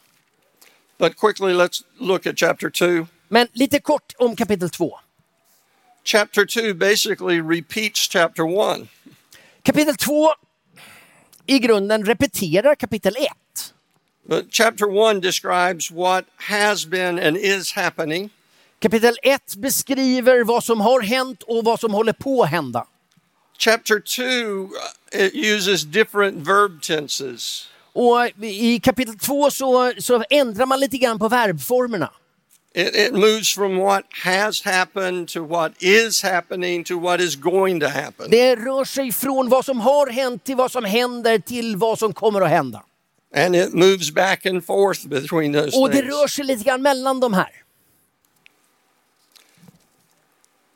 But 0.98 1.18
quickly, 1.18 1.54
let's 1.54 1.84
look 2.00 2.28
at 2.28 2.40
chapter 2.40 2.70
2. 2.70 3.08
Men 3.28 3.48
lite 3.54 3.80
kort 3.80 4.14
om 4.18 4.36
kapitel 4.36 4.70
2. 4.70 5.00
Chapter 6.04 6.46
2 6.46 6.74
basically 6.74 7.42
repeats 7.42 8.10
chapter 8.10 8.74
1. 8.82 8.88
Kapitel 9.64 9.96
2 9.96 10.34
i 11.46 11.60
grunden 11.60 12.06
repeterar 12.06 12.76
kapitel 12.76 13.16
1. 13.18 13.28
But 14.30 14.46
chapter 14.52 15.12
1 15.12 15.22
describes 15.22 15.92
what 15.92 16.26
has 16.36 16.86
been 16.86 17.20
and 17.20 17.38
is 17.38 17.74
happening. 17.74 18.30
Kapitel 18.80 19.16
1 19.24 19.56
beskriver 19.56 20.44
vad 20.44 20.64
som 20.64 20.82
har 20.82 21.02
hänt 21.02 21.44
och 21.44 21.64
vad 21.64 21.80
som 21.80 21.94
håller 21.94 22.14
på 22.14 22.44
att 22.44 22.50
hända. 22.50 22.88
Chapter 23.64 24.00
2 24.00 24.72
uh, 24.76 24.80
it 25.14 25.34
uses 25.34 25.86
different 25.86 26.48
verb 26.48 26.82
tenses. 26.82 27.68
Och 27.94 28.44
i 28.44 28.80
kapitel 28.80 29.20
2 29.20 29.52
så, 29.52 29.94
så 30.00 30.24
ändrar 30.30 30.66
man 30.66 30.80
lite 30.80 30.98
grann 30.98 31.20
på 31.20 31.30
verbformerna. 31.30 32.12
It, 32.76 32.96
it 32.96 33.14
moves 33.14 33.54
from 33.54 33.78
what 33.78 34.04
has 34.24 34.62
happened 34.62 35.28
to 35.28 35.44
what 35.44 35.72
is 35.80 36.24
happening 36.24 36.84
to 36.84 37.00
what 37.00 37.22
is 37.22 37.36
going 37.36 37.80
to 37.80 37.88
happen. 37.88 38.30
Det 38.30 38.56
rör 38.56 38.86
sig 38.86 39.12
från 39.12 39.50
vad 39.50 39.66
som 39.66 39.80
har 39.80 40.08
hänt 40.08 40.44
till 40.44 40.56
vad 40.56 40.72
som 40.72 40.86
händer 40.86 41.40
till 41.40 41.76
vad 41.78 42.00
som 42.00 42.14
kommer 42.14 42.42
att 42.42 42.50
hända. 42.50 42.84
And 43.36 43.56
it 43.56 43.74
moves 43.74 44.12
back 44.12 44.46
and 44.46 44.66
forth 44.66 45.08
between 45.08 45.54
those 45.54 45.78
Och 45.78 45.90
det 45.90 45.98
things. 45.98 46.14
rör 46.14 46.28
sig 46.28 46.46
lite 46.46 46.64
grann 46.64 46.82
mellan 46.82 47.20
de 47.20 47.34
här. 47.34 47.63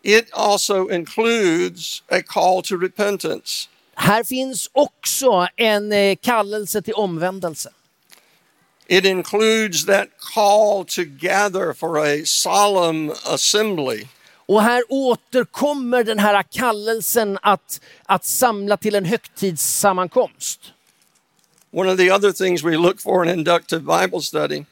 It 0.04 0.30
also 0.34 0.90
includes 0.90 2.04
a 2.10 2.22
call 2.22 2.62
to 2.62 2.78
repentance. 2.78 3.70
Här 3.96 4.24
finns 4.24 4.70
också 4.74 5.48
en 5.56 5.92
eh, 5.92 6.16
kallelse 6.22 6.82
till 6.82 6.94
omvändelse. 6.94 7.70
It 8.88 9.06
includes 9.06 9.86
that 9.86 10.08
call 10.36 10.86
to 10.86 11.04
gather 11.04 11.74
for 11.74 11.98
a 11.98 12.26
solemn 12.26 13.12
assembly. 13.26 14.08
Och 14.46 14.62
här 14.62 14.84
återkommer 14.90 16.04
den 16.04 16.20
här 16.20 16.44
kallelsen 16.44 17.38
att, 17.42 17.82
att 18.06 18.26
samla 18.26 18.78
till 18.78 18.96
en 18.96 19.06
högtidssammankomst. 19.06 20.60
One 21.72 21.92
of 21.92 21.98
the 21.98 22.12
other 22.12 22.32
things 22.32 22.64
we 22.64 22.78
look 22.78 23.02
for 23.02 23.26
in 23.26 23.40
inductive 23.40 23.82
Bible 23.82 24.22
study 24.22 24.66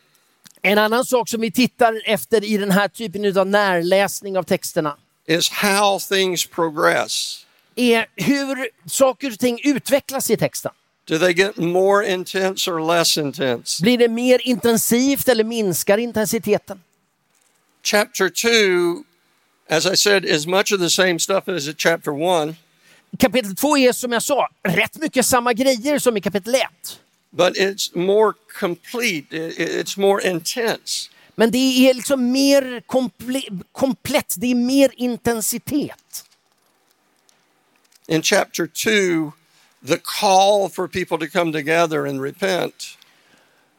En 0.62 0.78
annan 0.78 1.06
sak 1.06 1.30
som 1.30 1.42
vi 1.42 1.52
tittar 1.52 2.02
efter 2.06 2.44
i 2.44 2.58
den 2.58 2.72
här 2.72 2.88
typen 2.88 3.38
av 3.38 3.48
närläsning 3.48 4.38
av 4.38 4.44
texterna 4.44 4.98
is 5.28 5.50
how 5.50 6.00
things 6.00 6.46
progress. 6.48 7.46
är 7.76 8.06
hur 8.16 8.70
saker 8.90 9.32
och 9.32 9.40
ting 9.40 9.60
utvecklas 9.64 10.30
i 10.30 10.38
texten. 10.38 10.72
Do 11.08 11.18
they 11.20 11.34
get 11.34 11.58
more 11.58 12.08
intense 12.14 12.72
or 12.72 12.80
less 12.98 13.18
intense? 13.18 13.84
Blir 13.84 13.98
det 13.98 14.08
mer 14.08 14.48
intensivt 14.48 15.28
eller 15.28 15.44
minskar 15.44 15.98
intensiteten? 15.98 16.80
Chapter 17.84 18.30
2, 18.30 19.04
as 19.70 19.86
I 19.86 19.96
said, 19.96 20.26
is 20.26 20.48
much 20.48 20.72
of 20.72 20.80
the 20.80 20.90
same 20.90 21.20
stuff 21.20 21.48
as 21.48 21.68
in 21.68 21.76
chapter 21.78 22.12
1, 22.12 22.56
Kapitel 23.20 23.56
2 23.56 23.78
är 23.78 23.92
som 23.94 24.12
jag 24.12 24.24
sa 24.24 24.50
rätt 24.64 24.96
mycket 24.98 25.26
samma 25.26 25.54
grejer 25.54 26.00
som 26.00 26.18
i 26.18 26.22
kapitel 26.22 26.56
1. 26.56 26.62
but 27.32 27.58
it's 27.58 27.96
more 27.96 28.34
complete, 28.60 29.26
It- 29.36 29.60
it- 29.60 29.70
it's 29.70 30.00
more 30.00 30.22
intense. 30.30 31.10
Men 31.36 31.52
det 31.52 31.90
är 31.90 31.94
liksom 31.94 32.32
mer 32.32 32.82
komple- 32.88 33.64
komplett, 33.72 34.36
det 34.38 34.52
är 34.52 34.56
mer 34.56 34.92
intensitet. 34.96 36.26
In 38.08 38.22
chapter 38.22 38.68
2, 38.68 39.32
the 39.88 39.98
call 40.22 40.70
for 40.70 40.88
people 40.88 41.18
to 41.28 41.32
come 41.40 41.52
together 41.52 42.06
and 42.08 42.22
repent 42.24 42.98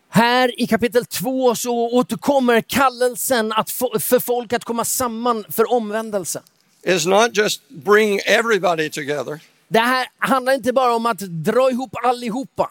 Här 0.09 0.61
i 0.61 0.67
kapitel 0.67 1.05
2 1.07 1.55
så 1.55 1.91
återkommer 1.91 2.61
kallelsen 2.61 3.53
att 3.53 3.71
få, 3.71 3.99
för 4.01 4.19
folk 4.21 4.53
att 4.53 4.65
komma 4.65 4.85
samman 4.85 5.45
för 5.51 5.73
omvändelse. 5.73 6.43
is 6.83 7.07
not 7.07 7.37
just 7.37 7.69
bring 7.69 8.21
everybody 8.27 8.91
together, 8.91 9.41
Det 9.69 9.79
här 9.79 10.07
handlar 10.19 10.53
inte 10.53 10.73
bara 10.73 10.95
om 10.95 11.07
att 11.07 11.19
dra 11.19 11.71
ihop 11.71 11.91
allihopa. 12.05 12.71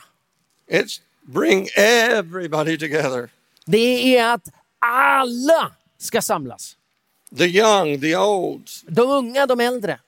it's 0.71 1.02
bring 1.21 1.67
everybody 1.76 2.78
together. 2.78 3.30
Det 3.65 4.17
är 4.17 4.34
att 4.34 4.48
alla 4.91 5.71
ska 5.98 6.21
samlas. 6.21 6.78
The 7.38 7.45
young, 7.45 8.00
the 8.02 8.15
old, 8.15 8.69
De 8.88 9.02
unga, 9.02 9.45
de 9.48 9.60
äldre. 9.60 10.00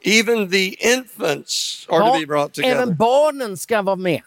even 0.00 0.50
the 0.50 0.66
infants 0.94 1.86
are 1.88 2.00
to 2.00 2.06
Ja, 2.06 2.18
be 2.20 2.26
brought 2.26 2.52
together. 2.54 2.74
även 2.82 2.96
barnen 2.96 3.56
ska 3.56 3.82
vara 3.82 3.96
med. 3.96 4.22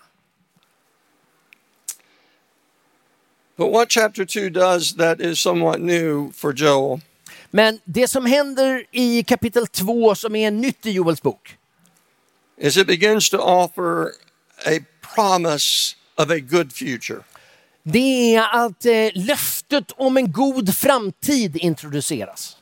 But 3.57 3.71
what 3.71 3.89
chapter 3.89 4.25
2 4.25 4.49
does 4.49 4.95
that 4.95 5.19
is 5.21 5.39
somewhat 5.39 5.81
new 5.81 6.31
for 6.31 6.53
Joel 6.53 7.01
Men 7.51 7.79
det 7.85 8.07
som 8.07 8.25
händer 8.25 8.85
i 8.91 9.23
kapitel 9.23 9.67
2 9.67 10.15
som 10.15 10.35
är 10.35 10.51
nytt 10.51 10.85
i 10.85 10.91
Joels 10.91 11.21
bok, 11.21 11.57
is 12.57 12.77
it 12.77 12.87
begins 12.87 13.29
to 13.29 13.37
offer 13.37 14.11
a 14.65 14.79
promise 15.15 15.95
of 16.15 16.29
a 16.29 16.39
good 16.39 16.73
future. 16.73 17.23
Det 17.91 18.35
är 18.35 18.65
att 18.65 18.85
eh, 18.85 19.09
löftet 19.13 19.91
om 19.97 20.17
en 20.17 20.31
god 20.31 20.75
framtid 20.75 21.57
introduceras. 21.57 22.57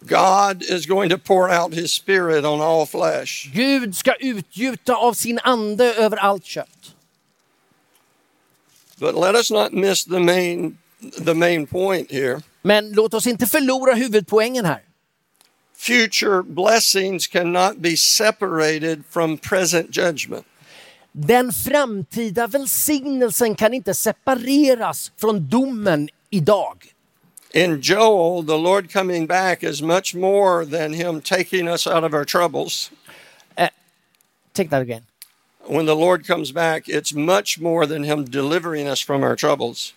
God 0.00 0.62
is 0.62 0.86
going 0.86 1.10
to 1.10 1.18
pour 1.18 1.50
out 1.50 1.74
his 1.74 1.92
spirit 1.92 2.44
on 2.44 2.60
all 2.60 2.86
flesh. 2.86 3.50
Gud 3.52 3.96
ska 3.96 4.14
utgjuta 4.14 4.94
av 4.94 5.12
sin 5.12 5.38
ande 5.38 5.94
över 5.94 6.16
allt 6.16 6.44
kött. 6.44 6.94
But 8.98 9.14
let 9.14 9.34
us 9.34 9.50
not 9.50 9.72
miss 9.72 10.04
the 10.04 10.18
main 10.18 10.78
the 11.24 11.34
main 11.34 11.66
point 11.66 12.10
here. 12.10 12.42
Men 12.62 12.92
låt 12.92 13.14
oss 13.14 13.26
inte 13.26 13.46
förlora 13.46 13.94
huvudpoängen 13.94 14.64
här. 14.64 14.80
Future 15.76 16.42
blessings 16.42 17.26
cannot 17.26 17.76
be 17.76 17.96
separated 17.96 19.02
from 19.10 19.38
present 19.38 19.96
judgment. 19.96 20.46
Den 21.20 21.52
framtida 21.52 22.46
välsignelsen 22.46 23.54
kan 23.54 23.74
inte 23.74 23.94
separeras 23.94 25.12
från 25.16 25.48
domen 25.48 26.08
idag. 26.30 26.84
In 27.52 27.80
Joel, 27.80 28.46
the 28.46 28.56
Lord 28.56 28.92
coming 28.92 29.26
back 29.26 29.62
is 29.62 29.82
much 29.82 30.14
more 30.14 30.66
than 30.66 30.92
him 30.92 31.20
taking 31.20 31.68
us 31.68 31.86
out 31.86 32.04
of 32.04 32.14
our 32.14 32.24
troubles. 32.24 32.90
Take 34.52 34.70
that 34.70 34.82
again. 34.82 35.02
When 35.66 35.86
the 35.86 35.94
Lord 35.94 36.26
comes 36.26 36.52
back, 36.52 36.88
it's 36.88 37.14
much 37.14 37.60
more 37.60 37.86
than 37.86 38.04
him 38.04 38.24
delivering 38.24 38.88
us 38.88 39.06
from 39.06 39.22
our 39.22 39.36
troubles. 39.36 39.94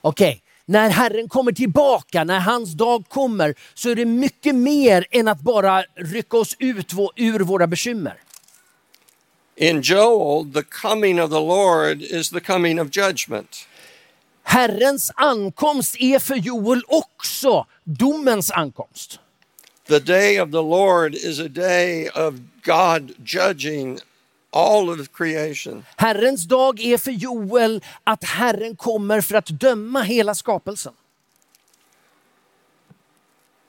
Okej, 0.00 0.42
när 0.66 0.90
Herren 0.90 1.28
kommer 1.28 1.52
tillbaka, 1.52 2.24
när 2.24 2.40
hans 2.40 2.72
dag 2.72 3.04
kommer, 3.08 3.54
så 3.74 3.90
är 3.90 3.94
det 3.94 4.04
mycket 4.04 4.54
mer 4.54 5.06
än 5.10 5.28
att 5.28 5.40
bara 5.40 5.84
rycka 5.96 6.36
oss 6.36 6.56
ut 6.58 6.92
ur 7.16 7.40
våra 7.40 7.66
bekymmer. 7.66 8.14
In 9.60 9.82
Joel, 9.82 10.44
the 10.44 10.62
coming 10.62 11.20
of 11.20 11.28
the 11.28 11.40
Lord 11.40 12.00
is 12.00 12.30
the 12.30 12.40
coming 12.40 12.80
of 12.80 12.90
judgment. 12.90 13.66
Herrens 14.42 15.10
ankomst 15.14 15.96
är 15.98 16.18
för 16.18 16.36
Joel 16.36 16.82
också 16.88 17.66
domens 17.84 18.50
ankomst. 18.50 19.18
The 19.86 20.00
day 20.00 20.40
of 20.40 20.50
the 20.50 20.62
Lord 20.62 21.14
is 21.14 21.40
a 21.40 21.48
day 21.48 22.08
of 22.08 22.34
God 22.62 23.14
judging 23.24 23.98
all 24.50 24.88
of 24.88 25.12
creation. 25.12 25.84
Herrens 25.96 26.44
dag 26.44 26.80
är 26.80 26.98
för 26.98 27.10
Joel 27.10 27.84
att 28.04 28.24
Herren 28.24 28.76
kommer 28.76 29.20
för 29.20 29.34
att 29.34 29.46
döma 29.46 30.02
hela 30.02 30.34
skapelsen. 30.34 30.92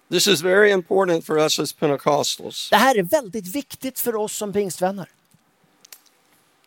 This 0.09 0.27
is 0.27 0.41
very 0.41 0.71
important 0.71 1.25
for 1.25 1.39
us 1.39 1.59
as 1.59 1.73
Pentecostals. 1.73 2.69
Det 2.69 2.77
här 2.77 2.97
är 2.97 3.03
väldigt 3.03 3.55
viktigt 3.55 3.99
för 3.99 4.15
oss 4.15 4.37
som 4.37 4.53
pingstvänner. 4.53 5.09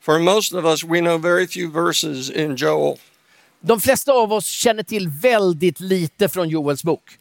For 0.05 0.19
most 0.19 0.53
of 0.53 0.67
us, 0.67 0.85
we 0.85 1.01
know 1.01 1.17
very 1.17 1.47
few 1.47 1.71
verses 1.71 2.29
in 2.29 2.57
Joel. 2.57 2.99
De 3.61 3.81
flesta 3.81 4.13
av 4.13 4.33
oss 4.33 4.47
känner 4.47 4.83
till 4.83 5.09
väldigt 5.09 5.81
lite 5.81 6.29
från 6.29 6.49
Joels 6.49 6.85
bok. 6.85 7.19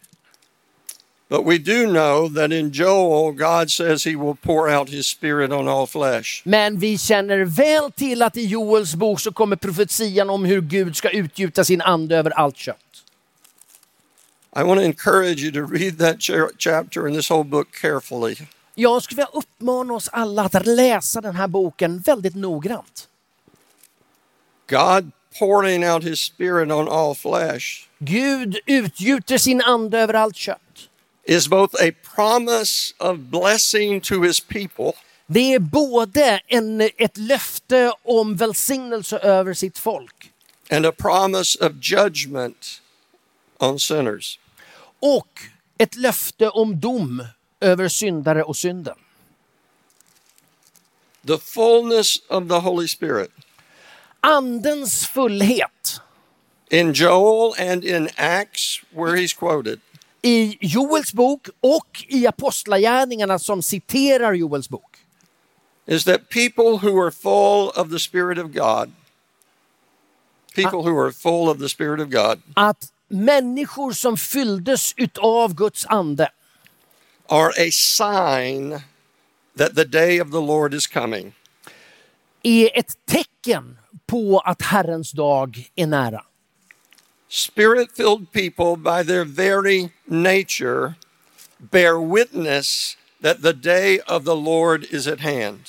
But 1.29 1.45
we 1.45 1.57
do 1.57 1.87
know 1.87 2.27
that 2.35 2.51
in 2.51 2.71
Joel, 2.71 3.31
God 3.31 3.71
says 3.71 4.03
he 4.03 4.15
will 4.15 4.35
pour 4.35 4.69
out 4.69 4.89
his 4.89 5.07
spirit 5.07 5.51
on 5.51 5.67
all 5.67 5.87
flesh. 5.87 6.41
Men 6.43 6.79
vi 6.79 6.97
känner 6.97 7.45
väl 7.45 7.91
till 7.91 8.21
att 8.21 8.37
i 8.37 8.45
Joels 8.45 8.95
bok 8.95 9.19
så 9.19 9.31
kommer 9.31 9.55
profetian 9.55 10.29
om 10.29 10.45
hur 10.45 10.61
Gud 10.61 10.95
ska 10.95 11.09
utgjuta 11.09 11.63
sin 11.63 11.81
ande 11.81 12.17
över 12.17 12.31
allt 12.31 12.57
kött. 12.57 12.77
I 14.55 14.63
want 14.63 14.79
to 14.79 14.85
encourage 14.85 15.39
you 15.39 15.51
to 15.51 15.73
read 15.73 15.97
that 15.97 16.21
cha- 16.21 16.51
chapter 16.57 17.05
and 17.05 17.15
this 17.15 17.29
whole 17.29 17.43
book 17.43 17.67
carefully. 17.81 18.35
Jag 18.75 19.03
skulle 19.03 19.15
vilja 19.15 19.29
uppmana 19.39 19.93
oss 19.93 20.09
alla 20.11 20.43
att 20.43 20.65
läsa 20.65 21.21
den 21.21 21.35
här 21.35 21.47
boken 21.47 21.99
väldigt 21.99 22.35
noggrant. 22.35 23.07
God 24.69 25.11
pouring 25.39 25.89
out 25.89 26.03
his 26.03 26.19
spirit 26.19 26.71
on 26.71 26.89
all 26.89 27.15
flesh 27.15 27.87
Gud 27.99 28.57
utgjuter 28.65 29.37
sin 29.37 29.61
ande 29.61 29.99
över 29.99 30.13
allt 30.13 30.35
kött. 30.35 30.59
is 31.23 31.47
both 31.47 31.75
a 31.83 31.91
promise 32.15 32.93
of 32.99 33.17
blessing 33.17 34.01
to 34.01 34.21
his 34.23 34.39
people 34.39 34.91
Det 35.27 35.53
är 35.53 35.59
både 35.59 36.41
en, 36.47 36.81
ett 36.81 37.17
löfte 37.17 37.93
om 38.03 38.35
välsignelse 38.35 39.17
över 39.17 39.53
sitt 39.53 39.77
folk 39.77 40.31
and 40.71 40.85
a 40.85 40.91
promise 40.91 41.65
of 41.65 41.71
judgment 41.81 42.81
on 43.59 43.79
sinners. 43.79 44.39
och 44.99 45.29
ett 45.77 45.95
löfte 45.95 46.49
om 46.49 46.79
dom 46.79 47.23
över 47.63 47.87
syndare 47.87 48.43
och 48.43 48.57
synden. 48.57 48.95
The 51.27 51.37
fullness 51.37 52.21
of 52.27 52.49
the 52.49 52.59
Holy 52.59 52.87
Spirit. 52.87 53.31
Andens 54.21 55.07
fullhet. 55.07 56.01
In 56.69 56.93
Joel 56.93 57.53
and 57.59 57.83
in 57.83 58.09
Acts, 58.15 58.81
where 58.91 59.15
he's 59.15 59.33
quoted, 59.33 59.79
i 60.21 60.57
Joels 60.61 61.13
bok 61.13 61.49
och 61.61 62.05
i 62.07 62.27
Apostlagärningarna 62.27 63.39
som 63.39 63.61
citerar 63.61 64.33
Joels 64.33 64.69
bok. 64.69 64.97
Is 65.85 66.03
that 66.03 66.29
people 66.29 66.77
who 66.77 67.01
are 67.01 67.11
full 67.11 67.69
of 67.75 67.89
the 67.91 67.99
Spirit 67.99 68.37
of 68.37 68.51
God, 68.53 68.91
people 70.55 70.81
who 70.81 70.97
are 70.97 71.11
full 71.11 71.49
of 71.49 71.59
the 71.59 71.69
Spirit 71.69 71.99
of 71.99 72.09
God, 72.09 72.41
att 72.53 72.91
människor 73.07 73.91
som 73.91 74.17
fylldes 74.17 74.93
utav 74.97 75.53
Guds 75.55 75.85
ande 75.85 76.29
are 77.29 77.51
a 77.57 77.71
sign 77.71 78.83
that 79.57 79.75
the 79.75 79.85
day 79.85 80.19
of 80.21 80.31
the 80.31 80.41
Lord 80.41 80.73
is 80.73 80.87
coming. 80.87 81.33
är 82.43 82.77
ett 82.79 82.97
tecken 83.05 83.77
på 84.05 84.39
att 84.39 84.61
Herrens 84.61 85.11
dag 85.11 85.69
är 85.75 85.87
nära. 85.87 86.23
Spirit 87.29 87.91
filled 87.95 88.31
people, 88.31 88.75
by 88.75 89.03
their 89.03 89.25
very 89.25 89.89
nature, 90.05 90.93
bear 91.57 92.13
witness 92.13 92.97
that 93.21 93.41
the 93.41 93.53
day 93.53 93.99
of 94.07 94.25
the 94.25 94.35
Lord 94.35 94.83
is 94.83 95.07
at 95.07 95.19
hand. 95.19 95.59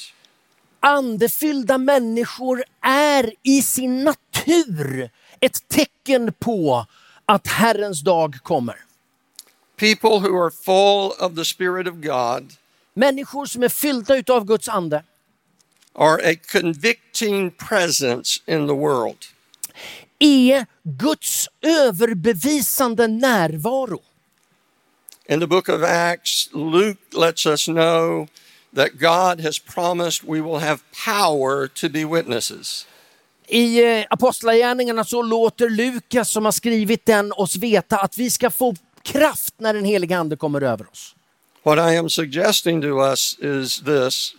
Andefyllda 0.80 1.78
människor 1.78 2.64
är 2.82 3.32
i 3.42 3.62
sin 3.62 4.04
natur 4.04 5.10
ett 5.40 5.68
tecken 5.68 6.32
på 6.38 6.86
att 7.26 7.46
Herrens 7.46 8.00
dag 8.00 8.34
kommer. 8.42 8.76
People 9.76 10.20
who 10.20 10.36
are 10.36 10.50
full 10.50 11.12
of 11.18 11.34
the 11.34 11.44
Spirit 11.44 11.86
of 11.86 11.94
God 11.94 12.52
Människor 12.94 13.46
som 13.46 13.62
är 13.62 13.68
fyllda 13.68 14.16
utav 14.16 14.44
Guds 14.44 14.68
ande 14.68 15.02
are 15.94 16.18
a 16.24 16.34
convicting 16.52 17.50
presence 17.50 18.40
in 18.46 18.66
the 18.66 18.74
world. 18.74 19.16
är 20.18 20.66
Guds 20.82 21.48
överbevisande 21.62 23.06
närvaro. 23.06 24.00
In 25.26 25.40
the 25.40 25.46
book 25.46 25.68
of 25.68 25.82
Acts, 25.82 26.48
Luke 26.52 27.00
lets 27.12 27.46
us 27.46 27.64
know 27.66 28.28
that 28.74 28.98
God 28.98 29.40
has 29.40 29.58
promised 29.58 30.22
we 30.28 30.40
will 30.40 30.58
have 30.58 30.82
power 31.04 31.68
to 31.68 31.88
be 31.88 32.04
witnesses. 32.04 32.86
I 33.48 33.84
eh, 33.84 34.06
Apostlagärningarna 34.10 35.04
så 35.04 35.22
låter 35.22 35.70
Lukas 35.70 36.30
som 36.30 36.44
har 36.44 36.52
skrivit 36.52 37.06
den 37.06 37.32
oss 37.32 37.56
veta 37.56 37.96
att 37.98 38.18
vi 38.18 38.30
ska 38.30 38.50
få 38.50 38.74
kraft 39.04 39.54
när 39.58 39.74
den 39.74 39.84
heliga 39.84 40.18
ande 40.18 40.36
kommer 40.36 40.60
över 40.60 40.90
oss. 40.90 41.14
What 41.62 41.78
I 41.92 41.96
am 41.96 42.10
suggesting 42.10 42.82
to 42.82 43.00
us 43.10 43.38
is 43.38 43.80
this 43.84 44.34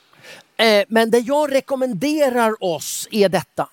Eh, 0.57 0.85
Men 0.89 1.11
det 1.11 1.19
jag 1.19 1.51
rekommenderar 1.51 2.63
oss 2.63 3.07
är 3.11 3.29
detta. 3.29 3.69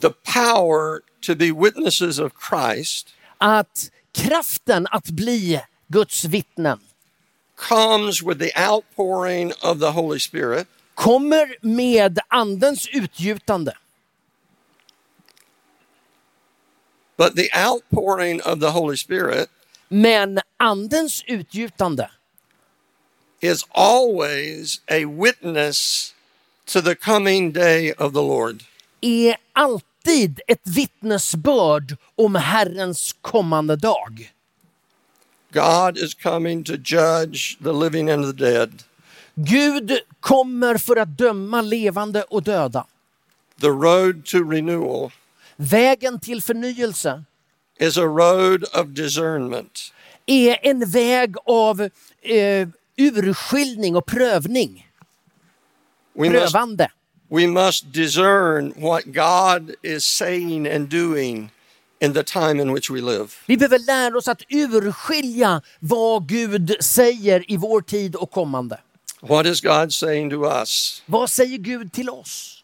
the 0.00 0.10
power 0.10 1.00
to 1.26 1.34
be 1.34 1.52
witnesses 1.52 2.18
of 2.18 2.32
Christ 2.50 3.08
Att 3.38 3.90
kraften 4.12 4.86
att 4.90 5.04
bli 5.10 5.60
Guds 5.88 6.24
vittnen 6.24 6.78
comes 7.56 8.22
with 8.22 8.38
the 8.40 8.52
outpouring 8.70 9.52
of 9.62 9.80
the 9.80 9.90
Holy 9.90 10.18
Spirit, 10.20 10.66
kommer 10.94 11.56
med 11.60 12.18
andens 12.28 12.88
utgjutande. 12.92 13.72
But 17.16 17.36
the 17.36 17.48
outpouring 17.54 18.40
of 18.40 18.60
the 18.60 18.70
Holy 18.70 18.96
Spirit 18.96 19.48
Men 19.88 20.40
andens 20.58 21.24
utgjutande 21.28 22.08
is 23.40 23.64
always 23.70 24.80
a 24.88 25.04
witness 25.04 26.14
to 26.66 26.80
the 26.80 26.94
coming 26.94 27.52
day 27.52 27.92
of 27.92 28.12
the 28.12 28.22
Lord. 28.22 28.64
är 29.00 29.36
alltid 29.52 30.40
ett 30.46 30.66
vittnesbörd 30.66 31.96
om 32.16 32.34
Herrens 32.34 33.16
kommande 33.20 33.76
dag. 33.76 34.32
God 35.52 35.98
is 35.98 36.14
coming 36.14 36.64
to 36.64 36.72
judge 36.72 37.58
the 37.62 37.72
living 37.72 38.10
and 38.10 38.24
the 38.24 38.44
dead. 38.44 38.82
Gud 39.34 39.98
kommer 40.20 40.78
för 40.78 40.96
att 40.96 41.18
döma 41.18 41.62
levande 41.62 42.22
och 42.22 42.42
döda. 42.42 42.86
The 43.60 43.68
road 43.68 44.24
to 44.24 44.38
renewal 44.50 45.10
Vägen 45.56 46.20
till 46.20 46.42
förnyelse 46.42 47.24
is 47.80 47.96
a 47.98 48.04
road 48.04 48.64
of 48.74 48.86
discernment. 48.86 49.92
är 50.26 50.58
en 50.62 50.90
väg 50.90 51.34
av 51.46 51.80
eh, 52.22 52.68
urskiljning 52.96 53.96
och 53.96 54.06
prövning. 54.06 54.90
We 56.14 56.30
must, 56.30 56.52
Prövande. 56.52 56.88
we 57.28 57.46
must 57.46 57.92
discern 57.92 58.72
what 58.76 59.04
God 59.04 59.74
is 59.82 60.04
saying 60.04 60.68
and 60.68 60.88
doing 60.88 61.50
in 62.00 62.14
the 62.14 62.22
time 62.22 62.62
in 62.62 62.74
which 62.74 62.90
we 62.90 63.00
live. 63.00 63.26
Vi 63.46 63.56
behöver 63.56 63.78
lära 63.78 64.18
oss 64.18 64.28
att 64.28 64.42
urskilja 64.48 65.62
vad 65.80 66.28
Gud 66.28 66.76
säger 66.80 67.50
i 67.52 67.56
vår 67.56 67.80
tid 67.80 68.16
och 68.16 68.30
kommande. 68.30 68.78
What 69.20 69.46
is 69.46 69.60
God 69.60 69.92
saying 69.92 70.30
to 70.30 70.44
us? 70.44 71.02
Vad 71.06 71.30
säger 71.30 71.58
Gud 71.58 71.92
till 71.92 72.10
oss? 72.10 72.63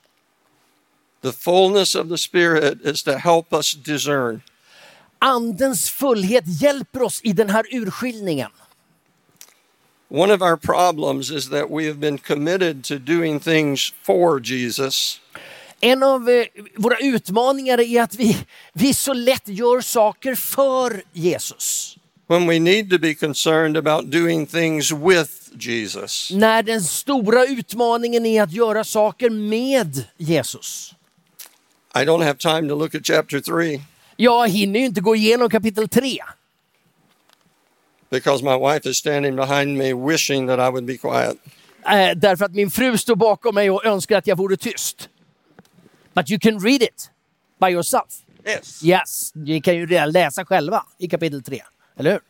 The 1.22 1.32
fullness 1.32 1.94
of 1.94 2.08
the 2.08 2.18
Spirit 2.18 2.78
is 2.84 3.02
to 3.02 3.18
help 3.18 3.52
us 3.52 3.72
discern. 3.72 4.42
Andens 5.18 5.90
fullhet 5.90 6.44
hjälper 6.62 7.02
oss 7.02 7.20
i 7.24 7.32
den 7.32 7.50
här 7.50 7.64
urskiljningen. 7.70 8.50
One 10.08 10.34
of 10.34 10.42
our 10.42 10.56
problems 10.56 11.30
is 11.30 11.50
that 11.50 11.70
we 11.70 11.86
have 11.86 11.98
been 11.98 12.18
committed 12.18 12.84
to 12.84 12.98
doing 12.98 13.40
things 13.40 13.94
for 14.02 14.40
Jesus 14.40 15.20
En 15.80 16.02
av 16.02 16.28
eh, 16.28 16.46
våra 16.76 16.96
utmaningar 16.98 17.80
är 17.80 18.02
att 18.02 18.14
vi, 18.14 18.36
vi 18.72 18.94
så 18.94 19.12
lätt 19.12 19.48
gör 19.48 19.80
saker 19.80 20.34
för 20.34 21.02
Jesus. 21.12 21.96
when 22.26 22.46
we 22.46 22.60
need 22.60 22.90
to 22.90 22.98
be 22.98 23.14
concerned 23.14 23.76
about 23.76 24.10
doing 24.10 24.46
things 24.46 24.92
with 24.92 25.50
Jesus. 25.58 26.30
När 26.32 26.62
den 26.62 26.82
stora 26.82 27.46
utmaningen 27.46 28.26
är 28.26 28.42
att 28.42 28.52
göra 28.52 28.84
saker 28.84 29.30
med 29.30 30.04
Jesus. 30.16 30.94
I 31.94 32.04
don't 32.04 32.22
have 32.22 32.38
time 32.38 32.68
to 32.68 32.74
look 32.74 32.94
at 32.94 33.02
chapter 33.04 33.40
3 33.40 33.80
Jag 34.16 34.48
hinner 34.48 34.80
ju 34.80 34.86
inte 34.86 35.00
gå 35.00 35.16
igenom 35.16 35.50
kapitel 35.50 35.88
3. 35.88 36.18
because 38.10 38.42
my 38.44 38.56
wife 38.56 38.88
is 38.90 38.96
standing 38.98 39.36
behind 39.36 39.78
me 39.78 39.92
wishing 39.94 40.46
that 40.48 40.58
I 40.58 40.68
would 40.70 40.84
be 40.84 40.96
quiet. 40.98 41.36
Eh, 41.86 42.16
därför 42.16 42.44
att 42.44 42.54
min 42.54 42.70
fru 42.70 42.98
står 42.98 43.16
bakom 43.16 43.54
mig 43.54 43.70
och 43.70 43.84
önskar 43.84 44.18
att 44.18 44.26
jag 44.26 44.36
vore 44.36 44.56
tyst. 44.56 45.08
But 46.14 46.30
you 46.30 46.38
can 46.40 46.60
read 46.60 46.82
it 46.82 47.10
by 47.60 47.68
yourself. 47.68 48.04
Yes. 48.46 48.84
Yes, 48.84 49.30
ni 49.34 49.60
kan 49.60 49.76
ju 49.76 49.86
redan 49.86 50.10
läsa 50.10 50.44
själva 50.44 50.84
i 50.98 51.08
kapitel 51.08 51.42
3. 51.42 51.62
Eller 51.96 52.10
hur? 52.10 52.20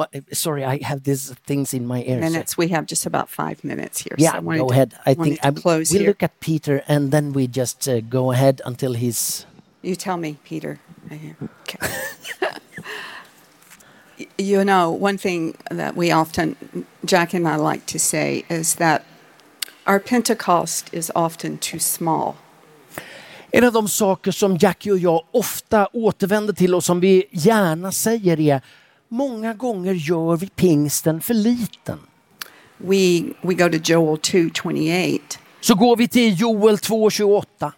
What, 0.00 0.14
sorry, 0.32 0.64
I 0.64 0.78
have 0.82 1.02
these 1.02 1.34
things 1.46 1.74
in 1.74 1.86
my 1.86 2.02
ears. 2.02 2.20
Minutes. 2.32 2.56
We 2.56 2.68
have 2.68 2.86
just 2.86 3.04
about 3.06 3.28
five 3.28 3.62
minutes 3.62 4.00
here. 4.00 4.14
Yeah, 4.18 4.32
so 4.32 4.40
go 4.40 4.68
to- 4.68 4.72
ahead. 4.72 4.94
I 5.04 5.12
think 5.14 5.38
I, 5.44 5.50
close 5.50 5.92
we 5.92 5.98
here. 5.98 6.08
look 6.08 6.22
at 6.22 6.40
Peter 6.40 6.82
and 6.88 7.10
then 7.10 7.34
we 7.34 7.46
just 7.46 7.86
uh, 7.86 8.00
go 8.00 8.32
ahead 8.32 8.62
until 8.64 8.94
he's. 8.94 9.46
You 9.82 9.96
tell 9.96 10.16
me, 10.16 10.36
Peter. 10.44 10.78
Okay. 11.12 11.78
You 14.38 14.64
know, 14.64 14.90
one 14.90 15.18
thing 15.18 15.56
that 15.70 15.96
we 15.96 16.12
often, 16.12 16.54
Jack 17.04 17.34
and 17.34 17.48
I 17.48 17.56
like 17.56 17.86
to 17.86 17.98
say, 17.98 18.44
is 18.50 18.74
that 18.74 19.02
our 19.86 19.98
Pentecost 20.00 20.90
is 20.92 21.10
often 21.14 21.56
too 21.58 21.78
small. 21.78 22.34
En 23.52 23.64
av 23.64 23.72
de 23.72 23.88
saker 23.88 24.32
som 24.32 24.56
Jackie 24.56 24.92
och 24.92 24.98
jag 24.98 25.22
ofta 25.30 25.88
återvänder 25.92 26.52
till 26.52 26.74
och 26.74 26.84
som 26.84 27.00
vi 27.00 27.24
gärna 27.30 27.92
säger 27.92 28.40
är 28.40 28.60
många 29.10 29.54
gånger 29.54 29.92
gör 29.92 30.36
vi 30.36 30.48
pingsten 30.48 31.20
för 31.20 31.34
liten. 31.34 31.98
We 32.76 33.20
we 33.42 33.54
go 33.54 33.68
to 33.68 33.76
Joel 33.84 34.18
two 34.18 34.50
twenty 34.54 34.88
eight 34.90 35.38
Så 35.60 35.74
går 35.74 35.96
vi 35.96 36.08
till 36.08 36.40
Joel 36.40 36.76
2.28 36.76 37.72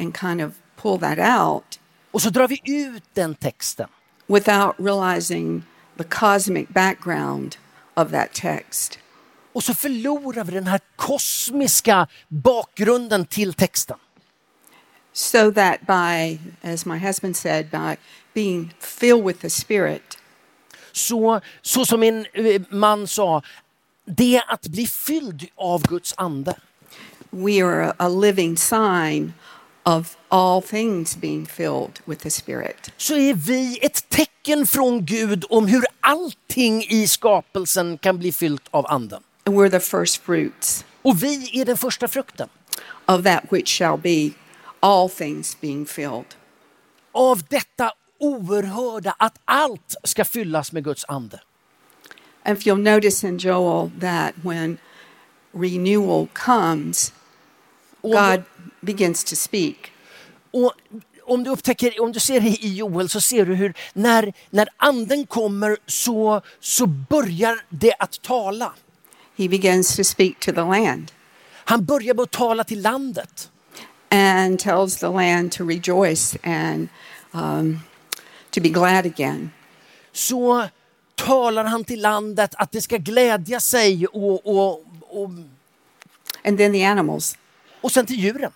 and 0.00 0.18
kind 0.18 0.42
of 0.42 0.52
pull 0.76 0.98
that 1.00 1.40
out 1.40 1.80
Och 2.10 2.22
så 2.22 2.30
drar 2.30 2.48
vi 2.48 2.60
ut 2.64 3.02
den 3.14 3.34
texten. 3.34 3.88
without 4.26 4.74
realizing 4.78 5.62
the 5.98 6.04
cosmic 6.04 6.68
background 6.68 7.56
of 7.94 8.10
that 8.10 8.32
text. 8.32 8.98
Och 9.52 9.64
så 9.64 9.74
förlorar 9.74 10.44
vi 10.44 10.52
den 10.52 10.66
här 10.66 10.80
kosmiska 10.96 12.06
bakgrunden 12.28 13.26
till 13.26 13.54
texten. 13.54 13.96
So 15.12 15.52
that 15.52 15.80
by, 15.86 16.38
as 16.62 16.86
my 16.86 16.98
husband 16.98 17.36
said, 17.36 17.70
by 17.70 17.96
being 18.34 18.74
filled 18.80 19.24
with 19.26 19.40
the 19.40 19.50
Spirit, 19.50 20.18
Så, 20.94 21.40
så 21.62 21.84
som 21.84 22.00
min 22.00 22.26
eh, 22.32 22.62
man 22.68 23.06
sa, 23.06 23.42
det 24.04 24.36
är 24.36 24.52
att 24.52 24.66
bli 24.66 24.86
fylld 24.86 25.48
av 25.56 25.82
Guds 25.82 26.14
ande. 26.16 26.54
we 27.34 27.60
are 27.60 27.82
a, 27.82 27.94
a 27.98 28.08
living 28.08 28.56
sign 28.56 29.34
of 29.84 30.16
all 30.30 30.62
things 30.62 31.16
being 31.16 31.46
filled 31.46 32.00
with 32.06 32.22
the 32.22 32.30
Spirit. 32.30 32.90
Så 32.96 33.16
är 33.16 33.34
vi 33.34 33.78
ett 33.82 34.08
tecken 34.08 34.66
från 34.66 35.04
Gud 35.04 35.44
om 35.50 35.66
hur 35.66 35.84
allting 36.00 36.82
i 36.82 37.08
skapelsen 37.08 37.98
kan 37.98 38.18
bli 38.18 38.32
fyllt 38.32 38.68
av 38.70 38.86
anden. 38.86 39.22
And 39.46 39.56
we're 39.56 39.70
the 39.70 39.80
first 39.80 40.22
fruits 40.22 40.84
Och 41.02 41.22
vi 41.22 41.60
är 41.60 41.64
den 41.64 41.78
första 41.78 42.08
frukten 42.08 42.48
of 43.06 43.24
that 43.24 43.44
which 43.50 43.68
shall 43.78 43.98
be 43.98 44.30
all 44.80 45.10
things 45.10 45.60
being 45.60 45.86
filled. 45.86 46.34
av 47.12 47.42
detta 47.48 47.92
oerhörda 48.24 49.14
att 49.18 49.38
allt 49.44 49.94
ska 50.04 50.24
fyllas 50.24 50.72
med 50.72 50.84
Guds 50.84 51.04
ande. 51.08 51.40
And 52.42 52.58
if 52.58 52.66
you'll 52.66 52.94
notice 52.94 53.28
in 53.28 53.38
Joel 53.38 53.90
that 54.00 54.34
when 54.42 54.78
renewal 55.52 56.26
comes, 56.32 57.12
God 58.02 58.42
begins 58.80 59.24
to 59.24 59.36
speak. 59.36 59.92
och 60.50 60.72
om 61.26 61.44
du 61.44 61.50
upptäcker, 61.50 62.02
om 62.02 62.12
du 62.12 62.20
ser 62.20 62.40
det 62.40 62.48
i 62.48 62.74
Joel 62.74 63.08
så 63.08 63.20
ser 63.20 63.46
du 63.46 63.54
hur 63.54 63.74
när, 63.92 64.32
när 64.50 64.68
anden 64.76 65.26
kommer 65.26 65.76
så, 65.86 66.40
så 66.60 66.86
börjar 66.86 67.64
det 67.68 67.94
att 67.98 68.22
tala. 68.22 68.72
He 69.36 69.48
begins 69.48 69.96
to 69.96 70.04
speak 70.04 70.40
to 70.40 70.52
the 70.52 70.60
land 70.60 71.12
Han 71.64 71.84
börjar 71.84 72.14
med 72.14 72.22
att 72.22 72.30
tala 72.30 72.64
till 72.64 72.82
landet. 72.82 73.50
and 74.10 74.60
tells 74.60 74.96
the 74.96 75.08
land 75.08 75.52
to 75.52 75.64
rejoice 75.64 76.36
and 76.44 76.88
um, 77.32 77.80
to 78.54 78.60
be 78.60 78.68
glad 78.68 79.06
again. 79.06 79.50
Så 80.12 80.68
talar 81.14 81.64
han 81.64 81.84
till 81.84 82.00
landet 82.02 82.54
att 82.58 82.72
det 82.72 82.82
ska 82.82 82.96
glädja 82.96 83.60
sig 83.60 84.06
och, 84.06 84.46
och, 84.46 84.84
och, 85.10 85.30
And 86.46 86.58
then 86.58 86.72
the 86.72 86.84
animals, 86.84 87.38
och 87.80 87.92
sen 87.92 88.06
till 88.06 88.16
djuren. 88.20 88.52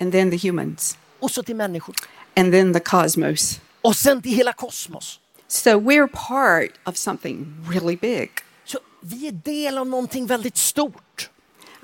and 0.00 0.12
then 0.12 0.30
the 0.30 0.48
humans, 0.48 0.98
Och 1.20 1.30
så 1.30 1.42
till 1.42 1.56
människor. 1.56 1.94
and 2.36 2.52
then 2.52 2.72
the 2.74 2.80
cosmos. 2.80 3.60
Och 3.82 3.96
sen 3.96 4.22
till 4.22 4.32
hela 4.34 4.52
kosmos. 4.52 5.20
So 5.48 5.70
we're 5.70 6.08
part 6.08 6.70
of 6.84 6.96
something 6.96 7.66
really 7.70 7.96
big. 7.96 8.30
Så 8.64 8.78
vi 9.00 9.28
är 9.28 9.32
del 9.32 9.78
av 9.78 9.86
någonting 9.86 10.26
väldigt 10.26 10.56
stort. 10.56 11.30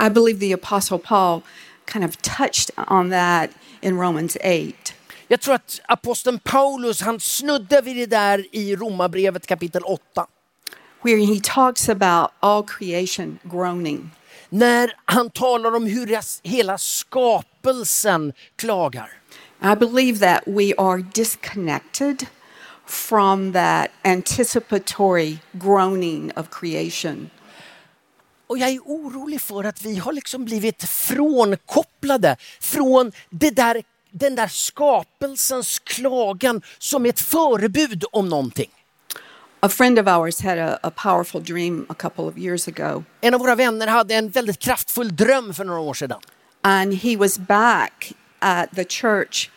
I 0.06 0.10
believe 0.10 0.40
the 0.40 0.52
Apostle 0.52 0.98
Paul 0.98 1.40
kind 1.92 2.04
of 2.04 2.16
touched 2.16 2.70
on 2.90 3.10
that 3.10 3.50
in 3.80 3.96
Romans 3.98 4.36
8. 4.36 4.72
Jag 5.28 5.40
tror 5.40 5.54
att 5.54 5.80
aposteln 5.86 6.38
Paulus 6.38 7.00
han 7.00 7.20
snuddar 7.20 7.82
vid 7.82 7.96
det 7.96 8.06
där 8.06 8.46
i 8.52 8.76
Romarbrevet 8.76 9.46
kapitel 9.46 9.82
8. 9.84 10.26
where 11.04 11.18
he 11.18 11.40
talks 11.42 11.88
about 11.88 12.30
all 12.40 12.62
creation 12.62 13.38
groaning. 13.42 14.10
När 14.48 14.92
han 15.04 15.30
talar 15.30 15.76
om 15.76 15.86
hur 15.86 16.18
hela 16.48 16.78
skapelsen 16.78 18.32
klagar. 18.56 19.10
I 19.62 19.76
believe 19.76 20.18
that 20.18 20.42
we 20.46 20.72
are 20.78 21.04
disconnected 21.14 22.26
from 22.86 23.52
that 23.52 23.90
anticipatory 24.02 25.38
groaning 25.52 26.32
of 26.36 26.50
creation. 26.50 27.30
Och 28.46 28.58
jag 28.58 28.70
är 28.70 28.78
orolig 28.78 29.40
för 29.40 29.64
att 29.64 29.82
vi 29.82 29.96
har 29.96 30.12
liksom 30.12 30.44
blivit 30.44 30.84
frånkopplade 30.84 32.36
från 32.60 33.12
det 33.30 33.50
där, 33.50 33.82
den 34.14 34.34
där 34.34 34.48
skapelsens 34.48 35.78
klagan 35.78 36.62
som 36.78 37.06
ett 37.06 37.20
förebud 37.20 38.04
om 38.12 38.28
någonting. 38.28 38.70
A 39.60 39.68
friend 39.68 39.98
of 39.98 40.06
ours 40.06 40.40
had 40.40 40.58
a, 40.58 40.78
a 40.82 40.90
powerful 40.90 41.44
dream 41.44 41.86
a 41.88 41.94
couple 41.94 42.24
of 42.24 42.38
years 42.38 42.68
ago, 42.68 43.04
En 43.20 43.34
av 43.34 43.40
våra 43.40 43.54
vänner 43.54 43.86
hade 43.86 44.14
en 44.14 44.28
väldigt 44.30 44.58
kraftfull 44.58 45.16
dröm 45.16 45.54
för 45.54 45.64
några 45.64 45.80
år 45.80 45.94
sedan. 45.94 46.20
and 46.62 46.94
he 46.94 47.16
was 47.16 47.38
back 47.38 48.12
at 48.38 48.74
the 48.74 48.84
church 48.84 49.50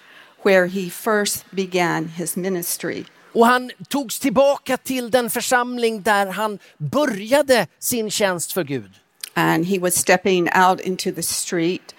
where 0.43 0.67
he 0.67 0.89
first 0.89 1.45
began 1.51 2.05
his 2.07 2.35
ministry. 2.37 3.03
Och 3.33 3.45
han 3.47 3.71
togs 3.89 4.19
tillbaka 4.19 4.77
till 4.77 5.11
den 5.11 5.29
församling 5.29 6.01
där 6.01 6.27
han 6.27 6.59
började 6.77 7.67
sin 7.79 8.09
tjänst 8.11 8.51
för 8.51 8.63
Gud. 8.63 8.91
And 9.33 9.65
he 9.65 9.79
was 9.79 9.95
stepping 9.95 10.49
out 10.55 10.79
into 10.81 11.11
the 11.11 11.23
street, 11.23 11.95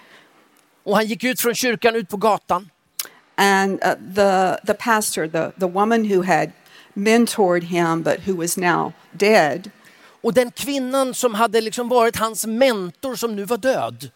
Och 0.88 0.96
han 0.96 1.06
gick 1.06 1.24
ut 1.24 1.40
från 1.40 1.54
kyrkan 1.54 1.96
ut 1.96 2.08
på 2.08 2.16
gatan. 2.16 2.70
and 3.36 3.78
uh, 3.84 3.94
the, 4.14 4.58
the 4.66 4.74
pastor, 4.74 5.28
the, 5.28 5.52
the 5.58 5.66
woman 5.66 6.04
who 6.04 6.22
had 6.22 6.52
mentored 6.96 7.62
him 7.62 8.02
but 8.02 8.20
who 8.20 8.34
was 8.34 8.56
now 8.56 8.92
dead, 9.12 9.70
Och 10.22 10.34
den 10.34 10.50
kvinnan 10.50 11.14
som 11.14 11.34
hade 11.34 11.60
liksom 11.60 11.88
varit 11.88 12.16
hans 12.16 12.46
mentor 12.46 13.14
som 13.16 13.36
nu 13.36 13.44
var 13.44 13.56
död. 13.56 14.10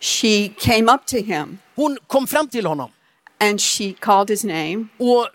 she 0.00 0.48
came 0.48 0.92
up 0.92 1.06
to 1.06 1.16
him 1.16 1.58
Hon 1.76 1.98
kom 2.06 2.26
fram 2.26 2.48
till 2.48 2.66
honom 2.66 2.90
and 3.40 3.60
she 3.60 3.92
called 3.92 4.28
his 4.30 4.44
name 4.44 4.88
och 4.98 5.26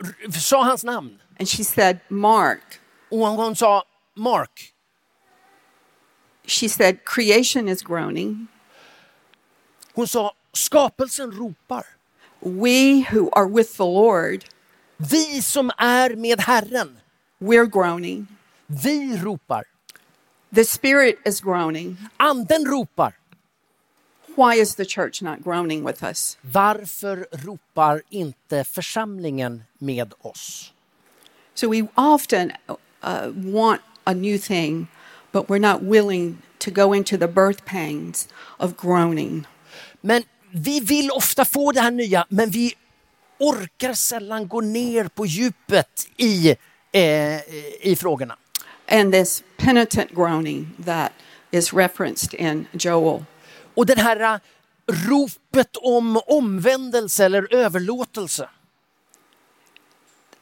sa 0.41 0.63
hans 0.63 0.83
namn. 0.83 1.19
and 1.39 1.49
she 1.49 1.63
said, 1.63 1.99
Mark. 2.09 2.79
Och 3.11 3.17
hon, 3.19 3.37
hon 3.37 3.55
sa 3.55 3.83
Mark. 4.15 4.73
She 6.47 6.69
said, 6.69 7.03
Creation 7.05 7.67
is 7.67 7.81
groaning. 7.81 8.47
Hon 9.95 10.07
sa 10.07 10.31
skapelsen 10.55 11.31
ropar. 11.31 11.83
We 12.41 13.01
who 13.11 13.29
are 13.33 13.47
with 13.47 13.77
the 13.77 13.85
Lord, 13.85 14.45
Vi 14.97 15.41
som 15.41 15.71
är 15.77 16.15
med 16.15 16.39
Herren, 16.41 16.97
we're 17.39 17.65
groaning. 17.65 18.27
vi 18.67 19.17
ropar. 19.17 19.63
The 20.55 20.65
Spirit 20.65 21.19
is 21.25 21.41
groaning. 21.41 21.97
Anden 22.17 22.65
ropar. 22.65 23.13
Why 24.35 24.55
is 24.55 24.75
the 24.75 24.85
church 24.85 25.21
not 25.21 25.43
groaning 25.43 25.83
with 25.83 26.03
us? 26.03 26.37
Varför 26.41 27.27
ropar 27.31 28.01
inte 28.09 28.63
församlingen 28.63 29.63
med 29.79 30.13
oss? 30.21 30.73
So 31.53 31.69
we 31.69 31.87
often 31.95 32.51
uh, 33.01 33.29
want 33.33 33.81
a 34.05 34.13
new 34.13 34.37
thing, 34.37 34.87
but 35.31 35.47
we're 35.47 35.59
not 35.73 35.81
willing 35.81 36.37
to 36.59 36.71
go 36.71 36.93
into 36.93 37.17
the 37.17 37.27
birth 37.27 37.65
pangs 37.65 38.27
of 38.59 38.75
groaning. 38.77 39.45
Men 40.01 40.23
vi 40.57 40.79
vill 40.79 41.11
ofta 41.11 41.45
få 41.45 41.71
det 41.71 41.81
här 41.81 41.91
nya, 41.91 42.25
men 42.29 42.49
vi 42.49 42.73
orkar 43.39 43.93
sällan 43.93 44.47
gå 44.47 44.61
ner 44.61 45.07
på 45.07 45.25
djupet 45.25 46.07
i, 46.17 46.55
eh, 46.91 47.39
i 47.81 47.97
frågorna. 47.99 48.37
And 48.87 49.13
this 49.13 49.43
penitent 49.57 50.11
groaning 50.11 50.69
that 50.85 51.11
is 51.51 51.73
referenced 51.73 52.33
in 52.33 52.67
Joel. 52.71 53.25
Och 53.75 53.85
det 53.85 53.99
här 53.99 54.19
eh, 54.19 54.39
ropet 55.07 55.77
om 55.77 56.21
omvändelse 56.27 57.25
eller 57.25 57.53
överlåtelse. 57.53 58.49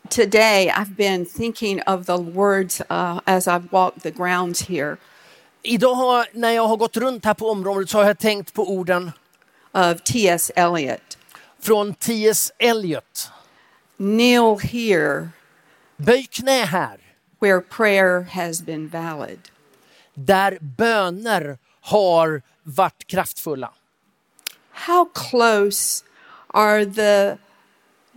Today, 0.09 0.69
I've 0.69 0.95
been 0.95 1.25
thinking 1.25 1.81
of 1.87 2.05
the 2.05 2.17
words 2.17 2.81
uh, 2.81 3.19
as 3.25 3.47
I've 3.47 3.71
walked 3.71 4.03
the 4.03 4.11
grounds 4.11 4.61
here 4.61 4.97
Idag 5.65 5.93
har, 5.93 6.27
när 6.33 6.51
jag 6.51 6.67
har 6.67 6.77
gått 6.77 6.97
runt 6.97 7.25
här 7.25 7.33
på 7.33 7.49
området 7.49 7.89
så 7.89 7.97
har 7.97 8.05
jag 8.05 8.19
tänkt 8.19 8.53
på 8.53 8.71
orden 8.71 9.11
of 9.73 10.03
T.S. 10.03 10.51
Eliot. 10.55 11.17
från 11.59 11.93
T.S. 11.93 12.51
Eliot. 12.59 13.29
Kneel 13.97 14.57
here 14.57 15.29
Böj 15.97 16.27
knä 16.31 16.65
här, 16.65 16.97
where 17.39 17.61
prayer 17.61 18.21
has 18.21 18.61
been 18.61 18.89
valid. 18.89 19.39
där 20.13 20.57
böner 20.61 21.57
har 21.81 22.41
varit 22.63 23.07
kraftfulla. 23.07 23.73
How 24.71 25.05
close 25.05 26.03
are 26.47 26.85
the, 26.85 27.37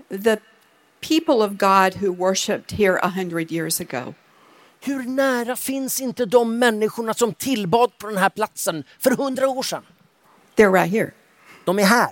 the 0.08 0.40
people 1.00 1.42
of 1.42 1.52
God 1.52 1.94
who 1.94 2.12
worshiped 2.12 2.72
here 2.78 2.98
a 3.02 3.08
hundred 3.08 3.52
years 3.52 3.80
ago? 3.80 4.14
Hur 4.80 5.02
nära 5.02 5.56
finns 5.56 6.00
inte 6.00 6.24
de 6.26 6.58
människorna 6.58 7.14
som 7.14 7.34
tillbad 7.34 7.98
på 7.98 8.06
den 8.06 8.16
här 8.16 8.30
platsen 8.30 8.84
för 8.98 9.10
hundra 9.10 9.48
år 9.48 9.62
sedan? 9.62 9.82
They're 10.56 10.72
right 10.72 10.92
here. 10.92 11.12
De 11.66 11.78
är 11.78 11.84
här. 11.84 12.10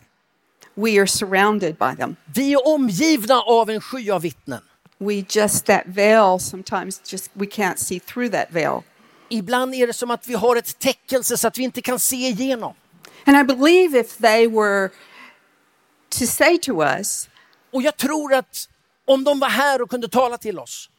We 0.75 1.01
are 1.01 1.07
surrounded 1.07 1.77
by 1.77 1.97
them. 1.97 2.17
Vi 2.35 2.53
är 2.53 2.69
omgivna 2.69 3.35
av 3.35 3.71
en 3.71 3.81
sky 3.81 4.11
av 4.11 4.23
vittnen. 4.23 4.61
We 4.99 5.25
just, 5.29 5.67
that 5.67 5.83
veil, 5.87 6.41
sometimes 6.41 7.13
just 7.13 7.31
we 7.33 7.47
can't 7.47 7.77
see 7.77 8.01
through 8.01 8.33
that 8.33 8.51
veil. 8.51 8.83
Ibland 9.29 9.75
är 9.75 9.87
det 9.87 9.93
som 9.93 10.11
att 10.11 10.29
vi 10.29 10.35
har 10.35 10.57
ett 10.57 10.79
täckelse 10.79 11.37
så 11.37 11.49
att 11.49 11.59
vi 11.59 11.63
inte 11.63 11.83
kan 11.83 12.01
se 12.01 12.17
igenom. 12.17 12.75
And 13.27 13.37
I 13.37 13.55
believe 13.55 14.01
if 14.01 14.17
they 14.17 14.47
were 14.47 14.89
to 16.09 16.27
say 16.27 16.59
to 16.59 16.83
us, 16.83 17.29
och 17.73 17.83
jag 17.83 17.97
tror 17.97 18.35
att 18.35 18.69
om 19.05 19.25
de 19.25 19.41
var 19.41 19.49
här 19.49 19.83
och 19.83 19.91
kunde 19.91 20.09
tala 20.09 20.39
till 20.39 20.59
oss 20.59 20.91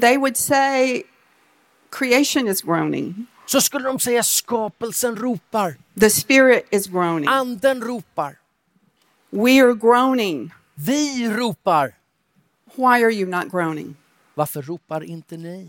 they 0.00 0.16
would 0.16 0.36
say 0.36 1.04
creation 1.90 2.48
is 2.48 2.62
groaning, 2.62 3.26
så 3.46 3.60
skulle 3.60 3.88
de 3.88 3.98
säga 3.98 4.22
skapelsen 4.22 5.16
ropar, 5.16 5.74
the 6.00 6.10
spirit 6.10 6.66
is 6.70 6.86
groaning, 6.86 7.28
anden 7.28 7.82
ropar, 7.82 8.38
we 9.30 9.62
are 9.62 9.74
groaning. 9.74 10.50
vi 10.74 11.28
ropar. 11.28 11.94
Why 12.76 13.04
are 13.04 13.12
you 13.12 13.26
not 13.26 13.50
groaning? 13.50 13.96
Varför 14.34 14.62
ropar 14.62 15.04
inte 15.04 15.36
ni? 15.36 15.68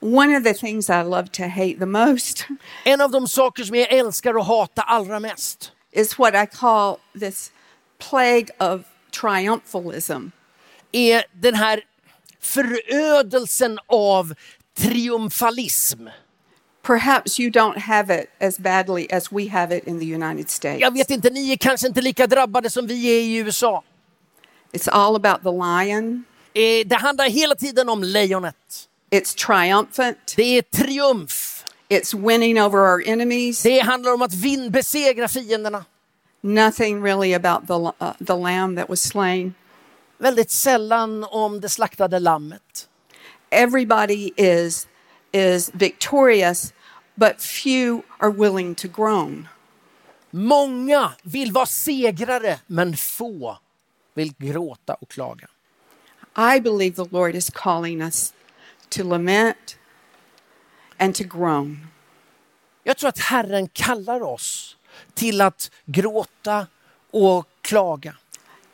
One 0.00 0.36
of 0.36 0.44
the 0.44 0.54
things 0.54 0.90
I 0.90 1.02
love 1.02 1.28
to 1.28 1.42
hate 1.42 1.78
the 1.78 1.86
most 1.86 2.46
En 2.84 3.00
av 3.00 3.10
de 3.10 3.28
saker 3.28 3.64
som 3.64 3.76
jag 3.76 3.92
älskar 3.92 4.36
och 4.36 4.44
hatar 4.44 4.82
allra 4.82 5.20
mest 5.20 5.72
is 5.90 6.18
what 6.18 6.34
I 6.34 6.46
call 6.56 6.96
this 7.20 7.52
plague 7.98 8.46
of 8.58 8.80
triumphalism. 9.10 10.30
är 10.92 11.24
den 11.32 11.54
här 11.54 11.82
förödelsen 12.40 13.78
av 13.86 14.34
triumfalism. 14.78 16.08
Perhaps 16.90 17.38
you 17.38 17.50
don't 17.50 17.78
have 17.78 18.10
it 18.10 18.30
as 18.40 18.58
badly 18.58 19.06
as 19.12 19.32
we 19.32 19.46
have 19.46 19.70
it 19.76 19.84
in 19.86 20.00
the 20.00 20.14
United 20.14 20.50
States. 20.50 20.80
Jag 20.80 20.94
vet 20.94 21.10
inte, 21.10 21.30
ni 21.30 21.52
är 21.52 21.56
kanske 21.56 21.86
inte 21.86 22.00
lika 22.00 22.26
drabbade 22.26 22.70
som 22.70 22.86
vi 22.86 23.06
är 23.06 23.20
i 23.20 23.36
USA. 23.36 23.82
It's 24.72 24.88
all 24.90 25.16
about 25.16 25.42
the 25.42 25.50
lion. 25.50 26.24
Eh, 26.54 26.86
Det 26.86 26.96
handlar 26.96 27.24
hela 27.30 27.54
tiden 27.54 27.88
om 27.88 28.02
lejonet. 28.02 28.54
It's 29.10 29.46
triumphant. 29.46 30.34
Det 30.36 30.58
är 30.58 30.62
triumf. 30.62 31.64
It's 31.88 32.28
winning 32.28 32.62
over 32.62 32.78
our 32.78 33.02
enemies. 33.08 33.62
Det 33.62 33.78
handlar 33.80 34.12
om 34.14 34.22
att 34.22 34.34
vin 34.34 34.70
besegra 34.70 35.28
fienderna. 35.28 35.84
Nothing 36.40 37.02
really 37.04 37.34
about 37.34 37.66
the 37.66 38.04
uh, 38.04 38.12
the 38.26 38.36
lamb 38.36 38.76
that 38.78 38.88
was 38.88 39.02
slain. 39.02 39.54
Väldigt 40.18 40.50
sällan 40.50 41.24
om 41.24 41.60
det 41.60 41.68
slaktade 41.68 42.18
lammet. 42.18 42.88
Everybody 43.50 44.30
is 44.36 44.86
is 45.32 45.70
victorious, 45.74 46.72
but 47.20 47.40
few 47.40 48.02
are 48.18 48.30
willing 48.30 48.74
to 48.74 48.88
groan. 48.88 49.48
Många 50.30 51.12
vill 51.22 51.52
vara 51.52 51.66
segrare, 51.66 52.58
men 52.66 52.96
få 52.96 53.58
vill 54.14 54.32
gråta 54.38 54.94
och 54.94 55.08
klaga. 55.08 55.48
I 56.54 56.60
believe 56.60 56.96
the 56.96 57.16
Lord 57.16 57.34
is 57.34 57.50
calling 57.50 58.02
us 58.02 58.32
to 58.88 59.04
lament 59.04 59.78
and 60.98 61.14
to 61.14 61.24
groan. 61.24 61.86
Jag 62.84 62.96
tror 62.96 63.08
att 63.08 63.18
Herren 63.18 63.68
kallar 63.68 64.22
oss 64.22 64.76
till 65.14 65.40
att 65.40 65.70
gråta 65.84 66.66
och 67.10 67.48
klaga. 67.62 68.14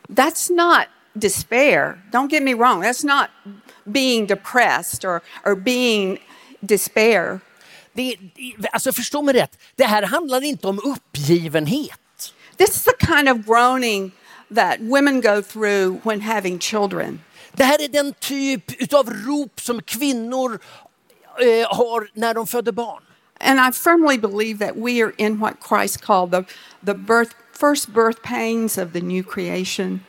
That's 0.07 0.49
not 0.55 0.87
despair. 1.13 2.01
Don't 2.11 2.31
get 2.31 2.43
me 2.43 2.53
wrong. 2.53 2.83
That's 2.83 3.03
not 3.03 3.29
being 3.83 4.25
depressed 4.25 5.05
or, 5.05 5.21
or 5.43 5.55
being 5.55 6.19
despair. 6.61 7.39
Det, 7.97 8.17
alltså 8.71 8.91
förstå 8.91 9.21
mig 9.21 9.33
rätt, 9.33 9.59
det 9.75 9.83
här 9.83 10.03
handlar 10.03 10.43
inte 10.43 10.67
om 10.67 10.79
uppgivenhet. 10.83 12.33
This 12.57 12.69
is 12.69 12.83
the 12.83 13.05
kind 13.05 13.29
of 13.29 13.45
groaning 13.45 14.11
that 14.55 14.79
women 14.79 15.21
go 15.21 15.41
through 15.41 15.97
when 16.03 16.21
having 16.21 16.59
children. 16.59 17.19
Det 17.51 17.63
här 17.63 17.83
är 17.83 17.87
den 17.87 18.13
typ 18.13 18.93
av 18.93 19.09
rop 19.09 19.61
som 19.61 19.81
kvinnor 19.81 20.59
eh, 21.39 21.77
har 21.77 22.09
när 22.13 22.33
de 22.33 22.47
föder 22.47 22.71
barn. 22.71 23.03
And 23.39 23.59
I 23.59 23.71
firmly 23.71 24.17
believe 24.17 24.65
that 24.65 24.75
we 24.75 25.03
are 25.03 25.13
in 25.17 25.39
what 25.39 25.53
Christ 25.69 26.01
called 26.01 26.31
the, 26.31 26.43
the 26.85 26.93
birth, 26.93 27.35
first 27.53 27.93
birth 27.93 28.21
pains 28.23 28.77
of 28.77 28.93
the 28.93 29.01
new 29.01 29.23
creation. 29.23 29.99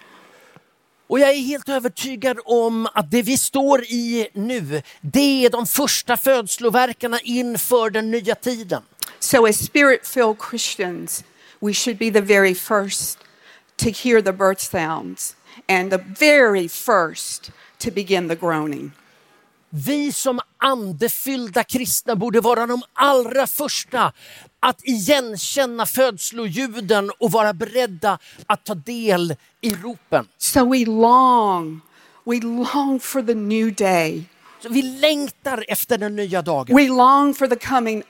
Och 1.08 1.20
jag 1.20 1.30
är 1.30 1.42
helt 1.42 1.68
övertygad 1.68 2.38
om 2.44 2.88
att 2.94 3.10
det 3.10 3.22
vi 3.22 3.38
står 3.38 3.84
i 3.84 4.28
nu, 4.32 4.82
det 5.00 5.44
är 5.44 5.50
de 5.50 5.66
första 5.66 6.16
födsloverkarna 6.16 7.20
inför 7.20 7.90
den 7.90 8.10
nya 8.10 8.34
tiden. 8.34 8.82
So, 9.18 9.46
as 9.46 9.64
spirit 9.64 10.06
filled 10.06 10.36
Christians, 10.50 11.24
we 11.60 11.72
should 11.72 11.98
be 11.98 12.10
the 12.10 12.20
very 12.20 12.54
first 12.54 13.18
to 13.76 13.90
hear 13.90 14.22
the 14.22 14.32
birth 14.32 14.60
sounds 14.60 15.36
and 15.68 15.90
the 15.90 16.04
very 16.18 16.68
first 16.68 17.50
to 17.78 17.90
begin 17.90 18.28
the 18.28 18.36
groaning. 18.36 18.92
Vi 19.70 20.12
som 20.12 20.40
andefyllda 20.58 21.64
kristna 21.64 22.16
borde 22.16 22.40
vara 22.40 22.66
de 22.66 22.82
allra 22.92 23.46
första 23.46 24.12
att 24.60 24.80
igenkänna 24.84 25.86
födsloljuden 25.86 27.10
och 27.18 27.32
vara 27.32 27.52
beredda 27.52 28.18
att 28.46 28.64
ta 28.64 28.74
del 28.74 29.36
i 29.60 29.74
ropen. 29.74 30.28
So, 30.38 30.64
we 30.72 30.84
long, 30.84 31.80
we 32.24 32.40
long 32.40 33.00
for 33.00 33.22
the 33.22 33.34
new 33.34 33.74
day. 33.74 34.24
Så 34.62 34.68
vi 34.68 34.82
längtar 34.82 35.64
efter 35.68 35.98
den 35.98 36.16
nya 36.16 36.42
dagen. 36.42 36.76
We 36.76 36.88
long 36.88 37.34
for 37.34 37.46
the 37.46 37.66
coming 37.66 38.02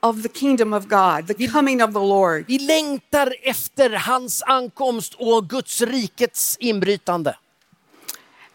of 0.00 0.22
the 0.22 0.28
kingdom 0.28 0.72
of 0.72 0.86
God, 0.86 1.38
the 1.38 1.48
coming 1.48 1.82
of 1.82 1.92
the 1.92 1.98
Lord. 1.98 2.44
Vi 2.48 2.58
längtar 2.58 3.34
efter 3.42 3.90
hans 3.90 4.42
ankomst 4.42 5.14
och 5.14 5.48
Guds 5.48 5.80
rikets 5.80 6.56
inbrytande. 6.60 7.36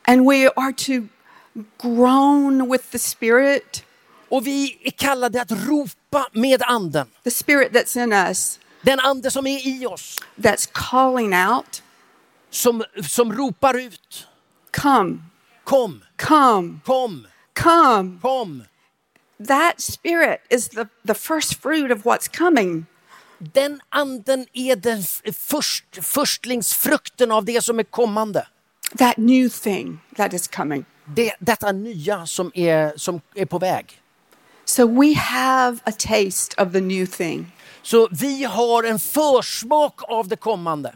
And 0.08 0.30
we 0.30 0.50
are 0.56 0.74
to 0.74 1.08
groan 1.82 2.72
with 2.72 2.84
the 2.92 3.00
Spirit, 3.00 3.84
Och 4.30 4.48
vi 4.48 4.78
är 4.84 4.92
kallade 4.92 5.42
att 5.42 5.52
ropa 5.52 6.28
med 6.32 6.62
anden. 6.64 7.08
the 7.24 7.32
Spirit 7.32 7.72
that's 7.72 8.04
in 8.04 8.14
us, 8.14 8.60
Den 8.82 9.00
ande 9.00 9.32
som 9.32 9.48
är 9.48 9.68
i 9.68 9.86
oss, 9.86 10.20
that's 10.36 10.70
calling 10.74 11.34
out, 11.36 11.84
som, 12.50 12.84
som 13.10 13.34
ropar 13.34 13.78
ut. 13.78 14.28
Come, 14.72 15.18
Kom, 15.64 16.02
come, 16.18 16.80
kom, 16.86 17.28
come. 17.54 18.20
kom. 18.22 18.64
That 19.48 19.82
Spirit 19.82 20.40
is 20.50 20.70
the, 20.70 20.88
the 21.08 21.14
first 21.14 21.56
fruit 21.62 21.92
of 21.92 22.04
what's 22.04 22.28
coming. 22.38 22.86
Den 23.40 23.82
anden 23.90 24.46
är 24.54 24.76
den 24.76 25.04
först, 25.34 25.86
förstlingsfrukten 26.02 27.32
av 27.32 27.46
det 27.46 27.64
som 27.64 27.80
är 27.80 27.84
kommande. 27.84 28.48
That 28.98 29.18
new 29.18 29.50
thing 29.50 30.00
that 30.18 30.34
is 30.34 30.48
coming. 30.48 30.86
Det, 31.16 31.34
detta 31.40 31.72
nya 31.72 32.26
som 32.26 32.52
är, 32.54 32.94
som 32.96 33.22
är 33.36 33.46
på 33.46 33.60
väg. 33.60 34.02
So 34.66 34.88
we 35.02 35.16
have 35.16 35.78
a 35.84 35.92
taste 35.92 36.64
of 36.64 36.72
the 36.74 36.82
new 36.82 37.06
thing. 37.06 37.52
Så 37.82 38.08
vi 38.12 38.44
har 38.44 38.84
en 38.84 39.00
försmak 39.00 40.00
av 40.04 40.28
det 40.28 40.36
kommande. 40.36 40.94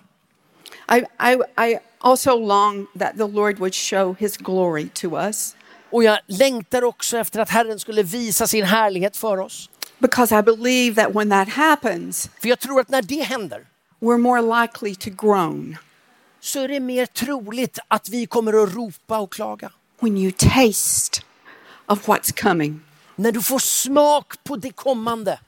I, 0.91 0.95
I, 1.31 1.65
I 1.71 1.77
also 1.99 2.39
long 2.39 2.87
that 2.99 3.17
the 3.17 3.27
Lord 3.27 3.59
would 3.59 3.75
show 3.75 4.15
his 4.19 4.37
glory 4.37 4.89
to 4.93 5.17
us 5.17 5.55
Och 5.91 6.03
jag 6.03 6.19
längtar 6.27 6.83
också 6.83 7.17
efter 7.17 7.39
att 7.39 7.49
Herren 7.49 7.79
skulle 7.79 8.03
visa 8.03 8.47
sin 8.47 8.65
härlighet 8.65 9.17
för 9.17 9.37
oss. 9.37 9.69
because 9.99 10.39
I 10.39 10.41
believe 10.41 11.03
that 11.03 11.15
when 11.15 11.29
that 11.29 11.49
happens, 11.49 12.29
För 12.41 12.49
jag 12.49 12.59
tror 12.59 12.79
att 12.79 12.89
när 12.89 13.01
det 13.01 13.23
händer 13.23 13.67
we're 13.99 14.17
more 14.17 14.61
likely 14.61 14.95
to 14.95 15.09
groan. 15.27 15.77
så 16.39 16.59
är 16.59 16.67
det 16.67 16.79
mer 16.79 17.05
troligt 17.05 17.79
att 17.87 18.09
vi 18.09 18.25
kommer 18.25 18.63
att 18.63 18.75
ropa 18.75 19.19
och 19.19 19.33
klaga. 19.33 19.71
When 19.99 20.17
you 20.17 20.31
taste 20.31 21.21
of 21.85 22.07
what's 22.07 22.31
coming, 22.31 22.81
När 23.15 23.31
du 23.31 23.41
får 23.41 23.59
smak 23.59 24.43
på 24.43 24.55
det 24.55 24.71
kommande 24.71 25.39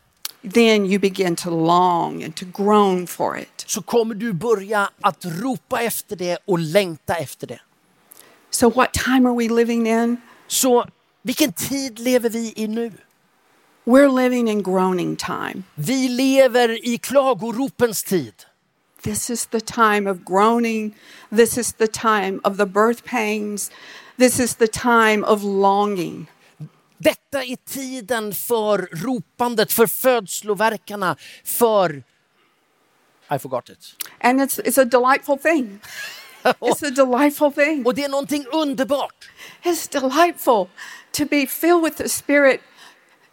then 0.53 0.85
you 0.85 0.99
begin 0.99 1.35
to 1.35 1.49
long 1.49 2.23
and 2.23 2.35
to 2.35 2.45
groan 2.45 3.07
for 3.07 3.37
it. 3.37 3.63
så 3.67 3.81
kommer 3.81 4.15
du 4.15 4.33
börja 4.33 4.89
att 5.01 5.25
ropa 5.25 5.81
efter 5.81 6.15
det 6.15 6.37
och 6.45 6.59
längta 6.59 7.15
efter 7.15 7.47
det. 7.47 7.59
So, 8.49 8.69
what 8.69 8.93
time 8.93 9.29
are 9.29 9.35
we 9.35 9.49
living 9.49 9.87
in? 9.87 10.17
Så 10.47 10.85
vilken 11.21 11.53
tid 11.53 11.99
lever 11.99 12.29
vi 12.29 12.53
i 12.55 12.67
nu? 12.67 12.91
We're 13.85 14.23
living 14.23 14.49
in 14.49 14.63
groaning 14.63 15.15
time. 15.15 15.63
Vi 15.75 16.07
lever 16.07 16.87
i 16.87 16.97
klagoropens 16.97 18.03
tid. 18.03 18.33
This 19.03 19.29
is 19.29 19.45
the 19.45 19.59
time 19.59 20.11
of 20.11 20.17
groaning. 20.25 20.95
This 21.29 21.57
is 21.57 21.73
the 21.73 21.87
time 21.87 22.39
of 22.43 22.57
the 22.57 22.65
birth 22.65 23.03
pains. 23.03 23.71
This 24.17 24.39
is 24.39 24.55
the 24.55 24.67
time 24.67 25.23
of 25.23 25.43
longing. 25.43 26.31
Detta 26.97 27.43
är 27.43 27.55
tiden 27.55 28.33
för 28.33 28.89
ropandet, 28.91 29.73
för 29.73 29.87
födsloverkarna, 29.87 31.15
för... 31.43 32.03
I 33.35 33.39
forgot 33.39 33.69
it. 33.69 33.95
And 34.19 34.41
it's, 34.41 34.59
it's 34.59 34.81
a 34.81 34.85
delightful 34.85 35.37
thing. 35.37 35.79
It's 36.43 36.87
a 36.87 36.91
delightful 36.91 37.51
thing. 37.51 37.85
Och 37.85 37.95
det 37.95 38.03
är 38.03 38.09
någonting 38.09 38.45
underbart. 38.51 39.29
It's 39.63 40.01
delightful 40.01 40.67
to 41.11 41.25
be 41.25 41.47
filled 41.47 41.83
with 41.83 41.97
the 41.97 42.09
Spirit 42.09 42.61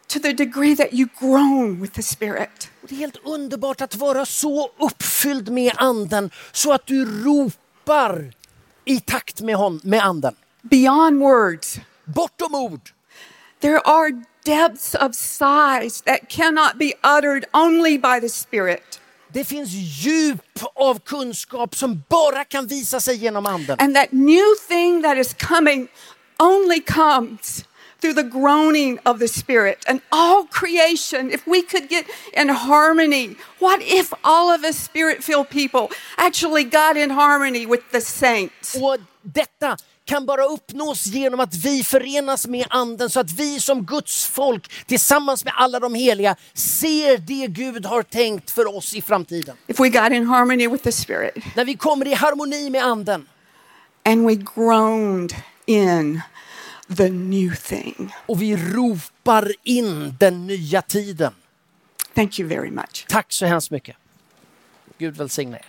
to 0.06 0.20
the 0.20 0.32
degree 0.32 0.76
that 0.76 0.92
you 0.92 1.08
groan 1.20 1.80
with 1.80 1.94
the 1.94 2.02
Spirit. 2.02 2.70
Och 2.82 2.88
Det 2.88 2.94
är 2.94 2.98
helt 2.98 3.16
underbart 3.24 3.80
att 3.80 3.94
vara 3.94 4.26
så 4.26 4.70
uppfylld 4.78 5.48
med 5.48 5.72
anden 5.76 6.30
så 6.52 6.72
att 6.72 6.86
du 6.86 7.22
ropar 7.24 8.32
i 8.84 9.00
takt 9.00 9.40
med, 9.40 9.56
hon, 9.56 9.80
med 9.84 10.04
anden. 10.04 10.34
Beyond 10.68 11.20
words, 11.20 11.80
Bortom 12.06 12.54
ord. 12.54 12.92
there 13.60 13.86
are 13.86 14.10
depths 14.44 14.94
of 14.94 15.14
sighs 15.14 16.02
that 16.02 16.28
cannot 16.28 16.78
be 16.78 16.94
uttered 17.02 17.46
only 17.54 17.98
by 17.98 18.20
the 18.20 18.28
Spirit. 18.28 19.00
Det 19.32 19.44
finns 19.44 19.70
djup 19.70 20.62
av 20.74 20.98
kunskap 20.98 21.74
som 21.74 22.02
bara 22.08 22.44
kan 22.44 22.66
visa 22.66 23.00
sig 23.00 23.16
genom 23.16 23.46
anden. 23.46 23.76
And 23.80 23.96
that 23.96 24.12
new 24.12 24.54
thing 24.68 25.02
that 25.02 25.16
is 25.18 25.34
coming 25.34 25.88
only 26.38 26.80
comes 26.80 27.64
through 28.00 28.14
the 28.14 28.22
groaning 28.22 28.98
of 29.04 29.18
the 29.18 29.28
Spirit. 29.28 29.84
And 29.88 30.00
all 30.12 30.44
creation, 30.44 31.30
if 31.30 31.46
we 31.46 31.62
could 31.62 31.88
get 31.88 32.06
in 32.32 32.48
harmony, 32.48 33.36
what 33.58 33.80
if 33.82 34.12
all 34.22 34.50
of 34.50 34.62
us 34.64 34.78
spirit 34.78 35.24
filled 35.24 35.48
people 35.50 35.88
actually 36.16 36.64
got 36.64 36.96
in 36.96 37.10
harmony 37.10 37.66
with 37.66 37.80
the 37.92 38.00
saints? 38.00 38.76
Och 38.76 38.98
detta 39.22 39.76
kan 40.04 40.26
bara 40.26 40.44
uppnås 40.44 41.06
genom 41.06 41.40
att 41.40 41.54
vi 41.54 41.84
förenas 41.84 42.46
med 42.46 42.66
anden 42.70 43.10
så 43.10 43.20
att 43.20 43.32
vi 43.32 43.60
som 43.60 43.84
Guds 43.86 44.26
folk 44.26 44.86
tillsammans 44.86 45.44
med 45.44 45.52
alla 45.56 45.80
de 45.80 45.94
heliga 45.94 46.36
ser 46.54 47.18
det 47.18 47.46
Gud 47.46 47.86
har 47.86 48.02
tänkt 48.02 48.50
för 48.50 48.76
oss 48.76 48.94
i 48.94 49.02
framtiden. 49.02 49.56
If 49.66 49.80
we 49.80 49.88
got 49.88 50.12
in 50.12 50.26
harmony 50.26 50.68
with 50.68 50.84
the 50.84 50.92
Spirit 50.92 51.44
När 51.56 51.64
vi 51.64 51.76
kommer 51.76 52.08
i 52.08 52.14
harmoni 52.14 52.70
med 52.70 52.84
anden 52.84 53.26
and 54.04 54.26
we 54.26 54.34
groaned 54.34 55.34
in 55.66 56.20
the 56.96 57.08
new 57.08 57.54
thing. 57.54 58.14
och 58.26 58.42
vi 58.42 58.56
ropar 58.56 59.52
in 59.62 60.16
den 60.20 60.46
nya 60.46 60.82
tiden. 60.82 61.32
Thank 62.14 62.38
you 62.38 62.48
very 62.48 62.70
much. 62.70 63.06
Tack 63.08 63.32
så 63.32 63.46
hemskt 63.46 63.70
mycket. 63.70 63.96
Gud 64.98 65.16
välsigne 65.16 65.56
er. 65.56 65.64